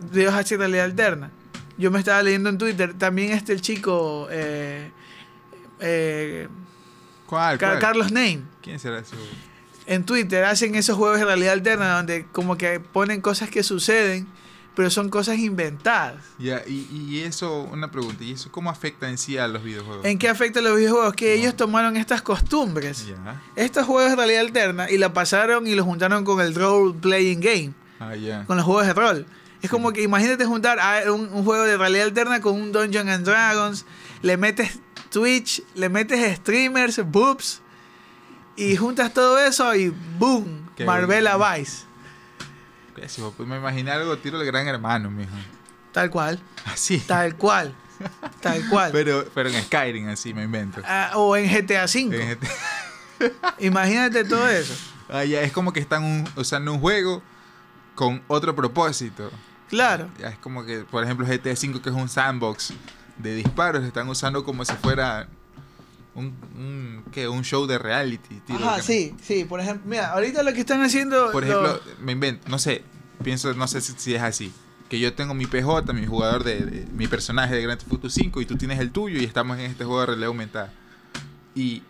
De 0.00 0.30
realidad 0.56 0.84
alterna. 0.84 1.30
Yo 1.78 1.90
me 1.90 1.98
estaba 1.98 2.22
leyendo 2.22 2.48
en 2.50 2.58
Twitter, 2.58 2.94
también 2.94 3.32
este 3.32 3.52
el 3.52 3.60
chico 3.60 4.28
eh, 4.30 4.90
eh, 5.80 6.48
¿Cuál, 7.26 7.58
Ca- 7.58 7.68
cuál? 7.68 7.78
Carlos 7.78 8.12
Name. 8.12 8.42
¿Quién 8.62 8.78
será 8.78 9.04
su...? 9.04 9.16
En 9.86 10.04
Twitter 10.04 10.44
hacen 10.44 10.74
esos 10.74 10.96
juegos 10.96 11.18
de 11.18 11.24
realidad 11.24 11.52
alterna 11.54 11.96
donde 11.96 12.26
como 12.32 12.56
que 12.56 12.78
ponen 12.80 13.20
cosas 13.20 13.50
que 13.50 13.62
suceden, 13.62 14.26
pero 14.76 14.88
son 14.90 15.08
cosas 15.08 15.38
inventadas. 15.38 16.22
Ya, 16.38 16.62
y, 16.66 16.86
y 16.92 17.20
eso, 17.20 17.62
una 17.62 17.90
pregunta, 17.90 18.22
¿y 18.22 18.32
eso 18.32 18.52
cómo 18.52 18.70
afecta 18.70 19.08
en 19.08 19.18
sí 19.18 19.36
a 19.38 19.48
los 19.48 19.64
videojuegos? 19.64 20.04
¿En 20.04 20.18
qué 20.18 20.28
afecta 20.28 20.60
a 20.60 20.62
los 20.62 20.76
videojuegos? 20.76 21.14
Que 21.14 21.34
No. 21.34 21.40
ellos 21.42 21.56
tomaron 21.56 21.96
estas 21.96 22.22
costumbres, 22.22 23.06
Ya. 23.08 23.40
estos 23.56 23.84
juegos 23.86 24.10
de 24.10 24.16
realidad 24.16 24.40
alterna, 24.42 24.90
y 24.90 24.98
la 24.98 25.12
pasaron 25.12 25.66
y 25.66 25.74
los 25.74 25.84
juntaron 25.86 26.24
con 26.24 26.40
el 26.40 26.54
role 26.54 26.94
playing 27.00 27.40
game. 27.40 27.72
Ah, 27.98 28.12
con 28.46 28.56
los 28.56 28.64
juegos 28.64 28.86
de 28.86 28.92
rol. 28.94 29.26
Es 29.62 29.68
como 29.70 29.92
que 29.92 30.02
imagínate 30.02 30.44
juntar 30.46 30.78
a 30.80 31.12
un, 31.12 31.28
un 31.32 31.44
juego 31.44 31.64
de 31.64 31.76
realidad 31.76 32.06
alterna 32.06 32.40
con 32.40 32.54
un 32.54 32.72
Dungeons 32.72 33.10
and 33.10 33.24
Dragons, 33.26 33.84
le 34.22 34.36
metes 34.36 34.78
Twitch, 35.10 35.62
le 35.74 35.88
metes 35.88 36.36
streamers, 36.38 37.00
boobs, 37.04 37.60
y 38.56 38.76
juntas 38.76 39.12
todo 39.12 39.38
eso 39.38 39.74
y 39.74 39.94
¡boom! 40.18 40.70
Qué 40.76 40.84
Marbella 40.84 41.36
bello. 41.36 41.58
Vice. 41.58 41.84
Pésimo, 42.94 43.32
pues 43.32 43.48
me 43.48 43.56
imaginé 43.56 43.90
algo 43.90 44.16
tiro 44.18 44.38
del 44.38 44.46
gran 44.46 44.66
hermano, 44.66 45.10
mijo. 45.10 45.30
Tal 45.92 46.10
cual, 46.10 46.40
Así. 46.66 46.98
tal 46.98 47.34
cual, 47.36 47.74
tal 48.40 48.66
cual. 48.68 48.92
Pero, 48.92 49.26
pero 49.34 49.48
en 49.48 49.62
Skyrim, 49.62 50.08
así 50.08 50.32
me 50.32 50.44
invento. 50.44 50.80
Ah, 50.86 51.10
o 51.16 51.36
en 51.36 51.46
GTA 51.50 51.84
V. 51.84 52.32
En 52.32 52.38
Imagínate 53.58 54.24
todo 54.24 54.48
eso. 54.48 54.74
Ah, 55.08 55.24
ya, 55.24 55.42
es 55.42 55.52
como 55.52 55.72
que 55.72 55.80
están 55.80 56.04
un- 56.04 56.28
usando 56.36 56.72
un 56.72 56.80
juego 56.80 57.22
con 57.94 58.22
otro 58.28 58.54
propósito. 58.54 59.30
Claro. 59.70 60.10
Ya 60.18 60.28
es 60.28 60.38
como 60.38 60.64
que, 60.64 60.80
por 60.80 61.02
ejemplo, 61.04 61.24
GTA 61.26 61.52
V, 61.52 61.80
que 61.80 61.88
es 61.88 61.94
un 61.94 62.08
sandbox 62.08 62.74
de 63.18 63.34
disparos, 63.36 63.84
están 63.84 64.08
usando 64.08 64.44
como 64.44 64.64
si 64.64 64.72
fuera 64.74 65.28
un, 66.14 66.34
un, 66.56 67.04
¿qué? 67.12 67.28
un 67.28 67.44
show 67.44 67.66
de 67.66 67.78
reality. 67.78 68.40
tiro 68.46 68.58
Ajá, 68.58 68.82
sí, 68.82 69.14
sí. 69.22 69.44
Por 69.44 69.60
ejemplo, 69.60 69.88
mira, 69.88 70.12
ahorita 70.12 70.42
lo 70.42 70.52
que 70.52 70.60
están 70.60 70.82
haciendo. 70.82 71.30
Por 71.30 71.46
lo- 71.46 71.48
ejemplo, 71.76 71.92
me 72.00 72.12
invento, 72.12 72.48
no 72.48 72.58
sé, 72.58 72.82
pienso, 73.22 73.54
no 73.54 73.66
sé 73.68 73.80
si, 73.80 73.92
si 73.96 74.14
es 74.14 74.22
así. 74.22 74.52
Que 74.88 74.98
yo 74.98 75.14
tengo 75.14 75.34
mi 75.34 75.46
PJ, 75.46 75.92
mi 75.92 76.04
jugador 76.04 76.42
de, 76.42 76.64
de- 76.66 76.86
mi 76.92 77.06
personaje 77.06 77.54
de 77.54 77.62
Grand 77.62 77.78
Theft 77.78 77.92
Auto 77.92 78.10
5 78.10 78.40
y 78.40 78.46
tú 78.46 78.56
tienes 78.56 78.80
el 78.80 78.90
tuyo 78.90 79.20
y 79.20 79.24
estamos 79.24 79.56
en 79.58 79.66
este 79.70 79.84
juego 79.84 80.00
de 80.00 80.06
realidad 80.06 80.28
aumentada. 80.28 80.72
Y 81.54 81.84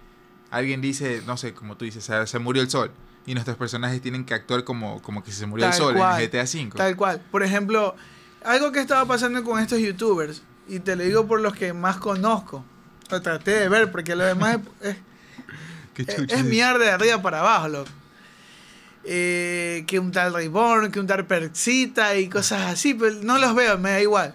alguien 0.51 0.83
dice, 0.83 1.23
no 1.27 1.37
sé, 1.39 1.55
como 1.55 1.77
tú 1.79 1.87
dices, 1.87 2.05
se, 2.05 2.27
se 2.27 2.39
murió 2.39 2.63
el 2.63 2.69
sol. 2.69 2.91
Y 3.27 3.35
nuestros 3.35 3.57
personajes 3.57 4.01
tienen 4.01 4.25
que 4.25 4.35
actuar 4.35 4.65
como, 4.65 5.01
como 5.03 5.23
que 5.23 5.31
se 5.31 5.47
murió 5.47 5.67
el 5.67 5.73
sol 5.73 5.95
cual, 5.95 6.21
en 6.21 6.29
GTA 6.29 6.47
5. 6.47 6.77
Tal 6.79 6.97
cual. 6.97 7.21
Por 7.31 7.43
ejemplo, 7.43 7.95
algo 8.45 8.73
que 8.73 8.81
estaba 8.81 9.05
pasando 9.07 9.45
con 9.45 9.61
estos 9.61 9.79
youtubers, 9.79 10.43
y 10.69 10.81
te 10.81 10.97
lo 10.97 11.05
digo 11.05 11.27
por 11.27 11.41
los 11.41 11.55
que 11.55 11.73
más 11.73 11.99
conozco, 11.99 12.65
lo 13.11 13.21
traté 13.21 13.53
de 13.53 13.69
ver, 13.69 13.91
porque 13.91 14.15
lo 14.15 14.25
demás 14.25 14.59
es, 14.81 14.97
es, 15.97 16.09
es 16.19 16.33
es. 16.33 16.45
mierda 16.45 16.79
de 16.79 16.91
arriba 16.91 17.21
para 17.21 17.41
abajo, 17.41 17.69
loco. 17.69 17.91
Eh, 19.05 19.85
que 19.87 19.99
un 19.99 20.13
tal 20.13 20.35
Reborn, 20.35 20.93
que 20.93 21.01
un 21.01 21.07
tal 21.07 21.27
Perxita 21.27 22.17
y 22.17 22.29
cosas 22.29 22.71
así, 22.71 22.95
pero 22.95 23.17
no 23.23 23.39
los 23.39 23.55
veo, 23.55 23.79
me 23.79 23.91
da 23.91 24.01
igual. 24.01 24.35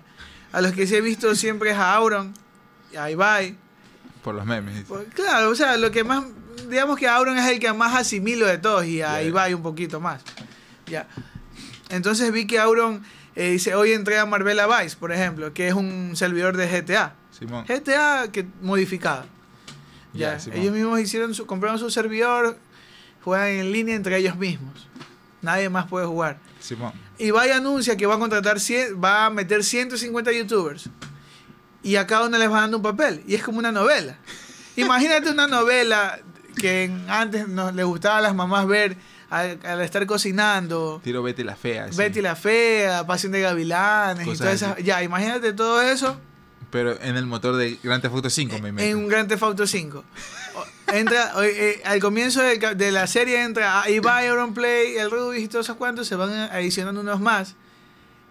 A 0.51 0.61
los 0.61 0.71
que 0.71 0.87
sí 0.87 0.95
he 0.95 1.01
visto 1.01 1.35
siempre 1.35 1.71
es 1.71 1.77
a 1.77 1.93
Auron, 1.93 2.33
a 2.97 3.11
Ibai. 3.11 3.55
Por 4.23 4.35
los 4.35 4.45
memes. 4.45 4.85
Pues, 4.87 5.07
claro, 5.13 5.49
o 5.51 5.55
sea, 5.55 5.77
lo 5.77 5.91
que 5.91 6.03
más, 6.03 6.23
digamos 6.69 6.97
que 6.97 7.07
Auron 7.07 7.37
es 7.37 7.49
el 7.49 7.59
que 7.59 7.71
más 7.73 7.95
asimilo 7.95 8.45
de 8.45 8.57
todos 8.57 8.85
y 8.85 9.01
a 9.01 9.21
Ya. 9.21 9.23
Ibai 9.23 9.53
un 9.53 9.63
poquito 9.63 9.99
más. 9.99 10.21
Ya. 10.87 11.07
Entonces 11.89 12.31
vi 12.31 12.47
que 12.47 12.59
Auron 12.59 13.03
eh, 13.35 13.51
dice, 13.51 13.75
hoy 13.75 13.91
entré 13.91 14.17
a 14.17 14.25
Marbella 14.25 14.65
Vice, 14.67 14.95
por 14.95 15.11
ejemplo, 15.11 15.53
que 15.53 15.67
es 15.67 15.73
un 15.73 16.15
servidor 16.15 16.55
de 16.55 16.67
GTA. 16.67 17.15
Simón. 17.31 17.65
GTA 17.67 18.31
que 18.31 18.45
modificado. 18.61 19.25
Ya, 20.13 20.37
ellos 20.53 20.73
mismos 20.73 20.99
hicieron 21.01 21.33
su, 21.33 21.45
compraron 21.45 21.77
su 21.77 21.89
servidor, 21.89 22.57
juegan 23.21 23.49
en 23.49 23.73
línea 23.73 23.95
entre 23.95 24.17
ellos 24.17 24.37
mismos. 24.37 24.87
Nadie 25.41 25.69
más 25.69 25.87
puede 25.87 26.05
jugar. 26.05 26.39
Simón. 26.61 26.93
Ibai 27.17 27.51
anuncia 27.51 27.97
que 27.97 28.05
va 28.05 28.15
a 28.15 28.19
contratar 28.19 28.61
100, 28.61 29.03
va 29.03 29.25
a 29.25 29.29
meter 29.29 29.63
150 29.63 30.31
youtubers 30.31 30.89
y 31.83 31.97
a 31.97 32.07
cada 32.07 32.27
uno 32.27 32.37
les 32.37 32.49
va 32.49 32.61
dando 32.61 32.77
un 32.77 32.83
papel 32.83 33.23
y 33.27 33.35
es 33.35 33.43
como 33.43 33.59
una 33.59 33.73
novela. 33.73 34.17
Imagínate 34.77 35.29
una 35.29 35.47
novela 35.47 36.19
que 36.55 36.91
antes 37.07 37.47
nos 37.47 37.73
le 37.75 37.83
gustaba 37.83 38.17
a 38.17 38.21
las 38.21 38.33
mamás 38.35 38.65
ver 38.67 38.97
al, 39.29 39.59
al 39.63 39.81
estar 39.81 40.05
cocinando. 40.05 41.01
Tiro 41.03 41.21
Betty 41.23 41.43
la 41.43 41.55
fea. 41.55 41.91
sí. 41.91 41.97
Betty 41.97 42.21
la 42.21 42.35
fea, 42.35 43.05
Pasión 43.05 43.31
de 43.31 43.41
Gavilanes 43.41 44.27
y 44.27 44.37
todas 44.37 44.53
esas. 44.55 44.77
Ya, 44.83 45.03
imagínate 45.03 45.53
todo 45.53 45.81
eso 45.81 46.19
Pero 46.71 46.99
en 47.01 47.15
el 47.17 47.25
motor 47.25 47.55
de 47.55 47.77
Grand 47.83 48.01
Theft 48.01 48.15
Auto 48.15 48.29
5 48.29 48.59
me 48.59 48.69
invento. 48.69 48.89
en 48.91 48.97
un 48.97 49.07
Grand 49.07 49.27
Theft 49.29 49.43
Auto 49.43 49.67
5. 49.67 50.03
O- 50.55 50.65
Entra, 50.93 51.33
o- 51.35 51.43
eh, 51.43 51.81
al 51.85 51.99
comienzo 51.99 52.41
del 52.41 52.59
de, 52.77 52.91
la 52.91 53.07
serie 53.07 53.41
entra 53.43 53.81
a 53.81 53.89
Ibai, 53.89 54.27
Play, 54.53 54.95
el 54.97 55.09
Rubius 55.11 55.43
y 55.43 55.47
todos 55.47 55.65
esos 55.65 55.77
cuantos, 55.77 56.07
se 56.07 56.15
van 56.15 56.31
adicionando 56.51 57.01
unos 57.01 57.19
más 57.19 57.55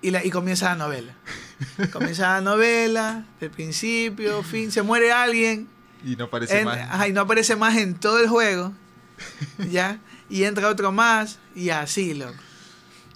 y, 0.00 0.10
la, 0.10 0.24
y 0.24 0.30
comienza 0.30 0.66
la 0.70 0.76
novela. 0.76 1.14
Comienza 1.92 2.34
la 2.34 2.40
novela, 2.40 3.24
de 3.40 3.50
principio, 3.50 4.42
fin, 4.42 4.70
se 4.70 4.82
muere 4.82 5.12
alguien, 5.12 5.68
Y 6.04 6.16
no 6.16 6.28
parece 6.30 6.58
en- 6.60 6.64
más. 6.66 6.78
ajá, 6.78 7.08
y 7.08 7.12
no 7.12 7.22
aparece 7.22 7.56
más 7.56 7.76
en 7.76 7.94
todo 7.94 8.18
el 8.20 8.28
juego, 8.28 8.72
¿ya? 9.70 9.98
Y 10.28 10.44
entra 10.44 10.68
otro 10.68 10.92
más 10.92 11.38
y 11.54 11.70
así, 11.70 12.14
loco. 12.14 12.34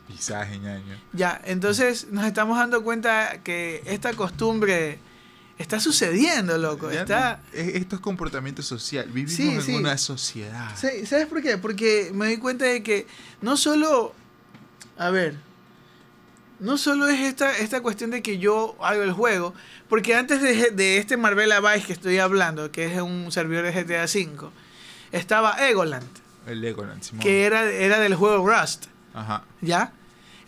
Visaje, 0.08 0.58
ñaño. 0.58 0.98
Ya, 1.12 1.40
entonces 1.44 2.06
nos 2.10 2.24
estamos 2.24 2.56
dando 2.58 2.82
cuenta 2.82 3.40
que 3.44 3.82
esta 3.86 4.14
costumbre 4.14 4.98
está 5.58 5.80
sucediendo, 5.80 6.56
loco. 6.56 6.90
Ya 6.90 7.02
Está, 7.02 7.40
no- 7.52 7.58
esto 7.58 7.96
es 7.96 8.00
comportamiento 8.02 8.62
social. 8.62 9.06
Vivimos 9.08 9.34
Sí, 9.34 9.48
en 9.50 9.62
sí. 9.62 9.74
una 9.74 9.98
sociedad. 9.98 10.70
Sí, 10.76 11.04
¿Sabes 11.06 11.26
por 11.26 11.42
qué? 11.42 11.58
Porque 11.58 12.10
me 12.14 12.26
doy 12.26 12.38
cuenta 12.38 12.64
de 12.64 12.82
que 12.82 13.06
no 13.42 13.56
solo, 13.56 14.14
a 14.96 15.10
ver, 15.10 15.36
no 16.60 16.76
solo 16.78 17.08
es 17.08 17.20
esta, 17.20 17.56
esta 17.58 17.80
cuestión 17.80 18.10
de 18.10 18.22
que 18.22 18.38
yo 18.38 18.76
hago 18.80 19.02
el 19.02 19.12
juego, 19.12 19.54
porque 19.88 20.14
antes 20.14 20.42
de, 20.42 20.70
de 20.70 20.98
este 20.98 21.16
Marbella 21.16 21.60
Vice 21.60 21.86
que 21.86 21.92
estoy 21.92 22.18
hablando, 22.18 22.70
que 22.72 22.86
es 22.86 23.00
un 23.00 23.30
servidor 23.32 23.64
de 23.64 23.72
GTA 23.72 24.04
V, 24.04 24.50
estaba 25.12 25.68
Egoland, 25.68 26.06
El 26.46 26.60
Legoland, 26.60 27.02
Simón. 27.02 27.22
que 27.22 27.44
era, 27.44 27.64
era 27.70 27.98
del 27.98 28.14
juego 28.14 28.46
Rust, 28.48 28.86
Ajá. 29.14 29.44
¿ya? 29.60 29.92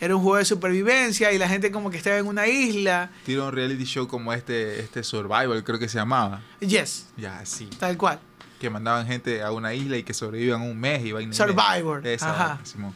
Era 0.01 0.17
un 0.17 0.23
juego 0.23 0.39
de 0.39 0.47
supervivencia 0.47 1.31
y 1.31 1.39
la 1.39 1.47
gente 1.49 1.71
como 1.71 1.91
que 1.91 1.99
estaba 1.99 2.17
en 2.17 2.27
una 2.27 2.47
isla. 2.47 3.11
Tiro 3.27 3.47
un 3.49 3.53
reality 3.53 3.85
show 3.85 4.09
como 4.09 4.33
este, 4.33 4.81
este 4.81 5.03
Survival, 5.03 5.63
creo 5.63 5.79
que 5.79 5.89
se 5.91 5.99
llamaba. 5.99 6.41
Yes, 6.61 7.07
Ya, 7.19 7.45
sí. 7.45 7.69
tal 7.79 7.99
cual. 7.99 8.19
Que 8.59 8.71
mandaban 8.71 9.07
gente 9.07 9.43
a 9.43 9.53
una 9.53 9.75
isla 9.75 9.99
y 9.99 10.03
que 10.03 10.15
sobrevivían 10.15 10.63
un 10.63 10.79
mes 10.81 11.05
y 11.05 11.13
media. 11.13 11.33
Survivor, 11.35 12.07
Esa, 12.07 12.31
ajá. 12.31 12.61
Simón. 12.65 12.95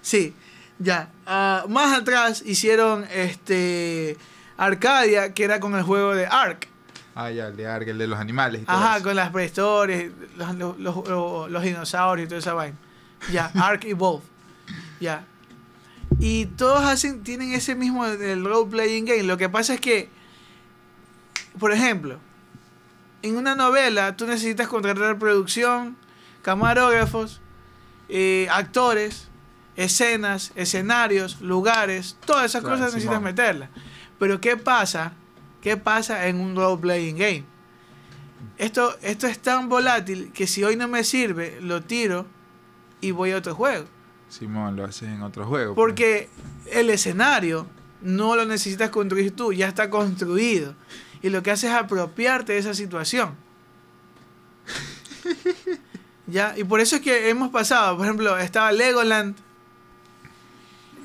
Sí. 0.00 0.32
Ya. 0.84 1.08
ah, 1.26 1.64
más 1.68 1.98
atrás 1.98 2.42
hicieron 2.44 3.04
este 3.12 4.16
Arcadia, 4.56 5.32
que 5.34 5.44
era 5.44 5.58
con 5.60 5.74
el 5.74 5.82
juego 5.82 6.14
de 6.14 6.26
Ark. 6.26 6.68
Ah, 7.14 7.30
ya, 7.30 7.46
el 7.48 7.56
de 7.56 7.66
Ark, 7.66 7.88
el 7.88 7.98
de 7.98 8.06
los 8.06 8.18
animales 8.18 8.62
y 8.62 8.64
todo 8.64 8.76
Ajá, 8.76 8.96
eso. 8.96 9.04
con 9.04 9.16
las 9.16 9.30
prehistorias, 9.30 10.12
los, 10.36 10.78
los, 10.78 11.48
los- 11.50 11.62
dinosaurios 11.62 12.26
y 12.26 12.28
toda 12.28 12.38
esa 12.40 12.54
vaina. 12.54 12.76
Ya, 13.32 13.46
Ark 13.54 13.84
Evolve. 13.84 14.24
Ya. 15.00 15.24
Y 16.20 16.46
todos 16.46 16.84
hacen, 16.84 17.22
tienen 17.24 17.52
ese 17.52 17.74
mismo 17.74 18.06
del 18.06 18.44
role 18.44 18.70
playing 18.70 19.04
game. 19.04 19.22
Lo 19.24 19.36
que 19.36 19.48
pasa 19.48 19.74
es 19.74 19.80
que, 19.80 20.08
por 21.58 21.72
ejemplo, 21.72 22.18
en 23.22 23.36
una 23.36 23.54
novela 23.54 24.16
tú 24.16 24.26
necesitas 24.26 24.68
contratar 24.68 25.18
producción, 25.18 25.96
camarógrafos, 26.42 27.40
eh, 28.08 28.46
actores, 28.50 29.28
escenas, 29.76 30.52
escenarios, 30.54 31.40
lugares, 31.40 32.16
todas 32.24 32.46
esas 32.46 32.62
Claro, 32.62 32.76
cosas 32.76 32.94
necesitas 32.94 33.20
meterlas. 33.20 33.70
Pero 34.18 34.40
¿qué 34.40 34.56
pasa? 34.56 35.12
¿Qué 35.60 35.76
pasa 35.76 36.28
en 36.28 36.40
un 36.40 36.54
role 36.56 36.80
playing 36.80 37.16
game? 37.16 37.44
Esto, 38.58 38.96
esto 39.02 39.26
es 39.26 39.38
tan 39.40 39.68
volátil 39.68 40.30
que 40.32 40.46
si 40.46 40.62
hoy 40.62 40.76
no 40.76 40.86
me 40.86 41.02
sirve, 41.02 41.58
lo 41.60 41.82
tiro 41.82 42.26
y 43.00 43.10
voy 43.10 43.32
a 43.32 43.38
otro 43.38 43.54
juego. 43.54 43.86
Simón, 44.28 44.76
lo 44.76 44.84
haces 44.84 45.08
en 45.08 45.22
otro 45.22 45.46
juego. 45.46 45.74
pues. 45.74 45.82
Porque 45.82 46.28
el 46.72 46.90
escenario 46.90 47.66
no 48.00 48.36
lo 48.36 48.44
necesitas 48.44 48.90
construir 48.90 49.34
tú, 49.34 49.52
ya 49.52 49.68
está 49.68 49.90
construido. 49.90 50.74
Y 51.22 51.30
lo 51.30 51.42
que 51.42 51.50
haces 51.50 51.70
es 51.70 51.76
apropiarte 51.76 52.52
de 52.52 52.58
esa 52.58 52.74
situación. 52.74 53.34
ya, 56.26 56.54
y 56.56 56.64
por 56.64 56.80
eso 56.80 56.96
es 56.96 57.02
que 57.02 57.30
hemos 57.30 57.50
pasado, 57.50 57.96
por 57.96 58.06
ejemplo, 58.06 58.36
estaba 58.38 58.72
Legoland. 58.72 59.36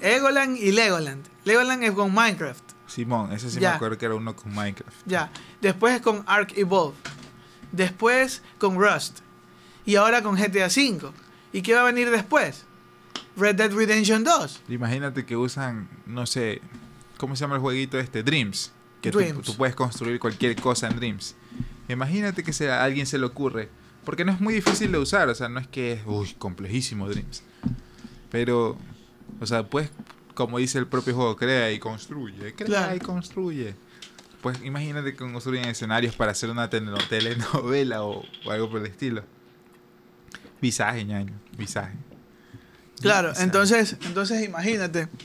Legoland 0.02 0.58
y 0.58 0.72
Legoland. 0.72 1.26
Legoland 1.45 1.84
es 1.84 1.91
con 1.91 2.14
Minecraft. 2.14 2.64
Simón, 2.88 3.32
ese 3.32 3.50
sí 3.50 3.60
Ya. 3.60 3.72
me 3.72 3.76
acuerdo 3.76 3.97
que 3.97 4.06
era 4.06 4.16
uno 4.16 4.36
con 4.36 4.54
Minecraft. 4.54 4.95
Ya. 5.06 5.32
Después 5.62 5.95
es 5.95 6.02
con 6.02 6.24
Ark 6.28 6.54
Evolve. 6.56 6.95
Después 7.72 8.41
con 8.58 8.76
Rust. 8.80 9.20
Y 9.86 9.95
ahora 9.95 10.22
con 10.24 10.36
GTA 10.36 10.68
V. 10.68 11.12
¿Y 11.54 11.62
qué 11.62 11.74
va 11.74 11.82
a 11.82 11.84
venir 11.84 12.10
después? 12.10 12.66
Red 13.38 13.56
Dead 13.56 13.72
Redemption 13.72 14.24
2. 14.24 14.62
Imagínate 14.70 15.26
que 15.26 15.36
usan, 15.38 15.88
no 16.06 16.26
sé, 16.26 16.62
¿cómo 17.18 17.36
se 17.36 17.41
llama 17.41 17.56
el 17.56 17.62
jueguito 17.62 18.00
este? 18.00 18.24
Dreams. 18.24 18.72
Que 19.02 19.12
tú- 19.12 19.20
Dreams. 19.20 19.45
Tú, 19.45 19.56
puedes 19.56 19.76
construir 19.76 20.20
cualquier 20.20 20.56
cosa 20.60 20.88
en 20.88 20.97
Dreams. 20.97 21.36
Imagínate 21.88 22.43
que 22.43 22.54
se- 22.54 22.70
a 22.72 22.84
alguien 22.84 23.06
se 23.06 23.18
le 23.18 23.26
ocurre. 23.26 23.70
Porque 24.04 24.26
no 24.26 24.32
es 24.32 24.41
muy 24.41 24.54
difícil 24.54 24.91
de 24.91 24.97
usar, 24.97 25.30
o 25.30 25.36
sea, 25.36 25.47
no 25.50 25.60
es 25.60 25.68
que 25.68 25.93
es, 25.93 26.02
uy, 26.06 26.34
complejísimo 26.38 27.08
Dreams. 27.08 27.43
Pero, 28.32 28.78
o 29.39 29.45
sea, 29.45 29.67
pues, 29.69 29.89
como 30.34 30.57
dice 30.57 30.77
el 30.80 30.88
propio 30.88 31.15
juego, 31.15 31.36
crea 31.36 31.71
y 31.71 31.80
construye, 31.80 32.53
crea 32.53 32.65
Claro. 32.67 32.95
y 32.95 32.99
construye. 32.99 33.75
Pues 34.41 34.57
imagínate 34.63 35.11
que 35.11 35.17
construyen 35.17 35.65
escenarios 35.65 36.15
para 36.15 36.32
hacer 36.32 36.49
una 36.49 36.69
tele- 36.69 36.95
telenovela 37.09 38.03
o, 38.03 38.23
o 38.45 38.51
algo 38.51 38.69
por 38.69 38.80
el 38.80 38.88
estilo. 38.88 39.23
Visaje, 40.61 41.03
ñaño, 41.05 41.34
visaje. 41.57 41.93
Claro, 43.01 43.30
Visaje. 43.30 43.45
entonces, 43.45 43.95
entonces 44.05 44.43
imagínate. 44.43 45.07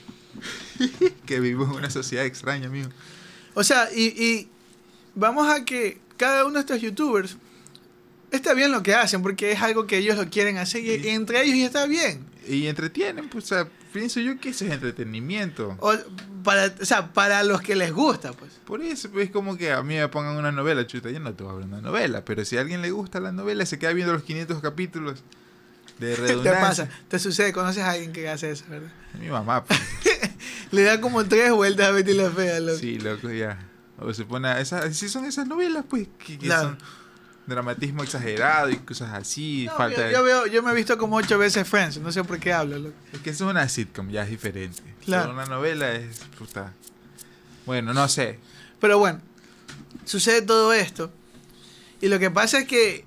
Que 1.27 1.41
vivimos 1.41 1.69
en 1.71 1.77
una 1.77 1.91
sociedad 1.91 2.25
extraña, 2.25 2.67
amigo. 2.67 2.89
O 3.55 3.63
sea, 3.65 3.89
y, 3.95 4.07
y 4.21 4.49
vamos 5.15 5.49
a 5.49 5.65
que 5.65 6.01
cada 6.17 6.45
uno 6.45 6.55
de 6.55 6.61
estos 6.61 6.81
youtubers 6.81 7.37
está 8.33 8.53
bien 8.55 8.73
lo 8.73 8.83
que 8.83 8.95
hacen, 8.95 9.23
porque 9.23 9.53
es 9.53 9.63
algo 9.63 9.87
que 9.87 9.99
ellos 9.99 10.17
lo 10.17 10.29
quieren 10.29 10.59
hacer 10.59 10.85
y, 10.85 11.09
entre 11.09 11.43
ellos 11.45 11.57
ya 11.59 11.67
está 11.67 11.87
bien. 11.87 12.25
Y 12.49 12.67
entretienen, 12.67 13.29
pues, 13.29 13.45
o 13.45 13.47
sea, 13.49 13.69
pienso 13.95 14.21
yo 14.21 14.39
que 14.39 14.51
eso 14.51 14.67
es 14.67 14.73
entretenimiento. 14.73 15.77
O, 15.81 15.95
para, 16.43 16.67
o 16.81 16.85
sea, 16.85 17.13
para 17.15 17.43
los 17.45 17.63
que 17.63 17.75
les 17.77 17.93
gusta, 17.93 18.33
pues. 18.33 18.53
Por 18.67 18.83
eso, 18.83 19.09
pues, 19.11 19.27
es 19.29 19.31
como 19.33 19.57
que 19.57 19.73
a 19.73 19.83
mí 19.83 19.95
me 19.95 20.09
pongan 20.09 20.37
una 20.37 20.53
novela, 20.53 20.87
chuta, 20.87 21.11
yo 21.11 21.21
no 21.21 21.33
te 21.33 21.43
voy 21.45 21.53
a 21.53 21.57
ver 21.57 21.67
una 21.67 21.81
novela, 21.81 22.25
pero 22.25 22.45
si 22.45 22.59
a 22.59 22.61
alguien 22.61 22.83
le 22.83 22.91
gusta 22.91 23.21
la 23.21 23.33
novela, 23.33 23.65
se 23.65 23.79
queda 23.79 23.93
viendo 23.93 24.13
los 24.13 24.25
500 24.25 24.61
capítulos 24.61 25.23
de 25.99 26.15
Te 26.17 26.21
redundancia. 26.21 26.61
pasa, 26.61 26.89
te 27.09 27.19
sucede, 27.21 27.53
conoces 27.53 27.83
a 27.85 27.93
alguien 27.93 28.13
que 28.13 28.29
hace 28.29 28.51
eso, 28.51 28.65
¿verdad? 28.69 28.91
Mi 29.21 29.29
mamá, 29.29 29.65
pues, 29.65 29.81
Le 30.73 30.83
da 30.83 31.01
como 31.01 31.25
tres 31.25 31.53
vueltas 31.53 31.87
a 31.89 31.91
Betty 31.93 32.15
la 32.15 32.31
Fea, 32.31 32.59
loco. 32.61 32.79
sí, 32.79 32.99
loco, 32.99 33.31
ya. 33.31 33.59
O 33.99 34.13
se 34.13 34.25
pone 34.25 34.49
a 34.49 34.61
esas, 34.61 34.97
si 34.97 35.09
son 35.09 35.25
esas 35.25 35.47
novelas, 35.47 35.85
pues, 35.89 36.09
que, 36.19 36.37
que 36.37 36.47
Claro. 36.47 36.71
son 36.71 36.79
dramatismo 37.47 38.03
exagerado 38.03 38.71
y 38.71 38.77
cosas 38.77 39.13
así, 39.13 39.67
No, 39.67 39.77
falta 39.77 40.11
yo, 40.11 40.23
veo, 40.23 40.47
yo 40.47 40.63
me 40.63 40.73
he 40.73 40.75
visto 40.75 40.97
como 40.97 41.17
ocho 41.17 41.39
veces 41.39 41.69
Friends, 41.69 41.99
no 41.99 42.11
sé 42.11 42.25
por 42.25 42.39
qué 42.39 42.53
hablo, 42.53 42.79
loco. 42.79 42.95
Es 43.13 43.21
que 43.21 43.31
eso 43.31 43.45
es 43.45 43.51
una 43.51 43.69
sitcom, 43.69 44.09
ya 44.11 44.23
es 44.23 44.31
diferente. 44.31 44.83
Claro. 45.05 45.25
Pero 45.25 45.35
una 45.35 45.47
novela 45.47 45.93
es, 45.93 46.21
puta... 46.39 46.73
Bueno, 47.67 47.95
no 47.95 48.09
sé. 48.09 48.39
Pero 48.81 48.99
bueno, 48.99 49.21
sucede 50.05 50.43
todo 50.43 50.73
esto. 50.75 51.11
Y 52.01 52.09
lo 52.09 52.19
que 52.19 52.31
pasa 52.31 52.59
es 52.59 52.67
que. 52.67 53.07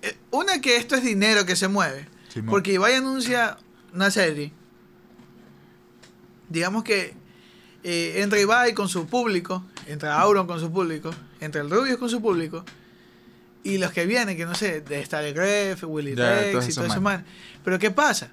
eh, 0.00 0.16
Una 0.30 0.60
que 0.62 0.76
esto 0.76 0.94
es 0.94 1.02
dinero 1.02 1.44
que 1.44 1.54
se 1.54 1.68
mueve. 1.68 2.08
Simón. 2.28 2.50
Porque 2.50 2.72
Ibai 2.72 2.94
anuncia 2.94 3.58
una 3.92 4.10
serie. 4.10 4.52
Digamos 6.48 6.82
que 6.84 7.14
eh, 7.82 8.22
entra 8.22 8.40
Ibai 8.40 8.72
con 8.72 8.88
su 8.88 9.06
público, 9.06 9.64
entra 9.86 10.18
Auron 10.18 10.46
con 10.46 10.58
su 10.60 10.72
público, 10.72 11.10
entra 11.40 11.60
el 11.60 11.68
Rubius 11.70 11.98
con 11.98 12.08
su 12.08 12.22
público. 12.22 12.64
Y 13.64 13.78
los 13.78 13.92
que 13.92 14.06
vienen, 14.06 14.36
que 14.36 14.44
no 14.44 14.54
sé, 14.54 14.80
de 14.80 15.00
Star 15.00 15.30
Gref, 15.32 15.84
Willy 15.84 16.14
Ya, 16.16 16.34
Rex 16.34 16.68
y 16.68 16.74
todo 16.74 16.86
eso 16.86 17.00
man. 17.00 17.24
Pero 17.64 17.78
¿qué 17.78 17.90
pasa? 17.90 18.30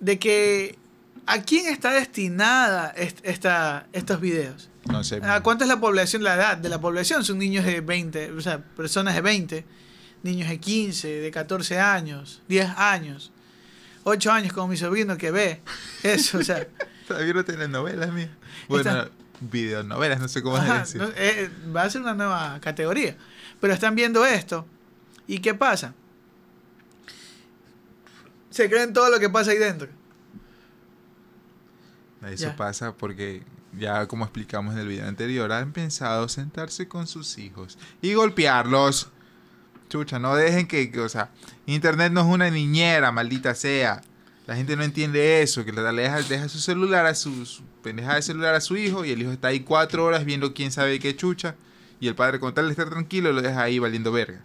De 0.00 0.18
que 0.18 0.78
¿a 1.26 1.42
quién 1.42 1.66
está 1.66 1.90
destinada 1.92 2.90
est- 2.96 3.20
esta, 3.24 3.86
estos 3.92 4.20
videos? 4.20 4.68
No 4.90 5.02
sé. 5.04 5.20
¿A 5.22 5.42
cuánto 5.42 5.64
es 5.64 5.68
la 5.68 5.80
población, 5.80 6.22
la 6.22 6.34
edad 6.34 6.56
de 6.56 6.68
la 6.68 6.80
población? 6.80 7.24
Son 7.24 7.38
niños 7.38 7.64
de 7.64 7.80
20, 7.80 8.32
o 8.32 8.40
sea, 8.40 8.58
personas 8.58 9.14
de 9.14 9.20
20, 9.22 9.64
niños 10.22 10.48
de 10.48 10.58
15, 10.58 11.08
de 11.08 11.30
14 11.30 11.78
años, 11.80 12.42
10 12.48 12.68
años, 12.76 13.32
8 14.04 14.30
años 14.32 14.52
como 14.52 14.68
mi 14.68 14.76
sobrino 14.76 15.16
que 15.18 15.30
ve 15.30 15.60
eso, 16.02 16.38
o 16.38 16.42
sea, 16.44 16.66
Todavía 17.08 17.32
no 17.32 17.44
telenovelas, 17.44 18.12
mía. 18.12 18.30
Bueno, 18.68 19.08
videonovelas, 19.40 20.20
no 20.20 20.28
sé 20.28 20.42
cómo 20.42 20.56
ajá, 20.58 20.80
decir. 20.80 21.00
no, 21.00 21.08
eh, 21.16 21.48
va 21.74 21.82
a 21.84 21.90
ser 21.90 22.02
una 22.02 22.12
nueva 22.14 22.58
categoría. 22.60 23.16
Pero 23.60 23.72
están 23.72 23.94
viendo 23.94 24.24
esto. 24.24 24.66
¿Y 25.26 25.40
qué 25.40 25.54
pasa? 25.54 25.94
Se 28.50 28.68
creen 28.68 28.92
todo 28.92 29.10
lo 29.10 29.20
que 29.20 29.28
pasa 29.28 29.50
ahí 29.50 29.58
dentro. 29.58 29.88
Eso 32.26 32.54
pasa 32.56 32.94
porque, 32.94 33.42
ya 33.78 34.06
como 34.06 34.24
explicamos 34.24 34.74
en 34.74 34.80
el 34.80 34.88
video 34.88 35.06
anterior, 35.06 35.52
han 35.52 35.72
pensado 35.72 36.28
sentarse 36.28 36.88
con 36.88 37.06
sus 37.06 37.38
hijos 37.38 37.78
y 38.02 38.14
golpearlos. 38.14 39.10
Chucha, 39.88 40.18
no 40.18 40.34
dejen 40.34 40.66
que, 40.66 40.90
que, 40.90 41.00
o 41.00 41.08
sea, 41.08 41.30
Internet 41.66 42.12
no 42.12 42.20
es 42.20 42.26
una 42.26 42.50
niñera, 42.50 43.12
maldita 43.12 43.54
sea. 43.54 44.02
La 44.46 44.56
gente 44.56 44.76
no 44.76 44.82
entiende 44.82 45.42
eso, 45.42 45.64
que 45.64 45.72
le 45.72 45.82
deja, 45.82 46.22
deja 46.22 46.48
su 46.48 46.58
celular 46.58 47.06
a 47.06 47.14
su, 47.14 47.46
su 47.46 47.62
pendeja 47.82 48.14
de 48.14 48.22
celular 48.22 48.54
a 48.54 48.60
su 48.60 48.76
hijo 48.76 49.04
y 49.04 49.10
el 49.10 49.22
hijo 49.22 49.30
está 49.30 49.48
ahí 49.48 49.60
cuatro 49.60 50.04
horas 50.04 50.24
viendo 50.24 50.54
quién 50.54 50.72
sabe 50.72 50.98
qué 50.98 51.14
chucha 51.14 51.54
y 52.00 52.08
el 52.08 52.14
padre 52.14 52.40
con 52.40 52.54
tal 52.54 52.66
de 52.66 52.72
estar 52.72 52.88
tranquilo 52.88 53.32
lo 53.32 53.42
deja 53.42 53.62
ahí 53.62 53.78
valiendo 53.78 54.12
verga. 54.12 54.40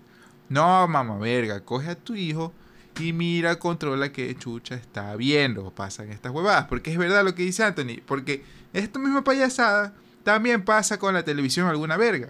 No, 0.49 0.87
mamá 0.87 1.17
verga, 1.17 1.61
coge 1.61 1.89
a 1.89 1.95
tu 1.95 2.15
hijo 2.15 2.53
y 2.99 3.11
mira, 3.11 3.57
controla 3.57 4.11
qué 4.11 4.35
chucha 4.37 4.75
está 4.75 5.15
viendo. 5.15 5.71
Pasan 5.71 6.09
estas 6.09 6.31
huevadas. 6.31 6.65
Porque 6.65 6.91
es 6.91 6.97
verdad 6.97 7.23
lo 7.23 7.33
que 7.35 7.43
dice 7.43 7.63
Anthony. 7.63 8.01
Porque 8.05 8.43
esta 8.73 8.99
misma 8.99 9.23
payasada 9.23 9.93
también 10.23 10.63
pasa 10.63 10.99
con 10.99 11.13
la 11.13 11.23
televisión 11.23 11.67
alguna 11.67 11.97
verga. 11.97 12.29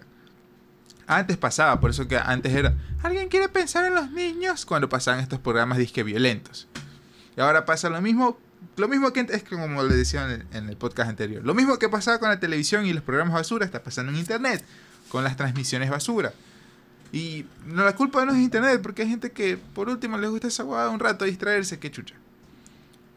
Antes 1.06 1.36
pasaba, 1.36 1.80
por 1.80 1.90
eso 1.90 2.08
que 2.08 2.16
antes 2.16 2.54
era. 2.54 2.74
¿Alguien 3.02 3.28
quiere 3.28 3.48
pensar 3.50 3.84
en 3.84 3.94
los 3.94 4.10
niños? 4.10 4.64
Cuando 4.64 4.88
pasaban 4.88 5.20
estos 5.20 5.38
programas 5.38 5.76
disque 5.76 6.02
violentos. 6.02 6.66
Y 7.36 7.40
ahora 7.40 7.66
pasa 7.66 7.90
lo 7.90 8.00
mismo. 8.00 8.38
Lo 8.76 8.88
mismo 8.88 9.12
que 9.12 9.26
es 9.28 9.44
como 9.44 9.82
le 9.82 9.94
decía 9.94 10.26
en 10.52 10.68
el 10.68 10.76
podcast 10.78 11.10
anterior. 11.10 11.44
Lo 11.44 11.52
mismo 11.52 11.78
que 11.78 11.90
pasaba 11.90 12.18
con 12.18 12.30
la 12.30 12.40
televisión 12.40 12.86
y 12.86 12.94
los 12.94 13.02
programas 13.02 13.34
basura 13.34 13.66
está 13.66 13.82
pasando 13.82 14.10
en 14.10 14.18
internet. 14.18 14.64
Con 15.14 15.22
las 15.22 15.36
transmisiones 15.36 15.90
basura. 15.90 16.32
Y 17.12 17.44
no, 17.66 17.84
la 17.84 17.94
culpa 17.94 18.24
no 18.24 18.32
es 18.32 18.38
internet, 18.38 18.80
porque 18.82 19.02
hay 19.02 19.08
gente 19.08 19.30
que 19.30 19.56
por 19.56 19.88
último 19.88 20.18
les 20.18 20.28
gusta 20.28 20.48
esa 20.48 20.64
huevada 20.64 20.90
un 20.90 20.98
rato 20.98 21.24
distraerse, 21.24 21.78
que 21.78 21.88
chucha. 21.88 22.16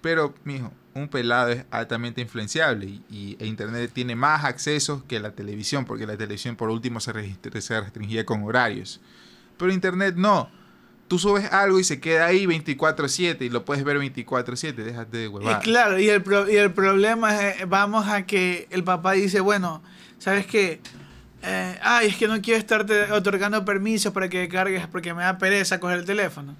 Pero, 0.04 0.36
mijo, 0.44 0.72
un 0.94 1.08
pelado 1.08 1.50
es 1.50 1.66
altamente 1.72 2.22
influenciable 2.22 2.86
y, 2.86 3.02
y- 3.10 3.36
e 3.40 3.48
internet 3.48 3.90
tiene 3.92 4.16
más 4.16 4.46
accesos 4.46 5.04
que 5.06 5.20
la 5.20 5.32
televisión, 5.32 5.86
porque 5.86 6.06
la 6.06 6.16
televisión 6.16 6.56
por 6.56 6.70
último 6.70 7.00
se, 7.00 7.12
se 7.62 7.82
restringía 7.82 8.28
con 8.28 8.44
horarios. 8.44 9.02
Pero 9.58 9.74
internet 9.74 10.14
no. 10.16 10.52
Tú 11.08 11.18
subes 11.18 11.52
algo 11.52 11.80
y 11.80 11.84
se 11.84 12.00
queda 12.00 12.28
ahí 12.28 12.46
24/7 12.46 13.42
y 13.42 13.50
lo 13.50 13.66
puedes 13.66 13.84
ver 13.84 13.98
24/7, 13.98 14.76
déjate 14.84 15.18
de 15.18 15.24
Y 15.24 15.28
huevadas. 15.30 15.64
claro, 15.64 15.98
y 15.98 16.10
el, 16.10 16.22
pro- 16.22 16.48
y 16.48 16.58
el 16.58 16.72
problema 16.74 17.34
es, 17.48 17.62
eh, 17.62 17.66
vamos 17.66 18.08
a 18.08 18.28
que 18.28 18.68
el 18.70 18.84
papá 18.84 19.14
dice, 19.14 19.40
bueno, 19.40 19.82
¿sabes 20.20 20.46
qué? 20.46 20.80
Eh, 21.44 21.80
ay, 21.84 22.08
es 22.08 22.16
que 22.18 22.28
no 22.28 22.42
quiero 22.42 22.58
estarte 22.60 23.12
otorgando 23.12 23.64
permisos 23.64 24.12
para 24.12 24.28
que 24.28 24.48
cargues 24.50 24.88
porque 24.88 25.14
me 25.14 25.24
da 25.24 25.38
pereza 25.38 25.80
coger 25.80 26.00
el 26.00 26.06
teléfono. 26.06 26.56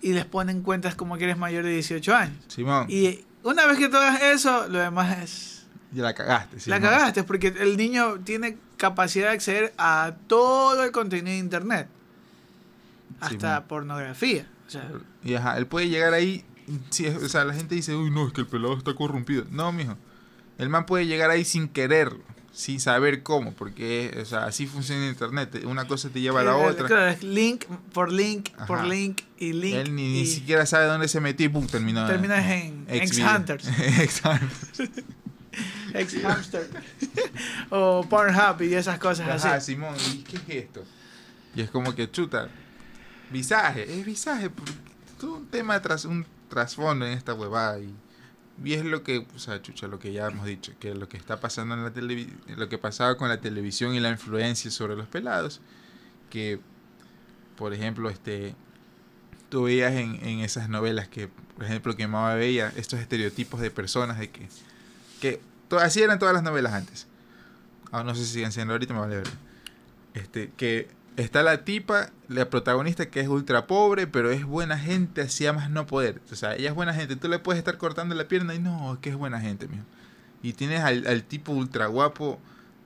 y 0.00 0.12
les 0.12 0.24
ponen 0.24 0.62
cuentas 0.62 0.94
como 0.94 1.16
que 1.16 1.24
eres 1.24 1.36
mayor 1.38 1.64
de 1.64 1.70
18 1.70 2.14
años. 2.14 2.36
Simón, 2.46 2.86
Y 2.88 3.24
una 3.42 3.66
vez 3.66 3.78
que 3.78 3.86
hagas 3.86 4.22
eso, 4.22 4.68
lo 4.68 4.78
demás 4.78 5.18
es... 5.18 5.66
ya 5.92 6.02
la 6.04 6.14
cagaste. 6.14 6.58
La 6.70 6.80
cagaste, 6.80 7.24
porque 7.24 7.48
el 7.48 7.76
niño 7.76 8.20
tiene 8.20 8.58
capacidad 8.76 9.26
de 9.28 9.32
acceder 9.34 9.74
a 9.76 10.12
todo 10.28 10.84
el 10.84 10.92
contenido 10.92 11.32
de 11.32 11.38
internet. 11.38 11.88
Hasta 13.20 13.56
Simón. 13.56 13.64
pornografía. 13.68 14.46
O 14.66 14.70
sea, 14.70 14.88
Y 15.24 15.34
ajá, 15.34 15.58
él 15.58 15.66
puede 15.66 15.88
llegar 15.88 16.14
ahí. 16.14 16.44
Sí, 16.90 17.06
es- 17.06 17.16
o 17.16 17.28
sea, 17.28 17.44
la 17.44 17.54
gente 17.54 17.74
dice, 17.74 17.94
uy, 17.96 18.10
no, 18.10 18.26
es 18.28 18.32
que 18.32 18.42
el 18.42 18.46
pelado 18.46 18.76
está 18.76 18.94
corrompido. 18.94 19.46
No, 19.50 19.72
mijo. 19.72 19.96
El 20.58 20.68
man 20.68 20.86
puede 20.86 21.06
llegar 21.06 21.30
ahí 21.30 21.44
sin 21.44 21.68
quererlo, 21.68 22.20
sin 22.52 22.80
saber 22.80 23.22
cómo, 23.22 23.52
porque 23.52 24.18
o 24.20 24.24
sea, 24.24 24.44
así 24.44 24.66
funciona 24.66 25.06
internet. 25.06 25.62
Una 25.64 25.86
cosa 25.86 26.08
te 26.08 26.20
lleva 26.20 26.40
a 26.40 26.44
la 26.44 26.52
eh, 26.52 26.70
otra. 26.70 27.16
Link 27.22 27.64
por 27.92 28.10
link 28.12 28.50
por 28.66 28.78
Ajá. 28.78 28.88
link 28.88 29.22
y 29.38 29.52
link. 29.52 29.76
Él 29.76 29.94
ni, 29.94 30.08
ni 30.12 30.20
y 30.20 30.26
siquiera 30.26 30.66
sabe 30.66 30.86
dónde 30.86 31.08
se 31.08 31.20
metió 31.20 31.46
y 31.46 31.48
pum, 31.48 31.66
terminó. 31.66 32.06
terminas 32.06 32.44
en 32.46 32.84
Ex 32.88 33.18
X-Hunters. 33.18 33.68
X-Hunters. 33.68 34.90
Ex-Hamster. 35.94 36.68
o 37.70 38.04
Pornhub 38.08 38.62
y 38.62 38.74
esas 38.74 38.98
cosas 38.98 39.44
Ajá, 39.44 39.56
así. 39.56 39.72
Simón, 39.72 39.94
¿y 40.12 40.18
qué 40.22 40.36
es 40.36 40.64
esto? 40.64 40.84
Y 41.54 41.62
es 41.62 41.70
como 41.70 41.94
que 41.94 42.10
chuta. 42.10 42.48
Visaje, 43.30 43.82
es 43.98 44.04
visaje. 44.04 44.50
Todo 45.20 45.36
un 45.36 45.46
tema 45.46 45.80
tras 45.82 46.04
un 46.04 46.26
trasfondo 46.48 47.06
en 47.06 47.12
esta 47.12 47.34
huevada. 47.34 47.78
Y, 47.78 47.92
y 48.64 48.74
es 48.74 48.84
lo 48.84 49.02
que, 49.02 49.26
o 49.34 49.38
sea, 49.38 49.62
chucha, 49.62 49.86
lo 49.86 49.98
que 49.98 50.12
ya 50.12 50.26
hemos 50.26 50.46
dicho, 50.46 50.72
que 50.80 50.94
lo 50.94 51.08
que 51.08 51.16
está 51.16 51.40
pasando 51.40 51.74
en 51.74 51.84
la 51.84 51.92
televisión, 51.92 52.38
lo 52.56 52.68
que 52.68 52.78
pasaba 52.78 53.16
con 53.16 53.28
la 53.28 53.40
televisión 53.40 53.94
y 53.94 54.00
la 54.00 54.10
influencia 54.10 54.70
sobre 54.70 54.96
los 54.96 55.06
pelados, 55.06 55.60
que, 56.30 56.60
por 57.56 57.72
ejemplo, 57.72 58.10
este, 58.10 58.54
tú 59.48 59.64
veías 59.64 59.92
en, 59.92 60.16
en 60.26 60.40
esas 60.40 60.68
novelas 60.68 61.08
que, 61.08 61.28
por 61.28 61.64
ejemplo, 61.64 61.96
que 61.96 62.06
mamá 62.06 62.34
veía 62.34 62.72
estos 62.76 63.00
estereotipos 63.00 63.60
de 63.60 63.70
personas 63.70 64.18
de 64.18 64.30
que, 64.30 64.48
que 65.20 65.40
así 65.80 66.02
eran 66.02 66.18
todas 66.18 66.34
las 66.34 66.42
novelas 66.42 66.72
antes. 66.72 67.06
Ah, 67.92 68.02
no 68.02 68.14
sé 68.14 68.24
si 68.24 68.34
siguen 68.34 68.52
siendo 68.52 68.74
ahorita, 68.74 68.92
me 68.92 69.00
vale 69.00 69.16
ver. 69.16 69.28
Este, 70.14 70.50
que 70.56 70.88
está 71.22 71.42
la 71.42 71.64
tipa, 71.64 72.10
la 72.28 72.48
protagonista 72.48 73.10
que 73.10 73.20
es 73.20 73.28
ultra 73.28 73.66
pobre, 73.66 74.06
pero 74.06 74.30
es 74.30 74.44
buena 74.44 74.78
gente, 74.78 75.20
hacía 75.20 75.52
más 75.52 75.68
no 75.70 75.86
poder. 75.86 76.22
O 76.30 76.36
sea, 76.36 76.54
ella 76.54 76.70
es 76.70 76.74
buena 76.74 76.94
gente. 76.94 77.16
Tú 77.16 77.28
le 77.28 77.38
puedes 77.38 77.58
estar 77.58 77.76
cortando 77.76 78.14
la 78.14 78.28
pierna 78.28 78.54
y 78.54 78.60
no, 78.60 78.94
es 78.94 79.00
que 79.00 79.10
es 79.10 79.16
buena 79.16 79.40
gente, 79.40 79.66
mijo. 79.68 79.84
Y 80.42 80.52
tienes 80.52 80.80
al, 80.80 81.06
al 81.06 81.24
tipo 81.24 81.52
ultra 81.52 81.86
guapo, 81.86 82.38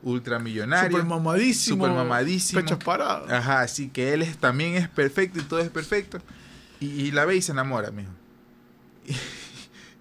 ultra 0.03 0.39
millonario. 0.39 0.91
Super 0.91 1.05
mamadísimo. 1.05 1.85
Super 1.85 1.97
mamadísimo. 1.97 2.63
Pechos 2.63 2.83
parados. 2.83 3.31
Ajá, 3.31 3.61
así 3.61 3.89
que 3.91 4.15
él 4.15 4.23
es, 4.23 4.39
también 4.39 4.75
es 4.75 4.89
perfecto 4.89 5.39
y 5.39 5.43
todo 5.43 5.61
es 5.61 5.69
perfecto. 5.69 6.19
Y, 6.81 6.87
y 6.87 7.11
la 7.11 7.27
ve 7.27 7.37
y 7.37 7.43
se 7.43 7.53
enamora, 7.53 7.91
mijo. 7.91 8.13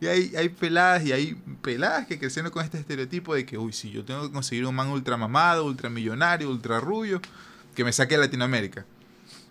Y, 0.02 0.08
hay, 0.08 0.36
hay 0.36 0.50
peladas 0.50 1.06
y 1.06 1.12
hay 1.12 1.36
peladas 1.62 2.08
que 2.08 2.18
crecieron 2.18 2.52
con 2.52 2.66
este 2.66 2.80
estereotipo 2.80 3.36
de 3.36 3.46
que, 3.46 3.60
uy, 3.60 3.72
si 3.72 3.92
yo 3.92 4.04
tengo 4.04 4.24
que 4.24 4.32
conseguir 4.32 4.66
un 4.66 4.74
man 4.74 4.88
ultra 4.88 5.16
mamado, 5.16 5.64
ultra 5.64 5.92
millonario, 5.92 6.50
ultra 6.50 6.80
rubio, 6.80 7.22
que 7.76 7.84
me 7.84 7.92
saque 7.94 8.16
de 8.16 8.22
Latinoamérica. 8.22 8.86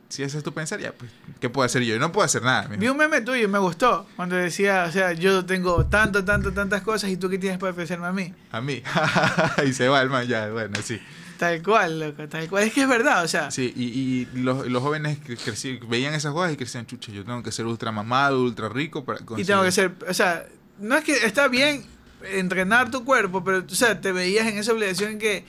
Si 0.08 0.24
eso 0.24 0.38
es 0.38 0.42
tu 0.44 0.52
pensar, 0.52 0.80
ya, 0.80 0.90
pues, 0.92 1.08
¿qué 1.38 1.48
puedo 1.48 1.64
hacer 1.64 1.82
yo? 1.82 1.94
Yo 1.94 2.00
no 2.00 2.10
puedo 2.10 2.24
hacer 2.24 2.42
nada, 2.42 2.66
mijo. 2.66 2.80
Vi 2.80 2.88
un 2.88 2.96
meme 2.96 3.20
tuyo 3.20 3.44
y 3.44 3.46
me 3.46 3.60
gustó. 3.60 4.08
Cuando 4.16 4.34
decía, 4.34 4.86
o 4.88 4.92
sea, 4.92 5.12
yo 5.12 5.44
tengo 5.46 5.86
tanto, 5.86 6.24
tanto, 6.24 6.52
tantas 6.52 6.82
cosas 6.82 7.10
y 7.10 7.16
tú 7.16 7.30
qué 7.30 7.38
tienes 7.38 7.58
para 7.60 7.70
ofrecerme 7.72 8.06
a 8.08 8.12
mí. 8.12 8.34
A 8.50 8.60
mí. 8.60 8.82
y 9.66 9.72
se 9.72 9.88
va 9.88 10.02
el 10.02 10.10
man, 10.10 10.26
ya, 10.26 10.48
bueno, 10.50 10.76
sí. 10.82 11.00
Tal 11.38 11.62
cual, 11.62 12.00
loco, 12.00 12.28
tal 12.28 12.48
cual. 12.48 12.64
Es 12.64 12.72
que 12.72 12.82
es 12.82 12.88
verdad, 12.88 13.22
o 13.24 13.28
sea. 13.28 13.52
Sí, 13.52 13.72
y, 13.76 13.84
y 13.84 14.28
los, 14.42 14.66
los 14.66 14.82
jóvenes 14.82 15.18
que 15.20 15.38
creci- 15.38 15.78
veían 15.88 16.12
esas 16.12 16.32
cosas 16.32 16.52
y 16.52 16.56
crecían, 16.56 16.86
chucha, 16.86 17.12
yo 17.12 17.24
tengo 17.24 17.42
que 17.44 17.52
ser 17.52 17.66
ultra 17.66 17.92
mamado, 17.92 18.42
ultra 18.42 18.68
rico 18.68 19.04
para 19.04 19.20
Y 19.20 19.24
conseguir. 19.24 19.46
tengo 19.46 19.62
que 19.62 19.70
ser, 19.72 19.92
o 20.08 20.12
sea, 20.12 20.44
no 20.80 20.96
es 20.96 21.04
que 21.04 21.12
está 21.24 21.46
bien 21.46 21.84
entrenar 22.32 22.90
tu 22.90 23.04
cuerpo, 23.04 23.44
pero, 23.44 23.58
o 23.64 23.74
sea, 23.74 24.00
te 24.00 24.10
veías 24.10 24.46
en 24.48 24.58
esa 24.58 24.72
obligación 24.72 25.18
que 25.18 25.44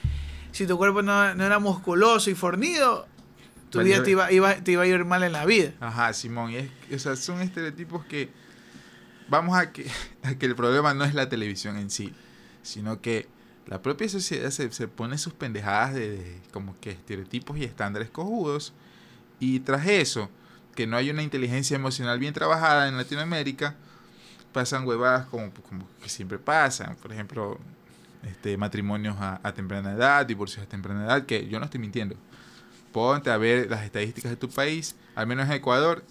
si 0.52 0.66
tu 0.66 0.76
cuerpo 0.76 1.02
no, 1.02 1.34
no 1.34 1.44
era 1.44 1.58
musculoso 1.58 2.30
y 2.30 2.34
fornido, 2.34 3.06
tu 3.70 3.78
vida 3.80 3.96
te 4.04 4.10
iba, 4.10 4.30
iba- 4.32 4.54
te 4.56 4.72
iba 4.72 4.82
a 4.82 4.86
ir 4.86 5.04
mal 5.04 5.22
en 5.22 5.32
la 5.32 5.44
vida. 5.46 5.72
Ajá, 5.80 6.12
Simón. 6.12 6.50
Y 6.52 6.56
es, 6.56 6.70
o 6.94 6.98
sea, 6.98 7.16
son 7.16 7.40
estereotipos 7.40 8.04
que 8.04 8.30
vamos 9.28 9.56
a 9.56 9.72
que, 9.72 9.86
a 10.22 10.34
que 10.34 10.46
el 10.46 10.54
problema 10.54 10.94
no 10.94 11.04
es 11.04 11.14
la 11.14 11.28
televisión 11.28 11.76
en 11.78 11.90
sí, 11.90 12.12
sino 12.62 13.00
que 13.00 13.28
la 13.66 13.80
propia 13.80 14.08
sociedad 14.08 14.50
se, 14.50 14.70
se 14.72 14.88
pone 14.88 15.16
sus 15.18 15.32
pendejadas 15.32 15.94
de, 15.94 16.10
de 16.18 16.40
como 16.52 16.78
que 16.80 16.90
estereotipos 16.90 17.56
y 17.58 17.64
estándares 17.64 18.10
cojudos. 18.10 18.72
Y 19.40 19.60
tras 19.60 19.86
eso, 19.86 20.30
que 20.74 20.86
no 20.86 20.96
hay 20.96 21.10
una 21.10 21.22
inteligencia 21.22 21.74
emocional 21.76 22.18
bien 22.18 22.34
trabajada 22.34 22.88
en 22.88 22.96
Latinoamérica, 22.96 23.74
pasan 24.52 24.86
huevadas 24.86 25.26
como, 25.26 25.50
como 25.68 25.88
que 26.02 26.08
siempre 26.08 26.38
pasan. 26.38 26.96
Por 26.96 27.12
ejemplo, 27.12 27.58
este, 28.28 28.56
matrimonios 28.56 29.16
a, 29.18 29.40
a 29.42 29.52
temprana 29.52 29.92
edad, 29.92 30.26
divorcios 30.26 30.64
a 30.64 30.68
temprana 30.68 31.04
edad, 31.04 31.26
que 31.26 31.48
yo 31.48 31.58
no 31.58 31.64
estoy 31.64 31.80
mintiendo. 31.80 32.16
Ponte 32.92 33.30
a 33.30 33.36
ver 33.36 33.70
las 33.70 33.84
estadísticas 33.84 34.30
de 34.30 34.36
tu 34.36 34.48
país, 34.48 34.96
al 35.14 35.26
menos 35.26 35.46
en 35.46 35.52
Ecuador, 35.52 36.04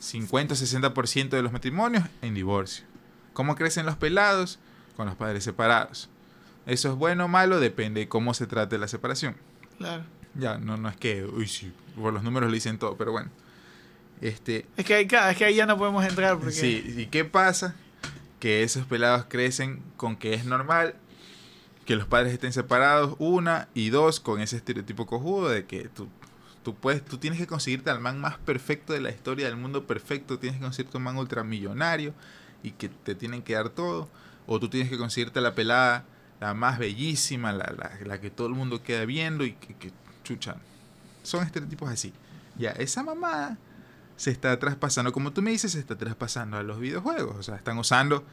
50-60% 0.00 1.30
de 1.30 1.42
los 1.42 1.52
matrimonios 1.52 2.04
en 2.22 2.34
divorcio. 2.34 2.84
¿Cómo 3.32 3.56
crecen 3.56 3.86
los 3.86 3.96
pelados? 3.96 4.58
Con 4.96 5.06
los 5.06 5.16
padres 5.16 5.44
separados. 5.44 6.08
¿Eso 6.66 6.90
es 6.90 6.94
bueno 6.96 7.26
o 7.26 7.28
malo? 7.28 7.60
Depende 7.60 8.00
de 8.00 8.08
cómo 8.08 8.34
se 8.34 8.46
trate 8.46 8.78
la 8.78 8.88
separación. 8.88 9.36
Claro. 9.78 10.04
Ya, 10.34 10.58
no, 10.58 10.76
no 10.76 10.88
es 10.88 10.96
que, 10.96 11.24
uy, 11.24 11.46
sí, 11.46 11.72
por 11.96 12.12
los 12.12 12.22
números 12.22 12.50
le 12.50 12.56
dicen 12.56 12.78
todo, 12.78 12.96
pero 12.96 13.12
bueno. 13.12 13.30
Este, 14.20 14.66
Es 14.76 14.84
que, 14.84 14.94
ahí, 14.94 15.06
claro, 15.06 15.30
es 15.30 15.36
que 15.36 15.44
ahí 15.44 15.54
ya 15.54 15.66
no 15.66 15.78
podemos 15.78 16.04
entrar 16.04 16.36
porque... 16.38 16.52
Sí, 16.52 16.94
¿y 16.96 17.06
qué 17.06 17.24
pasa? 17.24 17.74
Que 18.40 18.62
esos 18.62 18.86
pelados 18.86 19.26
crecen 19.28 19.82
con 19.96 20.16
que 20.16 20.34
es 20.34 20.44
normal 20.44 20.94
que 21.88 21.96
los 21.96 22.06
padres 22.06 22.34
estén 22.34 22.52
separados, 22.52 23.16
una, 23.18 23.68
y 23.72 23.88
dos, 23.88 24.20
con 24.20 24.42
ese 24.42 24.58
estereotipo 24.58 25.06
cojudo 25.06 25.48
de 25.48 25.64
que 25.64 25.88
tú, 25.88 26.06
tú, 26.62 26.74
puedes, 26.74 27.02
tú 27.02 27.16
tienes 27.16 27.40
que 27.40 27.46
conseguirte 27.46 27.88
al 27.88 27.98
man 27.98 28.20
más 28.20 28.36
perfecto 28.36 28.92
de 28.92 29.00
la 29.00 29.08
historia 29.08 29.46
del 29.46 29.56
mundo 29.56 29.86
perfecto, 29.86 30.38
tienes 30.38 30.58
que 30.58 30.64
conseguirte 30.66 30.98
un 30.98 31.04
man 31.04 31.16
ultramillonario 31.16 32.12
y 32.62 32.72
que 32.72 32.90
te 32.90 33.14
tienen 33.14 33.40
que 33.40 33.54
dar 33.54 33.70
todo, 33.70 34.06
o 34.46 34.60
tú 34.60 34.68
tienes 34.68 34.90
que 34.90 34.98
conseguirte 34.98 35.40
la 35.40 35.54
pelada, 35.54 36.04
la 36.40 36.52
más 36.52 36.78
bellísima, 36.78 37.54
la, 37.54 37.72
la, 37.74 37.92
la 38.04 38.20
que 38.20 38.28
todo 38.28 38.48
el 38.48 38.52
mundo 38.52 38.82
queda 38.82 39.06
viendo 39.06 39.46
y 39.46 39.54
que, 39.54 39.72
que 39.72 39.90
chucha. 40.24 40.56
Son 41.22 41.42
estereotipos 41.42 41.88
así. 41.88 42.12
Ya, 42.58 42.72
esa 42.72 43.02
mamada 43.02 43.56
se 44.18 44.30
está 44.30 44.58
traspasando, 44.58 45.10
como 45.10 45.32
tú 45.32 45.40
me 45.40 45.52
dices, 45.52 45.72
se 45.72 45.78
está 45.78 45.96
traspasando 45.96 46.58
a 46.58 46.62
los 46.62 46.80
videojuegos. 46.80 47.34
O 47.38 47.42
sea, 47.42 47.56
están 47.56 47.78
usando. 47.78 48.26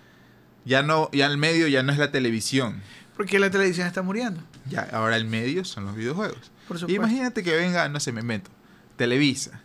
Ya 0.65 0.81
no, 0.81 1.11
ya 1.11 1.27
el 1.27 1.37
medio 1.37 1.67
ya 1.67 1.83
no 1.83 1.91
es 1.91 1.99
la 1.99 2.11
televisión. 2.11 2.81
Porque 3.17 3.39
la 3.39 3.49
televisión 3.49 3.87
está 3.87 4.01
muriendo, 4.01 4.41
Ya, 4.69 4.87
ahora 4.91 5.15
el 5.15 5.25
medio 5.25 5.63
son 5.65 5.85
los 5.85 5.95
videojuegos. 5.95 6.51
por 6.67 6.77
supuesto. 6.79 6.91
Imagínate 7.01 7.43
que 7.43 7.55
venga, 7.55 7.87
no 7.89 7.99
sé, 7.99 8.11
me 8.11 8.21
invento, 8.21 8.49
Televisa. 8.97 9.61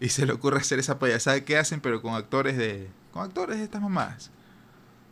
Y 0.00 0.08
se 0.08 0.26
le 0.26 0.32
ocurre 0.32 0.58
hacer 0.58 0.78
esa 0.78 0.98
payasada 0.98 1.40
que 1.44 1.56
hacen, 1.56 1.80
pero 1.80 2.02
con 2.02 2.14
actores 2.14 2.56
de. 2.56 2.90
con 3.12 3.22
actores 3.24 3.58
de 3.58 3.64
estas 3.64 3.80
mamadas. 3.80 4.30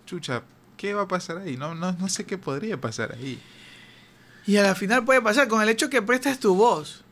Chucha, 0.06 0.42
¿qué 0.76 0.94
va 0.94 1.02
a 1.02 1.08
pasar 1.08 1.38
ahí? 1.38 1.56
No, 1.56 1.74
no, 1.74 1.92
no 1.92 2.08
sé 2.08 2.24
qué 2.24 2.36
podría 2.38 2.80
pasar 2.80 3.12
ahí. 3.14 3.40
Y 4.46 4.56
a 4.56 4.62
la 4.62 4.74
final 4.74 5.04
puede 5.04 5.22
pasar 5.22 5.46
con 5.48 5.62
el 5.62 5.68
hecho 5.68 5.88
que 5.90 6.02
prestes 6.02 6.40
tu 6.40 6.54
voz. 6.56 7.04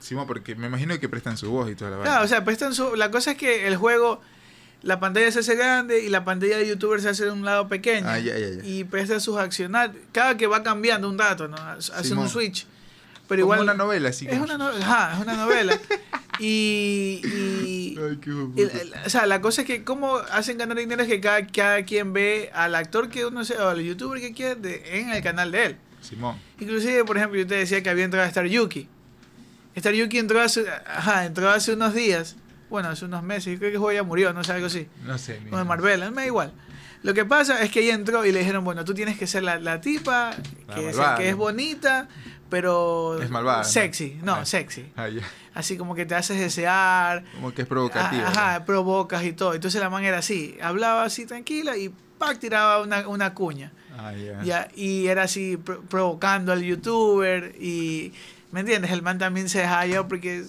Simón, 0.00 0.26
porque 0.26 0.54
me 0.54 0.66
imagino 0.68 0.98
que 0.98 1.08
prestan 1.08 1.36
su 1.36 1.50
voz 1.50 1.70
y 1.70 1.74
toda 1.74 1.90
la 1.90 1.96
Claro, 1.98 2.10
vaina. 2.10 2.24
o 2.24 2.28
sea, 2.28 2.44
prestan 2.44 2.74
su... 2.74 2.94
La 2.96 3.10
cosa 3.10 3.32
es 3.32 3.36
que 3.36 3.66
el 3.66 3.76
juego, 3.76 4.20
la 4.82 5.00
pantalla 5.00 5.30
se 5.32 5.40
hace 5.40 5.54
grande 5.56 6.04
y 6.04 6.08
la 6.08 6.24
pantalla 6.24 6.58
de 6.58 6.68
youtuber 6.68 7.00
se 7.00 7.08
hace 7.08 7.24
de 7.24 7.30
un 7.32 7.44
lado 7.44 7.68
pequeño. 7.68 8.06
Ah. 8.08 8.18
Y 8.18 8.84
presta 8.84 9.18
sus 9.20 9.36
accionar. 9.38 9.92
Cada 10.12 10.36
que 10.36 10.46
va 10.46 10.62
cambiando 10.62 11.08
un 11.08 11.16
dato, 11.16 11.48
¿no? 11.48 11.56
Simón. 11.80 12.24
un 12.24 12.28
switch. 12.30 12.66
Pero 13.28 13.42
Como 13.42 13.54
igual... 13.54 13.60
una 13.68 13.74
novela, 13.74 14.10
así 14.10 14.28
Es 14.28 14.38
una, 14.38 14.56
no- 14.56 14.68
ajá, 14.68 15.14
es 15.16 15.20
una 15.22 15.34
novela. 15.36 15.76
y... 16.38 17.20
y- 17.24 17.98
Ay, 17.98 18.18
qué 18.18 18.30
hijo 18.30 18.52
y- 18.54 18.60
de 18.62 18.66
puta. 18.68 18.82
el- 18.82 18.94
o 19.06 19.10
sea, 19.10 19.26
la 19.26 19.40
cosa 19.40 19.62
es 19.62 19.66
que 19.66 19.82
cómo 19.82 20.16
hacen 20.30 20.58
ganar 20.58 20.76
dinero 20.78 21.02
es 21.02 21.08
que 21.08 21.20
cada, 21.20 21.44
cada 21.46 21.84
quien 21.84 22.12
ve 22.12 22.50
al 22.54 22.74
actor 22.76 23.08
que 23.08 23.26
uno 23.26 23.44
sea, 23.44 23.64
o 23.64 23.68
al 23.70 23.80
youtuber 23.82 24.20
que 24.20 24.32
quiera 24.32 24.54
de- 24.54 25.00
en 25.00 25.10
el 25.10 25.22
canal 25.22 25.50
de 25.50 25.66
él. 25.66 25.76
Simón. 26.02 26.36
Inclusive, 26.60 27.04
por 27.04 27.16
ejemplo, 27.16 27.38
yo 27.40 27.46
te 27.46 27.56
decía 27.56 27.82
que 27.82 27.90
había 27.90 28.04
entrado 28.04 28.24
a 28.24 28.28
Star 28.28 28.46
Yuki. 28.46 28.88
Star 29.74 29.92
Yuki 29.94 30.18
entró 30.18 30.40
hace, 30.40 30.64
ajá, 30.86 31.24
entró 31.26 31.50
hace 31.50 31.72
unos 31.72 31.94
días. 31.94 32.36
Bueno, 32.76 32.90
hace 32.90 33.06
unos 33.06 33.22
meses. 33.22 33.58
Creo 33.58 33.70
que 33.70 33.76
el 33.76 33.80
juego 33.80 33.92
ya 33.92 34.02
murió, 34.02 34.34
no 34.34 34.44
sé, 34.44 34.52
algo 34.52 34.66
así. 34.66 34.86
No 35.06 35.16
sé. 35.16 35.36
Con 35.36 35.44
el 35.46 35.50
mijo. 35.52 35.64
Marvel, 35.64 36.00
me 36.10 36.22
da 36.22 36.26
igual. 36.26 36.52
Lo 37.02 37.14
que 37.14 37.24
pasa 37.24 37.62
es 37.62 37.70
que 37.70 37.80
ella 37.80 37.94
entró 37.94 38.26
y 38.26 38.32
le 38.32 38.40
dijeron, 38.40 38.64
bueno, 38.64 38.84
tú 38.84 38.92
tienes 38.92 39.16
que 39.16 39.26
ser 39.26 39.44
la, 39.44 39.58
la 39.58 39.80
tipa, 39.80 40.32
La 40.68 40.74
que, 41.16 41.28
es, 41.30 41.36
bonita, 41.36 42.06
pero 42.50 43.18
Es 43.22 43.30
malvada, 43.30 43.64
sexy. 43.64 44.18
No, 44.22 44.34
Ah. 44.34 44.44
sexy. 44.44 44.92
Ah. 44.94 45.08
Así 45.54 45.78
como 45.78 45.94
que 45.94 46.04
te 46.04 46.14
haces 46.14 46.38
desear, 46.38 47.24
Como 47.36 47.54
que 47.54 47.62
es 47.62 47.68
provocativa. 47.68 48.28
Ajá, 48.28 48.64
provocas 48.66 49.24
y 49.24 49.32
todo. 49.32 49.54
Entonces 49.54 49.80
la 49.80 49.88
man 49.88 50.04
era 50.04 50.18
así, 50.18 50.58
hablaba 50.60 51.04
así 51.04 51.24
tranquila 51.24 51.78
y 51.78 51.90
¡pac! 52.18 52.38
tiraba 52.38 52.82
una, 52.82 53.08
una 53.08 53.32
cuña. 53.32 53.72
Ah, 53.98 54.12
ya. 54.12 54.42
Ya, 54.42 54.68
y 54.76 55.06
era 55.06 55.22
así 55.22 55.56
pro- 55.56 55.80
provocando 55.82 56.52
al 56.52 56.62
youtuber 56.62 57.54
y 57.58 58.12
¿Me 58.52 58.60
entiendes? 58.60 58.90
El 58.92 59.02
man 59.02 59.18
también 59.18 59.48
se 59.48 59.58
deja 59.58 59.86
yo 59.86 60.06
porque 60.06 60.44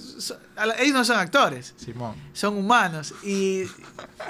a 0.56 0.66
ellos 0.80 0.94
no 0.94 1.04
son 1.04 1.18
actores, 1.20 1.74
Simón. 1.78 2.16
son 2.34 2.56
humanos. 2.56 3.14
Y, 3.24 3.64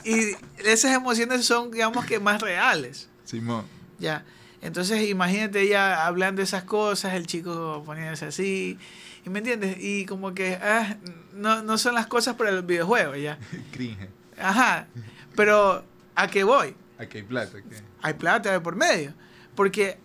y 0.04 0.36
esas 0.66 0.94
emociones 0.96 1.46
son, 1.46 1.72
digamos 1.72 2.06
que, 2.06 2.20
más 2.20 2.42
reales. 2.42 3.10
Simón. 3.26 3.66
Ya. 4.00 4.24
Entonces, 4.62 5.08
imagínate 5.10 5.62
ella 5.62 6.06
hablando 6.06 6.42
esas 6.42 6.64
cosas, 6.64 7.14
el 7.14 7.28
chico 7.28 7.84
poniéndose 7.86 8.26
así. 8.26 8.80
¿Y 9.26 9.30
me 9.30 9.40
entiendes? 9.40 9.78
Y 9.80 10.06
como 10.06 10.34
que 10.34 10.56
ah, 10.56 10.98
no, 11.34 11.62
no 11.62 11.78
son 11.78 11.94
las 11.94 12.08
cosas 12.08 12.36
para 12.36 12.50
el 12.50 12.64
videojuego, 12.64 13.16
ya. 13.16 13.38
Cringe. 13.72 14.10
Ajá. 14.40 14.88
Pero, 15.36 15.84
¿a 16.16 16.28
qué 16.28 16.44
voy? 16.44 16.76
Aquí 16.98 17.18
hay 17.18 17.24
plata. 17.24 17.58
¿qué? 17.62 17.76
Hay 18.02 18.14
plata 18.14 18.52
de 18.52 18.60
por 18.60 18.76
medio. 18.76 19.14
Porque 19.56 20.00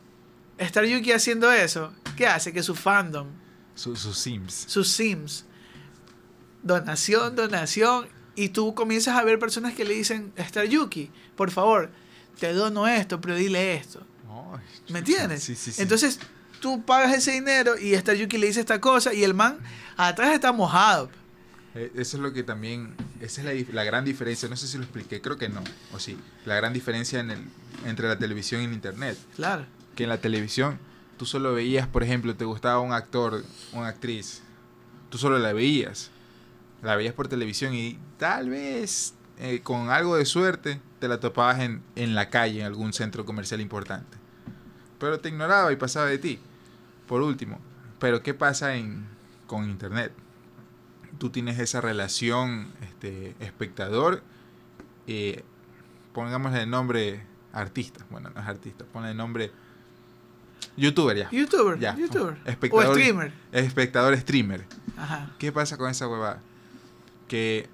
estar 0.59 0.85
Yuki 0.85 1.13
haciendo 1.13 1.51
eso, 1.53 1.93
¿qué 2.17 2.27
hace? 2.27 2.53
Que 2.53 2.63
su 2.63 2.75
fandom, 2.75 3.29
Su- 3.83 3.97
Sus 3.97 4.17
Sims. 4.19 4.65
sus 4.69 4.89
sims, 4.89 5.45
donación, 6.63 7.35
donación, 7.37 8.07
y 8.35 8.51
tú 8.51 8.75
comienzas 8.75 9.17
a 9.19 9.25
ver 9.25 9.39
personas 9.39 9.75
que 9.75 9.85
le 9.85 9.95
dicen, 9.95 10.33
Star 10.37 10.67
Yuki, 10.67 11.11
por 11.37 11.51
favor, 11.51 11.91
te 12.39 12.53
dono 12.53 12.87
esto, 12.87 13.21
pero 13.21 13.35
dile 13.37 13.75
esto. 13.75 14.07
¿Me 14.89 15.01
entiendes? 15.01 15.43
Sí, 15.43 15.55
sí, 15.55 15.73
sí. 15.73 15.83
Entonces, 15.83 16.19
tú 16.61 16.83
pagas 16.85 17.13
ese 17.15 17.33
dinero 17.33 17.77
y 17.79 17.95
Star 17.95 18.15
Yuki 18.17 18.39
le 18.39 18.47
dice 18.47 18.61
esta 18.61 18.81
cosa 18.81 19.13
y 19.13 19.25
el 19.25 19.35
man 19.35 19.59
atrás 19.97 20.33
está 20.35 20.53
mojado. 20.53 21.11
Eh, 21.75 21.91
Eso 21.95 22.17
es 22.19 22.23
lo 22.23 22.33
que 22.33 22.43
también, 22.43 22.95
esa 23.21 23.51
es 23.53 23.69
la 23.73 23.83
gran 23.85 24.05
diferencia, 24.05 24.49
no 24.49 24.57
sé 24.57 24.67
si 24.69 24.77
lo 24.79 24.85
expliqué, 24.85 25.21
creo 25.21 25.37
que 25.39 25.49
no, 25.49 25.63
o 25.93 25.99
sí, 25.99 26.17
la 26.47 26.55
gran 26.55 26.73
diferencia 26.73 27.19
en 27.21 27.31
el, 27.31 27.41
entre 27.87 28.09
la 28.09 28.19
televisión 28.19 28.61
y 28.63 28.65
el 28.67 28.73
internet, 28.75 29.17
Claro. 29.37 29.65
que 29.97 30.03
en 30.05 30.09
la 30.11 30.19
televisión 30.19 30.79
tú 31.17 31.27
solo 31.27 31.55
veías, 31.55 31.87
por 31.87 32.03
ejemplo, 32.03 32.35
te 32.35 32.45
gustaba 32.45 32.81
un 32.81 32.93
actor, 32.93 33.45
una 33.73 33.89
actriz, 33.89 34.43
tú 35.11 35.19
solo 35.19 35.39
la 35.39 35.53
veías, 35.53 36.11
la 36.83 36.97
veías 36.97 37.15
por 37.15 37.29
televisión 37.29 37.75
y 37.75 37.99
tal 38.19 38.51
vez 38.51 39.15
eh, 39.39 39.61
con 39.63 39.91
algo 39.91 40.17
de 40.17 40.25
suerte 40.25 40.81
te 40.99 41.09
la 41.09 41.21
topabas 41.21 41.61
en, 41.61 41.83
en 41.97 42.15
la 42.15 42.31
calle, 42.31 42.61
en 42.61 42.67
algún 42.67 42.93
centro 42.93 43.25
comercial 43.25 43.61
importante, 43.61 44.17
pero 44.99 45.21
te 45.21 45.29
ignoraba 45.29 45.73
y 45.73 45.77
pasaba 45.77 46.07
de 46.07 46.19
ti. 46.19 46.39
Por 47.07 47.23
último, 47.23 47.59
pero 47.99 48.23
¿qué 48.23 48.35
pasa 48.35 48.77
en, 48.77 49.07
con 49.47 49.69
internet? 49.69 50.13
tú 51.23 51.31
tienes 51.31 51.61
esa 51.61 51.81
relación 51.81 52.73
este, 52.81 53.37
espectador, 53.39 54.25
eh, 55.07 55.45
pongámosle 56.13 56.63
el 56.63 56.71
nombre 56.71 57.25
artista, 57.53 58.05
bueno, 58.11 58.31
no 58.35 58.41
es 58.41 58.47
artista, 58.49 58.85
ponle 58.85 59.13
el 59.13 59.17
nombre 59.17 59.53
youtuber 60.77 61.17
ya, 61.17 61.29
YouTuber, 61.31 61.79
Ya. 61.79 61.97
YouTuber. 61.97 62.39
Espectador. 62.45 62.87
O 62.87 62.95
streamer. 62.95 63.33
espectador 63.53 64.17
streamer. 64.19 64.65
Ajá. 64.97 65.35
¿Qué 65.39 65.53
pasa 65.53 65.77
con 65.77 65.91
esa 65.91 66.09
huevada? 66.09 66.41
Que 67.29 67.69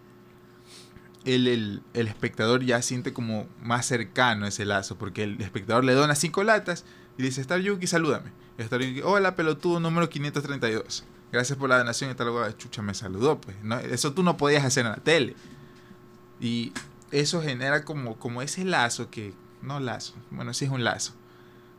el, 1.25 1.47
el, 1.47 1.83
el 1.95 2.09
espectador 2.09 2.65
ya 2.65 2.81
siente 2.83 3.13
como 3.13 3.47
más 3.63 3.87
cercano 3.87 4.47
ese 4.47 4.65
lazo, 4.65 4.97
porque 4.97 5.25
el 5.25 5.41
espectador 5.41 5.85
le 5.85 5.93
dona 5.95 6.15
cinco 6.15 6.43
latas 6.45 6.85
y 7.17 7.23
dice, 7.23 7.41
Star 7.41 7.61
Yuki, 7.61 7.87
salúdame. 7.87 8.31
Y 8.59 8.63
Star 8.63 8.81
Yuki, 8.81 9.03
hola 9.03 9.35
pelotudo 9.37 9.81
número 9.81 10.09
532. 10.09 11.05
Gracias 11.31 11.59
por 11.59 11.69
la 11.69 11.79
donación 11.79 12.11
y 12.11 12.15
tal 12.15 12.29
huevada. 12.31 12.57
Chucha, 12.57 12.81
me 12.81 12.95
saludó, 12.95 13.41
pues. 13.41 13.57
No, 13.63 13.79
eso 13.79 14.15
tú 14.15 14.23
no 14.23 14.37
podías 14.37 14.65
hacer 14.65 14.87
en 14.87 14.93
la 14.93 14.99
tele. 14.99 15.37
Y 16.41 16.73
eso 17.11 17.43
genera 17.43 17.85
como, 17.85 18.17
como 18.19 18.41
ese 18.41 18.65
lazo 18.65 19.11
que, 19.11 19.35
no 19.61 19.81
lazo, 19.81 20.15
bueno, 20.31 20.55
sí 20.55 20.65
es 20.67 20.71
un 20.71 20.85
lazo. 20.85 21.15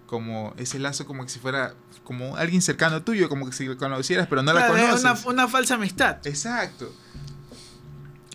Como 0.09 0.55
ese 0.57 0.79
lazo 0.79 1.05
como 1.05 1.23
que 1.23 1.29
si 1.29 1.37
fuera 1.37 1.75
como 2.03 2.35
alguien 2.35 2.63
cercano 2.63 3.03
tuyo, 3.03 3.29
como 3.29 3.45
que 3.45 3.51
si 3.51 3.65
lo 3.65 3.77
conocieras, 3.77 4.25
pero 4.27 4.41
no 4.41 4.51
la 4.53 4.65
Claro, 4.65 4.73
conoces. 4.73 5.01
una, 5.25 5.27
una 5.43 5.47
falsa 5.47 5.75
amistad. 5.75 6.17
Exacto. 6.25 6.91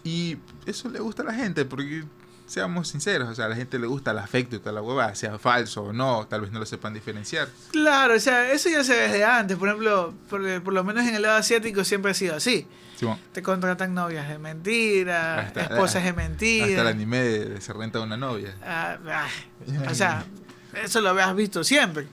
Y 0.05 0.37
eso 0.67 0.89
le 0.89 1.01
gusta 1.01 1.23
a 1.23 1.27
la 1.27 1.35
gente, 1.35 1.65
porque 1.65 2.05
seamos 2.47 2.89
sinceros, 2.89 3.29
o 3.29 3.35
sea, 3.35 3.47
a 3.47 3.49
la 3.49 3.57
gente 3.57 3.79
le 3.79 3.87
gusta 3.87 4.11
el 4.11 4.19
afecto 4.19 4.55
y 4.55 4.59
toda 4.59 4.73
la 4.73 4.83
hueva, 4.83 5.15
sea 5.15 5.39
falso 5.39 5.85
o 5.85 5.93
no, 5.93 6.27
tal 6.29 6.43
vez 6.43 6.53
no 6.53 6.59
lo 6.61 6.67
sepan 6.67 6.93
diferenciar. 6.95 7.49
Claro, 7.73 8.15
o 8.15 8.21
sea, 8.21 8.53
eso 8.53 8.69
ya 8.69 8.85
se 8.85 8.93
ve 8.95 9.01
desde 9.09 9.25
antes. 9.25 9.57
Por 9.57 9.69
ejemplo, 9.69 10.15
por, 10.29 10.63
por 10.63 10.73
lo 10.75 10.85
menos 10.85 11.05
en 11.09 11.15
el 11.15 11.23
lado 11.23 11.39
asiático 11.39 11.83
siempre 11.85 12.11
ha 12.11 12.15
sido 12.15 12.37
así. 12.37 12.67
Te 13.33 13.43
contratan 13.43 13.93
novias 13.93 14.29
de 14.29 14.39
mentira, 14.39 15.41
Hasta- 15.41 15.63
esposas 15.63 16.05
de 16.05 16.09
hasta 16.11 16.23
el 16.23 16.29
mentira. 16.31 16.89
anime 16.89 17.19
de, 17.19 17.45
de 17.47 17.61
se 17.61 17.73
renta 17.73 18.01
una 18.01 18.17
novia. 18.17 18.55
Ah, 18.63 18.97
ah, 19.09 19.27
o 19.91 19.95
sea, 19.95 20.25
eso 20.83 21.01
lo 21.01 21.11
habías 21.11 21.35
visto 21.37 21.63
siempre. 21.65 22.07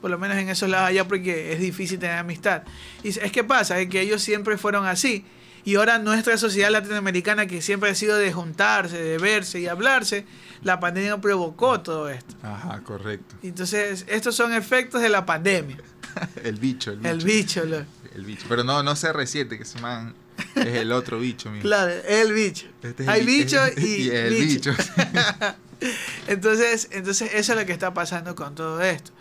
Por 0.00 0.10
lo 0.10 0.18
menos 0.18 0.36
en 0.36 0.48
esos 0.50 0.68
lados 0.68 0.88
allá 0.90 1.08
porque 1.08 1.52
es 1.52 1.60
difícil 1.60 1.98
tener 1.98 2.16
amistad. 2.18 2.62
Y 3.02 3.08
es 3.08 3.32
que 3.32 3.42
pasa, 3.44 3.80
es 3.80 3.88
que 3.88 4.00
ellos 4.00 4.22
siempre 4.22 4.58
fueron 4.58 4.86
así. 4.86 5.24
Y 5.66 5.76
ahora 5.76 5.98
nuestra 5.98 6.36
sociedad 6.36 6.70
latinoamericana, 6.70 7.46
que 7.46 7.62
siempre 7.62 7.88
ha 7.88 7.94
sido 7.94 8.18
de 8.18 8.30
juntarse, 8.30 9.02
de 9.02 9.16
verse 9.16 9.60
y 9.60 9.66
hablarse, 9.66 10.26
la 10.62 10.78
pandemia 10.78 11.16
provocó 11.22 11.80
todo 11.80 12.10
esto. 12.10 12.34
Ajá, 12.42 12.82
correcto. 12.84 13.34
Entonces, 13.42 14.04
estos 14.08 14.34
son 14.36 14.52
efectos 14.52 15.00
de 15.00 15.08
la 15.08 15.24
pandemia. 15.24 15.78
El 16.44 16.56
bicho, 16.56 16.90
el 16.92 16.98
bicho. 16.98 17.10
El 17.10 17.24
bicho, 17.24 17.64
lo- 17.64 17.84
El 18.14 18.24
bicho. 18.26 18.44
Pero 18.46 18.62
no, 18.62 18.82
no 18.82 18.92
CR7, 18.92 19.48
que 19.56 19.62
ese 19.62 19.80
man 19.80 20.14
es 20.54 20.66
el 20.74 20.92
otro 20.92 21.18
bicho, 21.18 21.50
mío. 21.50 21.62
claro, 21.62 21.92
el 22.06 22.32
bicho. 22.32 22.66
Este 22.82 23.02
es 23.04 23.08
Hay 23.08 23.20
el 23.20 23.26
bi- 23.26 23.38
bicho 23.38 23.58
y, 23.78 24.08
el 24.10 24.34
bicho. 24.34 24.70
bicho. 24.70 24.84
entonces, 26.26 26.88
entonces, 26.92 27.30
eso 27.34 27.52
es 27.52 27.58
lo 27.58 27.66
que 27.66 27.72
está 27.72 27.94
pasando 27.94 28.34
con 28.34 28.54
todo 28.54 28.80
esto. 28.80 29.12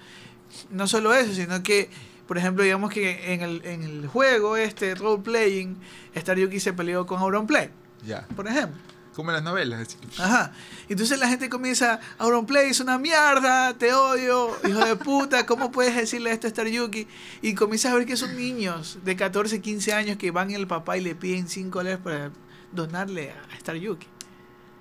No 0.69 0.87
solo 0.87 1.13
eso, 1.13 1.33
sino 1.33 1.63
que, 1.63 1.89
por 2.27 2.37
ejemplo, 2.37 2.63
digamos 2.63 2.91
que 2.91 3.33
en 3.33 3.41
el, 3.41 3.65
en 3.65 3.83
el 3.83 4.07
juego 4.07 4.57
este, 4.57 4.95
role 4.95 5.23
playing, 5.23 5.77
Star 6.15 6.37
Yuki 6.37 6.59
se 6.59 6.73
peleó 6.73 7.05
con 7.05 7.19
Auronplay, 7.19 7.69
ya. 8.05 8.27
por 8.35 8.47
ejemplo. 8.47 8.79
Como 9.15 9.29
en 9.29 9.35
las 9.35 9.43
novelas. 9.43 9.79
así. 9.81 9.97
Ajá. 10.17 10.53
Entonces 10.89 11.19
la 11.19 11.27
gente 11.27 11.47
comienza, 11.47 11.99
Auronplay 12.17 12.71
es 12.71 12.79
una 12.79 12.97
mierda, 12.97 13.75
te 13.75 13.93
odio, 13.93 14.55
hijo 14.67 14.79
de 14.83 14.95
puta, 14.95 15.45
¿cómo 15.45 15.71
puedes 15.71 15.95
decirle 15.95 16.31
esto 16.31 16.47
a 16.47 16.49
Star 16.49 16.67
Yuki? 16.67 17.07
Y 17.41 17.53
comienzas 17.53 17.91
a 17.91 17.95
ver 17.95 18.07
que 18.07 18.17
son 18.17 18.35
niños 18.35 18.97
de 19.03 19.15
14, 19.15 19.61
15 19.61 19.93
años 19.93 20.17
que 20.17 20.31
van 20.31 20.53
al 20.55 20.67
papá 20.67 20.97
y 20.97 21.01
le 21.01 21.13
piden 21.13 21.47
5 21.47 21.77
dólares 21.77 21.99
para 22.03 22.31
donarle 22.71 23.31
a 23.31 23.55
Star 23.55 23.75
Yuki. 23.75 24.07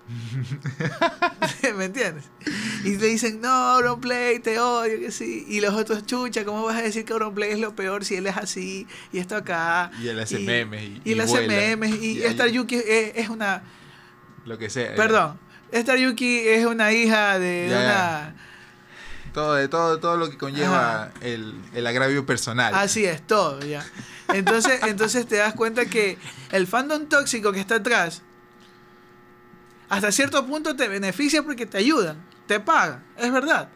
¿Me 1.76 1.84
entiendes? 1.86 2.24
Y 2.84 2.96
le 2.96 3.06
dicen, 3.06 3.40
no, 3.40 3.48
Auronplay, 3.48 4.38
te 4.40 4.58
odio, 4.58 4.98
que 4.98 5.10
sí. 5.10 5.44
Y 5.48 5.60
los 5.60 5.74
otros, 5.74 6.04
chucha, 6.06 6.44
¿cómo 6.44 6.64
vas 6.64 6.76
a 6.76 6.82
decir 6.82 7.04
que 7.04 7.12
Auronplay 7.12 7.52
es 7.52 7.58
lo 7.58 7.74
peor 7.74 8.04
si 8.04 8.16
él 8.16 8.26
es 8.26 8.36
así 8.36 8.86
y 9.12 9.18
esto 9.18 9.36
acá? 9.36 9.90
Y 10.02 10.08
él 10.08 10.18
hace 10.20 10.38
memes 10.40 10.82
y- 11.04 11.12
él 11.12 11.20
hace 11.20 11.46
memes 11.46 11.94
y, 12.00 12.18
Y 12.18 12.22
Star 12.24 12.46
ahí- 12.48 12.52
Yuki 12.54 12.76
es, 12.76 13.12
es 13.16 13.28
una... 13.28 13.62
Lo 14.44 14.58
que 14.58 14.68
sea. 14.70 14.94
Perdón, 14.96 15.38
Star 15.70 15.98
Yuki 15.98 16.40
es 16.48 16.66
una 16.66 16.92
hija 16.92 17.38
de 17.38 17.68
Ya, 17.70 17.78
una... 17.78 18.34
Todo, 19.32 19.54
de 19.54 19.66
todo, 19.68 19.98
todo 19.98 20.18
lo 20.18 20.28
que 20.30 20.36
conlleva 20.36 21.10
el, 21.22 21.54
el 21.74 21.86
agravio 21.86 22.26
personal. 22.26 22.74
Así 22.74 23.06
es, 23.06 23.26
todo, 23.26 23.60
ya. 23.64 23.82
Entonces, 24.28 24.80
entonces 24.82 25.26
te 25.26 25.36
das 25.36 25.54
cuenta 25.54 25.86
que 25.86 26.18
el 26.50 26.66
fandom 26.66 27.06
tóxico 27.06 27.50
que 27.50 27.60
está 27.60 27.76
atrás, 27.76 28.20
hasta 29.92 30.10
cierto 30.10 30.46
punto 30.46 30.74
te 30.74 30.88
beneficia 30.88 31.42
porque 31.42 31.66
te 31.66 31.76
ayudan, 31.76 32.16
te 32.46 32.58
pagan, 32.60 33.04
es 33.18 33.30
verdad. 33.30 33.68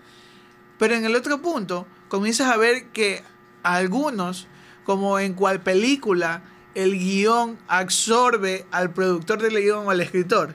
Pero 0.78 0.94
en 0.94 1.04
el 1.04 1.14
otro 1.14 1.42
punto, 1.42 1.86
comienzas 2.08 2.50
a 2.50 2.56
ver 2.56 2.86
que 2.86 3.22
algunos, 3.62 4.46
como 4.84 5.18
en 5.18 5.34
cual 5.34 5.60
película, 5.60 6.40
el 6.74 6.98
guion 6.98 7.58
absorbe 7.68 8.64
al 8.70 8.94
productor 8.94 9.42
del 9.42 9.60
guion 9.60 9.88
o 9.88 9.90
al 9.90 10.00
escritor. 10.00 10.54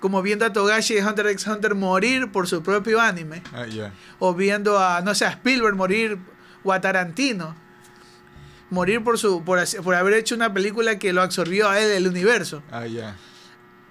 Como 0.00 0.22
viendo 0.22 0.46
a 0.46 0.52
Togashi 0.54 0.94
de 0.94 1.04
Hunter 1.04 1.26
x 1.26 1.46
Hunter 1.46 1.74
morir 1.74 2.32
por 2.32 2.48
su 2.48 2.62
propio 2.62 3.02
anime 3.02 3.42
Ah, 3.52 3.66
o 4.18 4.32
viendo 4.32 4.78
a, 4.78 5.02
no 5.02 5.14
sé, 5.14 5.26
a 5.26 5.30
Spielberg 5.30 5.76
morir 5.76 6.16
o 6.64 6.72
a 6.72 6.80
Tarantino 6.80 7.54
morir 8.70 9.04
por 9.04 9.18
su 9.18 9.44
por, 9.44 9.58
haber 9.94 10.14
hecho 10.14 10.34
una 10.34 10.54
película 10.54 10.98
que 10.98 11.12
lo 11.12 11.20
absorbió 11.20 11.68
a 11.68 11.78
él 11.80 11.90
el 11.90 12.08
universo. 12.08 12.62
Ah. 12.72 12.86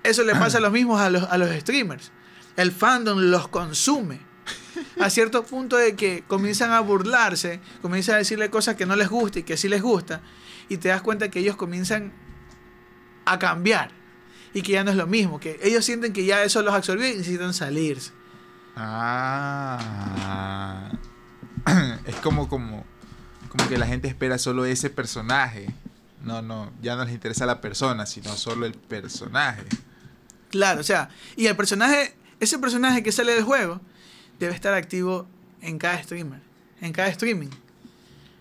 Eso 0.08 0.24
le 0.24 0.34
pasa 0.34 0.58
a 0.60 0.62
los 0.62 0.72
mismos 0.72 1.00
a 1.00 1.10
los, 1.10 1.24
a 1.24 1.38
los 1.38 1.50
streamers. 1.60 2.12
El 2.56 2.72
fandom 2.72 3.20
los 3.20 3.48
consume. 3.50 4.26
A 5.00 5.10
cierto 5.10 5.44
punto 5.44 5.76
de 5.76 5.96
que 5.96 6.24
comienzan 6.28 6.72
a 6.72 6.80
burlarse, 6.80 7.60
comienzan 7.82 8.16
a 8.16 8.20
decirle 8.20 8.50
cosas 8.50 8.76
que 8.76 8.86
no 8.86 8.96
les 8.96 9.10
gusta 9.10 9.40
y 9.40 9.44
que 9.44 9.58
sí 9.58 9.68
les 9.68 9.82
gusta, 9.82 10.22
y 10.70 10.78
te 10.78 10.90
das 10.90 11.02
cuenta 11.02 11.30
que 11.30 11.40
ellos 11.40 11.56
comienzan 11.56 12.14
a 13.26 13.40
cambiar 13.40 13.90
y 14.54 14.62
que 14.62 14.74
ya 14.74 14.84
no 14.84 14.92
es 14.92 14.98
lo 14.98 15.08
mismo, 15.08 15.40
que 15.40 15.60
ellos 15.64 15.84
sienten 15.84 16.14
que 16.14 16.26
ya 16.26 16.44
eso 16.44 16.62
los 16.62 16.74
absorbió 16.74 17.08
y 17.08 17.18
necesitan 17.18 17.54
salirse. 17.54 18.12
Ah. 18.76 19.80
es 22.06 22.16
como, 22.18 22.48
como, 22.48 22.86
como 23.50 23.68
que 23.68 23.78
la 23.78 23.88
gente 23.88 24.08
espera 24.08 24.38
solo 24.38 24.66
ese 24.66 24.92
personaje. 24.92 25.74
No, 26.24 26.42
no, 26.42 26.72
ya 26.82 26.96
no 26.96 27.04
les 27.06 27.14
interesa 27.14 27.46
la 27.46 27.62
persona, 27.62 28.06
sino 28.06 28.36
solo 28.36 28.66
el 28.66 28.74
personaje. 28.74 29.66
Claro, 30.50 30.82
o 30.82 30.84
sea, 30.84 31.10
y 31.36 31.48
el 31.48 31.56
personaje, 31.56 32.16
ese 32.40 32.58
personaje 32.60 33.04
que 33.04 33.12
sale 33.12 33.34
del 33.34 33.44
juego, 33.44 33.82
debe 34.40 34.54
estar 34.54 34.74
activo 34.74 35.28
en 35.62 35.78
cada 35.78 36.02
streamer, 36.02 36.40
en 36.82 36.94
cada 36.94 37.10
streaming. 37.10 37.50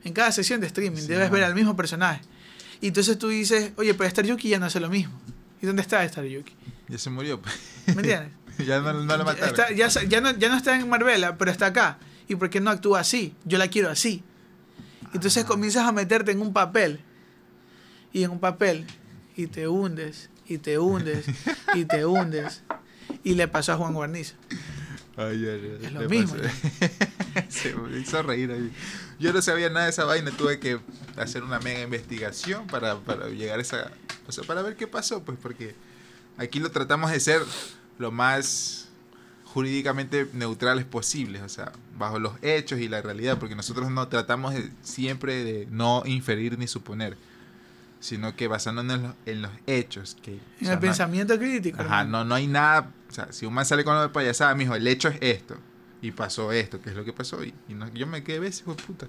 En 0.04 0.12
cada 0.12 0.30
sesión 0.30 0.60
de 0.60 0.68
streaming 0.68 1.00
Sí, 1.00 1.08
debes 1.08 1.28
no. 1.28 1.34
ver 1.34 1.44
al 1.44 1.54
mismo 1.54 1.74
personaje. 1.74 2.20
Y 2.80 2.88
entonces 2.88 3.18
tú 3.18 3.28
dices, 3.28 3.72
oye, 3.76 3.92
pero 3.94 4.06
Star 4.08 4.24
Yuki 4.24 4.48
ya 4.50 4.58
no 4.60 4.66
hace 4.66 4.78
lo 4.78 4.88
mismo. 4.88 5.18
¿Y 5.60 5.66
dónde 5.66 5.82
está 5.82 6.04
Star 6.04 6.24
Yuki? 6.24 6.52
Ya 6.88 6.98
se 6.98 7.10
murió. 7.10 7.40
pues. 7.42 7.54
¿Me 7.86 7.94
entiendes? 7.94 8.30
ya 8.66 8.80
no, 8.80 8.92
no 8.92 9.16
lo 9.16 9.24
mataron. 9.24 9.48
Está- 9.48 9.72
ya, 9.72 10.20
no, 10.20 10.30
ya 10.38 10.48
no 10.48 10.56
está 10.56 10.78
en 10.78 10.88
Marbella, 10.88 11.36
pero 11.36 11.50
está 11.50 11.66
acá. 11.66 11.98
¿Y 12.28 12.36
por 12.36 12.50
qué 12.50 12.60
no 12.60 12.70
actúa 12.70 13.00
así? 13.00 13.34
Yo 13.44 13.58
la 13.58 13.66
quiero 13.68 13.90
así. 13.90 14.22
Entonces 15.12 15.42
Ah. 15.44 15.46
comienzas 15.46 15.88
a 15.88 15.92
meterte 15.92 16.30
en 16.30 16.40
un 16.40 16.52
papel. 16.52 17.00
Y 18.12 18.22
en 18.22 18.30
un 18.30 18.38
papel. 18.38 18.86
Y 19.36 19.46
te 19.48 19.66
hundes. 19.66 20.30
Y 20.48 20.58
te 20.58 20.78
hundes. 20.78 21.26
y 21.74 21.84
te 21.84 22.06
hundes. 22.06 22.62
Y 23.24 23.34
le 23.34 23.48
pasó 23.48 23.72
a 23.72 23.76
Juan 23.76 23.94
Guarnizo. 23.94 24.34
Ay, 25.16 25.46
ay, 25.46 25.78
ay, 25.80 25.86
Es 25.86 25.92
lo 25.92 26.08
mismo. 26.08 26.36
Se 27.48 27.74
me 27.74 27.98
hizo 27.98 28.22
reír 28.22 28.50
ahí. 28.50 28.70
Yo 29.18 29.32
no 29.32 29.40
sabía 29.40 29.70
nada 29.70 29.84
de 29.84 29.90
esa 29.90 30.04
vaina, 30.04 30.30
tuve 30.30 30.58
que 30.58 30.78
hacer 31.16 31.42
una 31.42 31.58
mega 31.58 31.80
investigación 31.80 32.66
para, 32.66 32.96
para 32.98 33.28
llegar 33.28 33.58
a 33.58 33.62
esa... 33.62 33.90
O 34.28 34.32
sea, 34.32 34.44
para 34.44 34.62
ver 34.62 34.76
qué 34.76 34.86
pasó, 34.86 35.22
pues 35.22 35.38
porque 35.40 35.74
aquí 36.36 36.58
lo 36.58 36.70
tratamos 36.70 37.10
de 37.10 37.20
ser 37.20 37.42
lo 37.98 38.10
más 38.10 38.88
jurídicamente 39.56 40.28
neutrales 40.34 40.84
posibles, 40.84 41.40
o 41.40 41.48
sea, 41.48 41.72
bajo 41.96 42.18
los 42.18 42.32
hechos 42.42 42.78
y 42.78 42.88
la 42.88 43.00
realidad, 43.00 43.38
porque 43.38 43.54
nosotros 43.54 43.90
no 43.90 44.06
tratamos 44.08 44.52
de, 44.52 44.70
siempre 44.82 45.44
de 45.44 45.66
no 45.70 46.02
inferir 46.04 46.58
ni 46.58 46.66
suponer, 46.66 47.16
sino 48.00 48.36
que 48.36 48.48
basándonos 48.48 48.96
en 48.96 49.02
los, 49.02 49.14
en 49.26 49.42
los 49.42 49.50
hechos. 49.66 50.16
Que, 50.22 50.32
En 50.34 50.40
sea, 50.60 50.68
el 50.70 50.74
no- 50.76 50.80
pensamiento 50.80 51.38
crítico. 51.38 51.80
Ajá, 51.80 52.02
hermano. 52.02 52.18
no, 52.18 52.24
no 52.24 52.34
hay 52.36 52.46
nada. 52.46 52.90
O 53.08 53.12
sea, 53.12 53.32
si 53.32 53.46
un 53.46 53.54
man 53.54 53.64
sale 53.66 53.84
con 53.84 53.94
lo 53.94 54.02
de 54.02 54.08
payasada, 54.10 54.54
mijo, 54.54 54.74
el 54.74 54.86
hecho 54.86 55.08
es 55.08 55.18
esto. 55.20 55.56
Y 56.02 56.10
pasó 56.12 56.52
esto, 56.52 56.80
que 56.80 56.90
es 56.90 56.96
lo 56.96 57.04
que 57.04 57.12
pasó. 57.12 57.42
Y, 57.42 57.54
y 57.68 57.74
no- 57.74 57.88
yo 57.94 58.06
me 58.06 58.22
quedé 58.22 58.38
ves, 58.40 58.60
hijo 58.60 58.74
de 58.74 58.82
puta. 58.82 59.06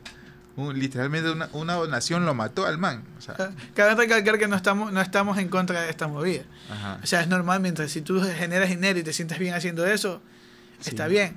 Un- 0.56 0.80
literalmente 0.80 1.30
una, 1.30 1.50
una 1.54 1.74
donación 1.74 2.26
lo 2.26 2.34
mató 2.34 2.66
al 2.66 2.78
man. 2.80 3.04
O 3.18 3.22
sea, 3.22 3.36
Ca- 3.36 3.52
Cabe 3.76 3.94
recalcar 3.96 4.40
que 4.40 4.48
no 4.48 4.56
estamos, 4.56 4.92
no 4.92 5.02
estamos 5.02 5.38
en 5.38 5.50
contra 5.50 5.82
de 5.82 5.90
esta 5.92 6.08
movida. 6.08 6.44
ajá. 6.72 7.00
O 7.04 7.06
sea, 7.06 7.22
es 7.22 7.28
normal 7.28 7.60
mientras 7.60 7.92
si 7.92 8.02
tú 8.02 8.20
generas 8.22 8.70
dinero 8.70 8.98
y 8.98 9.04
te 9.04 9.14
sientes 9.14 9.38
bien 9.38 9.54
haciendo 9.54 9.86
eso, 9.86 10.22
está 10.84 11.08
bien. 11.08 11.36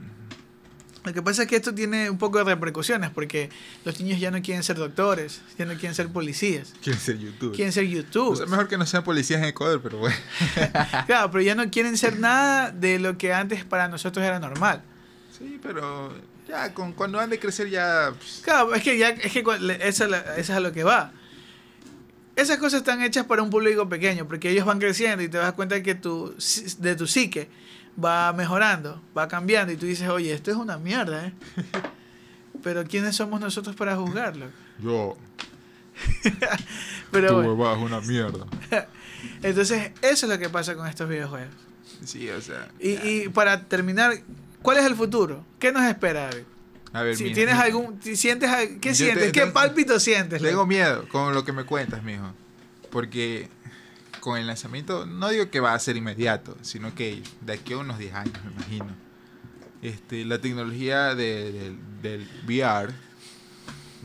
Lo 1.05 1.15
que 1.15 1.23
pasa 1.23 1.43
es 1.43 1.49
que 1.49 1.57
esto 1.57 1.75
tiene 1.75 2.11
un 2.11 2.19
poco 2.19 2.37
de 2.39 2.45
repercusiones 2.45 3.09
porque 3.11 3.49
los 3.87 3.99
niños 4.01 4.21
ya 4.21 4.31
no 4.31 4.43
quieren 4.43 4.63
ser 4.63 4.77
doctores, 4.77 5.41
ya 5.59 5.65
no 5.65 5.73
quieren 5.73 5.95
ser 5.95 6.09
policías, 6.09 6.75
Quieren 6.83 7.01
ser 7.01 7.19
youtuber. 7.19 7.57
quieren 7.57 7.73
ser 7.73 7.85
O 7.85 7.89
youtubers. 7.89 8.39
sea, 8.41 8.47
mejor 8.47 8.69
que 8.69 8.77
no 8.77 8.85
sean 8.85 9.03
policías 9.03 9.41
en 9.41 9.47
Ecuador, 9.47 9.81
pero 9.83 9.97
bueno. 9.99 10.17
Claro, 11.07 11.31
pero 11.31 11.43
ya 11.43 11.55
no 11.55 11.71
quieren 11.71 11.97
ser 11.97 12.19
nada 12.19 12.71
de 12.71 12.99
lo 12.99 13.17
que 13.17 13.33
antes 13.33 13.65
para 13.65 13.89
nosotros 13.89 14.25
era 14.25 14.39
normal. 14.39 14.83
Sí, 15.39 15.59
pero 15.63 16.13
ya 16.47 16.75
con, 16.75 16.93
cuando 16.93 17.19
han 17.19 17.31
de 17.31 17.39
crecer 17.39 17.71
ya... 17.71 18.13
pues, 18.19 18.43
Claro, 18.45 18.75
es 18.75 18.83
que 18.83 18.99
ya 18.99 19.09
es 19.09 19.33
que 19.33 19.41
eso, 19.81 20.05
eso 20.05 20.07
es 20.37 20.51
a 20.51 20.61
lo 20.61 20.73
que 20.73 20.85
va. 20.85 21.13
Esas 22.37 22.59
cosas 22.59 22.81
están 22.81 23.03
hechas 23.03 23.25
para 23.27 23.43
un 23.43 23.49
público 23.51 23.89
pequeño, 23.89 24.27
porque 24.27 24.51
ellos 24.51 24.67
van 24.67 24.79
creciendo 24.79 25.23
y 25.23 25.29
te 25.29 25.39
das 25.39 25.53
cuenta 25.55 25.83
que 25.83 25.95
tu, 25.95 26.35
de 26.79 26.95
tu 26.97 27.07
psique 27.07 27.49
va 28.03 28.33
mejorando, 28.33 29.01
va 29.17 29.29
cambiando 29.29 29.73
y 29.73 29.77
tú 29.77 29.87
dices, 29.87 30.09
oye, 30.09 30.33
esto 30.33 30.51
es 30.51 30.57
una 30.57 30.79
mierda, 30.79 31.27
¿eh? 31.27 31.33
Pero 32.63 32.85
¿quiénes 32.85 33.17
somos 33.17 33.41
nosotros 33.41 33.75
para 33.77 33.97
juzgarlo? 33.97 34.47
yo, 34.83 35.17
Pero 37.11 37.43
tu 37.43 37.55
bueno, 37.57 37.75
es 37.75 37.83
una 37.83 38.01
mierda. 38.01 38.47
entonces 39.43 39.93
eso 40.03 40.27
es 40.27 40.33
lo 40.33 40.39
que 40.39 40.49
pasa 40.49 40.75
con 40.75 40.87
estos 40.87 41.09
videojuegos. 41.09 41.55
Sí, 42.05 42.29
o 42.31 42.41
sea... 42.41 42.69
Y, 42.79 42.93
y 43.09 43.29
para 43.29 43.65
terminar, 43.65 44.15
¿cuál 44.63 44.79
es 44.79 44.85
el 44.87 44.95
futuro? 44.95 45.45
¿Qué 45.59 45.73
nos 45.73 45.83
espera? 45.85 46.31
David? 46.31 46.45
A 46.93 47.03
ver, 47.03 47.17
Si 47.17 47.25
mira, 47.25 47.35
tienes 47.35 47.55
mira. 47.55 47.67
algún, 47.67 48.03
si 48.03 48.17
sientes, 48.17 48.51
¿qué 48.81 48.89
Yo 48.91 48.95
sientes? 48.95 49.27
te- 49.27 49.33
¿Qué 49.41 49.47
pálpito 49.49 50.01
sientes? 50.01 50.41
Tengo 50.43 50.67
miedo 50.67 51.07
con 51.09 51.35
lo 51.35 51.45
que 51.45 51.53
me 51.53 51.65
cuentas, 51.65 52.03
mijo. 52.03 52.33
Porque 52.91 53.49
con 54.21 54.39
el 54.39 54.47
lanzamiento, 54.47 55.07
no 55.07 55.29
digo 55.31 55.51
que 55.51 55.61
va 55.61 55.75
a 55.75 55.79
ser 55.79 55.97
inmediato, 55.97 56.57
sino 56.63 56.95
que 56.95 57.23
de 57.41 57.53
aquí 57.55 57.73
a 57.73 57.79
unos 57.79 57.99
10 57.99 58.15
años, 58.15 58.35
me 58.45 58.53
imagino. 58.53 58.87
Este, 59.83 60.25
la 60.25 60.39
tecnología 60.41 61.15
de- 61.15 61.53
del- 61.53 61.79
del 62.03 62.29
VR 62.47 62.93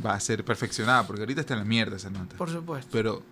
va 0.06 0.14
a 0.14 0.20
ser 0.20 0.44
perfeccionada, 0.46 1.06
porque 1.06 1.22
ahorita 1.22 1.42
está 1.42 1.54
en 1.54 1.60
la 1.60 1.66
mierda 1.66 1.98
esa 1.98 2.10
nota. 2.10 2.38
Por 2.38 2.50
supuesto. 2.50 2.90
Pero 2.92 3.24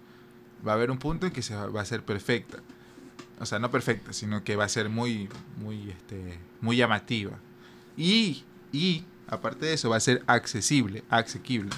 va 0.65 0.73
a 0.73 0.75
haber 0.75 0.91
un 0.91 0.97
punto 0.97 1.25
en 1.25 1.31
que 1.31 1.41
se 1.41 1.55
va, 1.55 1.67
va 1.67 1.81
a 1.81 1.86
ser 1.86 2.03
perfecta. 2.03 2.59
O 3.39 3.45
sea, 3.45 3.59
no 3.59 3.71
perfecta, 3.71 4.13
sino 4.13 4.43
que 4.43 4.55
va 4.55 4.65
a 4.65 4.69
ser 4.69 4.89
muy, 4.89 5.27
muy, 5.57 5.89
este, 5.89 6.39
muy 6.61 6.77
llamativa. 6.77 7.31
Y, 7.97 8.43
y, 8.71 9.03
aparte 9.27 9.65
de 9.65 9.73
eso, 9.73 9.89
va 9.89 9.97
a 9.97 9.99
ser 10.01 10.23
accesible, 10.27 11.03
asequible. 11.09 11.69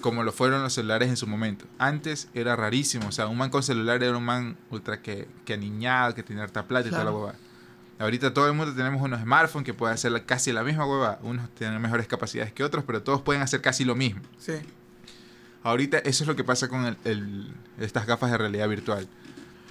Como 0.00 0.22
lo 0.22 0.32
fueron 0.32 0.62
los 0.62 0.72
celulares 0.72 1.08
en 1.10 1.16
su 1.16 1.26
momento. 1.26 1.66
Antes 1.78 2.28
era 2.34 2.56
rarísimo. 2.56 3.08
O 3.08 3.12
sea, 3.12 3.26
un 3.26 3.36
man 3.36 3.50
con 3.50 3.62
celular 3.62 4.02
era 4.02 4.16
un 4.16 4.24
man 4.24 4.56
ultra 4.70 5.02
que, 5.02 5.28
que 5.44 5.54
aniñado, 5.54 6.14
que 6.14 6.22
tenía 6.22 6.42
harta 6.42 6.66
plata 6.66 6.88
y 6.88 6.90
toda 6.90 7.04
la 7.04 7.12
huevada. 7.12 7.34
Ahorita 7.98 8.32
todo 8.32 8.46
el 8.48 8.54
mundo 8.54 8.74
tenemos 8.74 9.02
unos 9.02 9.20
smartphones 9.20 9.66
que 9.66 9.74
pueden 9.74 9.94
hacer 9.94 10.24
casi 10.24 10.52
la 10.52 10.62
misma 10.64 10.86
hueva. 10.86 11.18
Unos 11.22 11.50
tienen 11.54 11.80
mejores 11.82 12.06
capacidades 12.06 12.50
que 12.52 12.64
otros, 12.64 12.82
pero 12.86 13.02
todos 13.02 13.20
pueden 13.20 13.42
hacer 13.42 13.60
casi 13.60 13.84
lo 13.84 13.94
mismo. 13.94 14.22
Sí. 14.38 14.54
Ahorita 15.62 15.98
eso 15.98 16.24
es 16.24 16.28
lo 16.28 16.36
que 16.36 16.44
pasa 16.44 16.68
con 16.68 16.86
el- 16.86 16.96
el- 17.04 17.52
estas 17.78 18.06
gafas 18.06 18.30
de 18.30 18.38
realidad 18.38 18.68
virtual. 18.68 19.06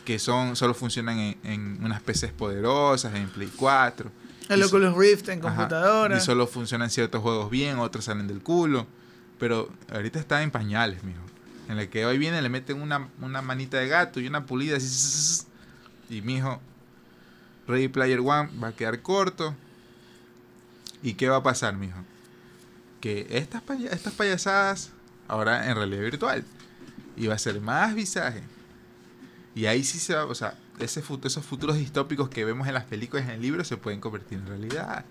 Que 0.05 0.19
son 0.19 0.55
solo 0.55 0.73
funcionan 0.75 1.17
en, 1.17 1.37
en 1.43 1.83
unas 1.83 2.01
PCs 2.01 2.31
poderosas, 2.31 3.13
en 3.15 3.29
Play 3.29 3.51
4. 3.55 4.11
El 4.49 4.63
Oculus 4.63 4.95
Rift 4.95 5.29
en 5.29 5.39
Ajá, 5.45 5.55
computadora. 5.55 6.17
Y 6.17 6.21
solo 6.21 6.45
funcionan 6.47 6.89
ciertos 6.89 7.21
juegos 7.21 7.49
bien, 7.49 7.79
otros 7.79 8.05
salen 8.05 8.27
del 8.27 8.41
culo. 8.41 8.85
Pero 9.39 9.69
ahorita 9.91 10.19
está 10.19 10.43
en 10.43 10.51
pañales, 10.51 11.03
mijo. 11.03 11.21
En 11.67 11.77
la 11.77 11.87
que 11.87 12.05
hoy 12.05 12.17
viene 12.17 12.41
le 12.41 12.49
meten 12.49 12.81
una, 12.81 13.07
una 13.21 13.41
manita 13.41 13.77
de 13.77 13.87
gato 13.87 14.19
y 14.19 14.27
una 14.27 14.45
pulida 14.45 14.77
así. 14.77 15.45
Y 16.09 16.21
mijo, 16.21 16.59
Ready 17.67 17.87
Player 17.87 18.19
One 18.19 18.49
va 18.61 18.69
a 18.69 18.71
quedar 18.73 19.01
corto. 19.01 19.55
¿Y 21.01 21.13
qué 21.13 21.29
va 21.29 21.37
a 21.37 21.43
pasar, 21.43 21.75
mijo? 21.77 21.97
Que 22.99 23.27
estas, 23.29 23.61
paya- 23.61 23.91
estas 23.91 24.13
payasadas 24.13 24.91
ahora 25.27 25.69
en 25.69 25.75
realidad 25.75 26.01
virtual. 26.01 26.43
Y 27.15 27.27
va 27.27 27.35
a 27.35 27.39
ser 27.39 27.61
más 27.61 27.95
visaje. 27.95 28.43
Y 29.55 29.65
ahí 29.67 29.83
sí 29.83 29.99
se 29.99 30.15
va, 30.15 30.25
o 30.25 30.35
sea, 30.35 30.55
ese 30.79 31.01
esos 31.23 31.45
futuros 31.45 31.77
distópicos 31.77 32.29
que 32.29 32.45
vemos 32.45 32.67
en 32.67 32.73
las 32.73 32.85
películas 32.85 33.25
en 33.25 33.31
el 33.31 33.41
libro 33.41 33.63
se 33.63 33.77
pueden 33.77 33.99
convertir 34.01 34.39
en 34.39 34.47
realidad. 34.47 35.05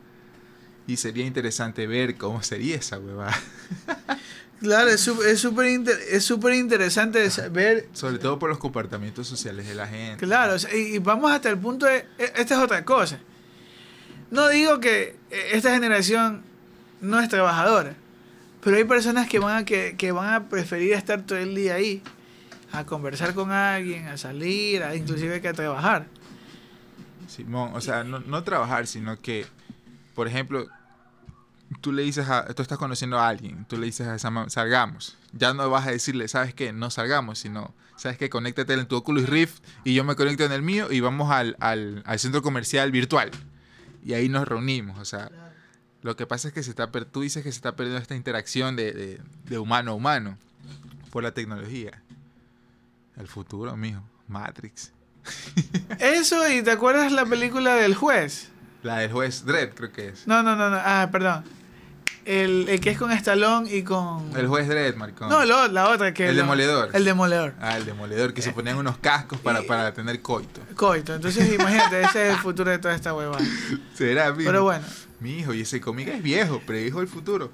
Y 0.88 0.96
sería 0.96 1.24
interesante 1.24 1.86
ver 1.86 2.16
cómo 2.16 2.42
sería 2.42 2.74
esa 2.76 2.98
huevada. 2.98 3.38
Claro, 4.60 4.90
es 4.90 5.00
súper 5.00 5.66
es 5.66 6.30
interesante 6.56 7.30
saber. 7.30 7.88
Sobre 7.92 8.18
todo 8.18 8.40
por 8.40 8.50
los 8.50 8.58
comportamientos 8.58 9.28
sociales 9.28 9.68
de 9.68 9.74
la 9.76 9.86
gente. 9.86 10.26
Claro, 10.26 10.56
y, 10.74 10.98
vamos 10.98 11.30
hasta 11.30 11.48
el 11.48 11.58
punto 11.58 11.86
de. 11.86 11.98
e- 12.18 12.32
Esta 12.34 12.56
es 12.56 12.60
otra 12.60 12.84
cosa. 12.84 13.20
No 14.32 14.48
digo 14.48 14.80
que 14.80 15.16
eh, 15.30 15.50
esta 15.52 15.72
generación 15.72 16.42
no 17.00 17.20
es 17.20 17.28
trabajadora, 17.28 17.94
pero 18.62 18.76
hay 18.76 18.84
personas 18.84 19.28
que 19.28 19.38
van 19.38 19.58
a, 19.58 19.64
que, 19.64 19.94
que 19.96 20.10
van 20.10 20.34
a 20.34 20.48
preferir 20.48 20.92
estar 20.92 21.22
todo 21.22 21.38
el 21.38 21.54
día 21.54 21.74
ahí, 21.74 22.02
a 22.72 22.84
conversar 22.84 23.34
con 23.34 23.52
alguien, 23.52 24.08
a 24.08 24.16
salir, 24.16 24.82
a 24.82 24.96
inclusive 24.96 25.40
que 25.40 25.48
a 25.48 25.52
trabajar. 25.52 26.06
Simón, 27.28 27.70
o 27.74 27.80
sea, 27.80 28.02
no, 28.02 28.18
no 28.18 28.42
trabajar, 28.42 28.88
sino 28.88 29.20
que, 29.20 29.46
por 30.16 30.26
ejemplo, 30.26 30.66
tú 31.80 31.92
le 31.92 32.02
dices 32.02 32.28
a, 32.28 32.46
tú 32.54 32.62
estás 32.62 32.78
conociendo 32.78 33.18
a 33.18 33.28
alguien, 33.28 33.64
tú 33.66 33.76
le 33.78 33.86
dices 33.86 34.06
a 34.06 34.14
esa 34.14 34.30
ma- 34.30 34.48
salgamos. 34.50 35.16
Ya 35.32 35.54
no 35.54 35.68
vas 35.70 35.86
a 35.86 35.90
decirle, 35.90 36.28
¿sabes 36.28 36.54
qué? 36.54 36.72
No 36.72 36.90
salgamos, 36.90 37.38
sino, 37.38 37.74
¿sabes 37.96 38.18
qué? 38.18 38.28
Conéctate 38.30 38.74
en 38.74 38.86
tu 38.86 38.96
Oculus 38.96 39.28
Rift 39.28 39.62
y 39.84 39.94
yo 39.94 40.04
me 40.04 40.16
conecto 40.16 40.44
en 40.44 40.52
el 40.52 40.62
mío 40.62 40.88
y 40.90 41.00
vamos 41.00 41.30
al, 41.30 41.56
al, 41.60 42.02
al 42.06 42.18
centro 42.18 42.42
comercial 42.42 42.90
virtual. 42.90 43.30
Y 44.04 44.14
ahí 44.14 44.28
nos 44.28 44.46
reunimos, 44.48 44.98
o 44.98 45.04
sea, 45.04 45.30
lo 46.02 46.16
que 46.16 46.26
pasa 46.26 46.48
es 46.48 46.54
que 46.54 46.62
se 46.62 46.70
está, 46.70 46.90
per- 46.92 47.04
tú 47.04 47.20
dices 47.22 47.42
que 47.42 47.50
se 47.52 47.56
está 47.56 47.74
perdiendo 47.76 48.00
esta 48.00 48.14
interacción 48.14 48.76
de, 48.76 48.92
de, 48.92 49.20
de 49.46 49.58
humano 49.58 49.90
a 49.90 49.94
humano 49.94 50.38
por 51.10 51.22
la 51.22 51.32
tecnología. 51.32 52.02
El 53.16 53.26
futuro, 53.26 53.76
mijo, 53.76 54.02
Matrix. 54.28 54.92
Eso, 55.98 56.48
y 56.50 56.62
te 56.62 56.70
acuerdas 56.70 57.10
la 57.12 57.26
película 57.26 57.74
del 57.74 57.94
juez. 57.94 58.48
La 58.82 58.98
del 58.98 59.10
juez 59.12 59.44
Dredd, 59.44 59.74
creo 59.74 59.92
que 59.92 60.08
es. 60.08 60.26
No, 60.26 60.42
no, 60.42 60.54
no, 60.56 60.70
no. 60.70 60.78
Ah, 60.80 61.08
perdón. 61.10 61.44
El, 62.28 62.68
el 62.68 62.78
que 62.80 62.90
es 62.90 62.98
con 62.98 63.10
Stallone 63.10 63.74
y 63.74 63.82
con. 63.82 64.36
El 64.36 64.46
juez 64.48 64.68
Dredd, 64.68 64.96
maricón. 64.96 65.30
No, 65.30 65.44
lo- 65.46 65.66
la 65.68 65.88
otra 65.88 66.12
que. 66.12 66.28
El 66.28 66.36
lo- 66.36 66.42
demoledor. 66.42 66.90
El 66.92 67.04
demoledor. 67.06 67.54
Ah, 67.58 67.78
el 67.78 67.86
demoledor, 67.86 68.34
que 68.34 68.42
se 68.42 68.52
ponían 68.52 68.76
unos 68.76 68.98
cascos 68.98 69.38
para, 69.40 69.62
y- 69.62 69.66
para 69.66 69.94
tener 69.94 70.20
coito. 70.20 70.60
Coito. 70.76 71.14
Entonces, 71.14 71.52
imagínate, 71.58 72.02
ese 72.02 72.26
es 72.28 72.34
el 72.34 72.38
futuro 72.38 72.70
de 72.70 72.78
toda 72.78 72.94
esta 72.94 73.14
huevada. 73.14 73.42
Será, 73.94 74.30
mijo. 74.32 74.50
Pero 74.50 74.62
bueno, 74.62 74.84
Mi 75.20 75.38
hijo, 75.38 75.54
y 75.54 75.62
ese 75.62 75.80
cómic 75.80 76.08
es 76.08 76.22
viejo, 76.22 76.60
predijo 76.66 77.00
el 77.00 77.08
futuro. 77.08 77.50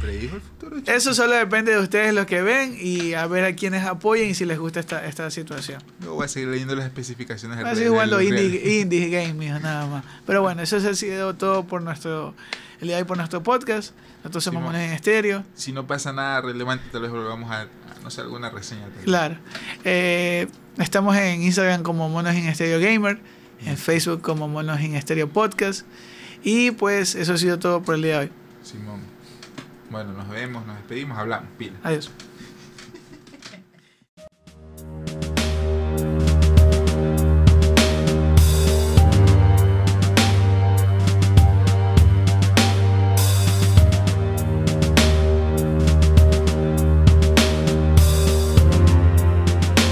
Predijo 0.00 0.36
el 0.36 0.42
futuro. 0.42 0.78
chico. 0.80 0.90
eso 0.90 1.14
solo 1.14 1.34
depende 1.34 1.72
de 1.72 1.78
ustedes 1.78 2.12
los 2.12 2.26
que 2.26 2.42
ven 2.42 2.76
y 2.80 3.14
a 3.14 3.26
ver 3.26 3.44
a 3.44 3.54
quienes 3.54 3.84
apoyen 3.84 4.30
y 4.30 4.34
si 4.34 4.44
les 4.44 4.58
gusta 4.58 4.80
esta, 4.80 5.06
esta 5.06 5.30
situación. 5.30 5.80
Yo 6.00 6.14
voy 6.14 6.24
a 6.24 6.28
seguir 6.28 6.48
leyendo 6.48 6.74
las 6.74 6.86
especificaciones 6.86 7.58
del 7.58 7.66
Así 7.66 7.84
Real. 7.88 8.22
indie, 8.22 8.80
indie 8.80 9.08
games, 9.10 9.34
mijo, 9.36 9.58
nada 9.60 9.86
más. 9.86 10.04
Pero 10.26 10.42
bueno, 10.42 10.62
eso 10.62 10.76
ha 10.78 10.94
sido 10.94 11.34
todo 11.34 11.64
por 11.66 11.82
nuestro 11.82 12.34
el 12.80 12.88
día 12.88 12.96
de 12.96 13.02
hoy 13.02 13.08
por 13.08 13.16
nuestro 13.16 13.42
podcast. 13.42 13.92
Nosotros 14.18 14.44
somos 14.44 14.60
Simón. 14.60 14.72
Monos 14.74 14.80
en 14.88 14.92
Estéreo. 14.92 15.44
Si 15.54 15.72
no 15.72 15.86
pasa 15.86 16.12
nada 16.12 16.40
relevante, 16.40 16.84
tal 16.92 17.02
vez 17.02 17.10
volvamos 17.10 17.50
a, 17.50 17.62
a, 17.62 17.66
no 18.02 18.10
sé, 18.10 18.20
alguna 18.20 18.50
reseña. 18.50 18.86
vez. 18.86 19.04
Claro. 19.04 19.36
Eh, 19.84 20.48
estamos 20.78 21.16
en 21.16 21.42
Instagram 21.42 21.82
como 21.82 22.08
Monos 22.08 22.34
en 22.34 22.46
Estéreo 22.48 22.80
Gamer, 22.80 23.18
en 23.64 23.76
Facebook 23.76 24.20
como 24.20 24.48
Monos 24.48 24.80
en 24.80 24.94
Estéreo 24.94 25.28
Podcast. 25.28 25.86
Y 26.42 26.70
pues 26.72 27.14
eso 27.14 27.32
ha 27.34 27.38
sido 27.38 27.58
todo 27.58 27.82
por 27.82 27.94
el 27.96 28.02
día 28.02 28.12
de 28.12 28.18
hoy. 28.26 28.32
Simón. 28.62 29.00
Bueno, 29.90 30.12
nos 30.12 30.28
vemos, 30.28 30.66
nos 30.66 30.76
despedimos, 30.76 31.16
hablamos. 31.18 31.48
Pila. 31.56 31.76
Adiós. 31.82 32.10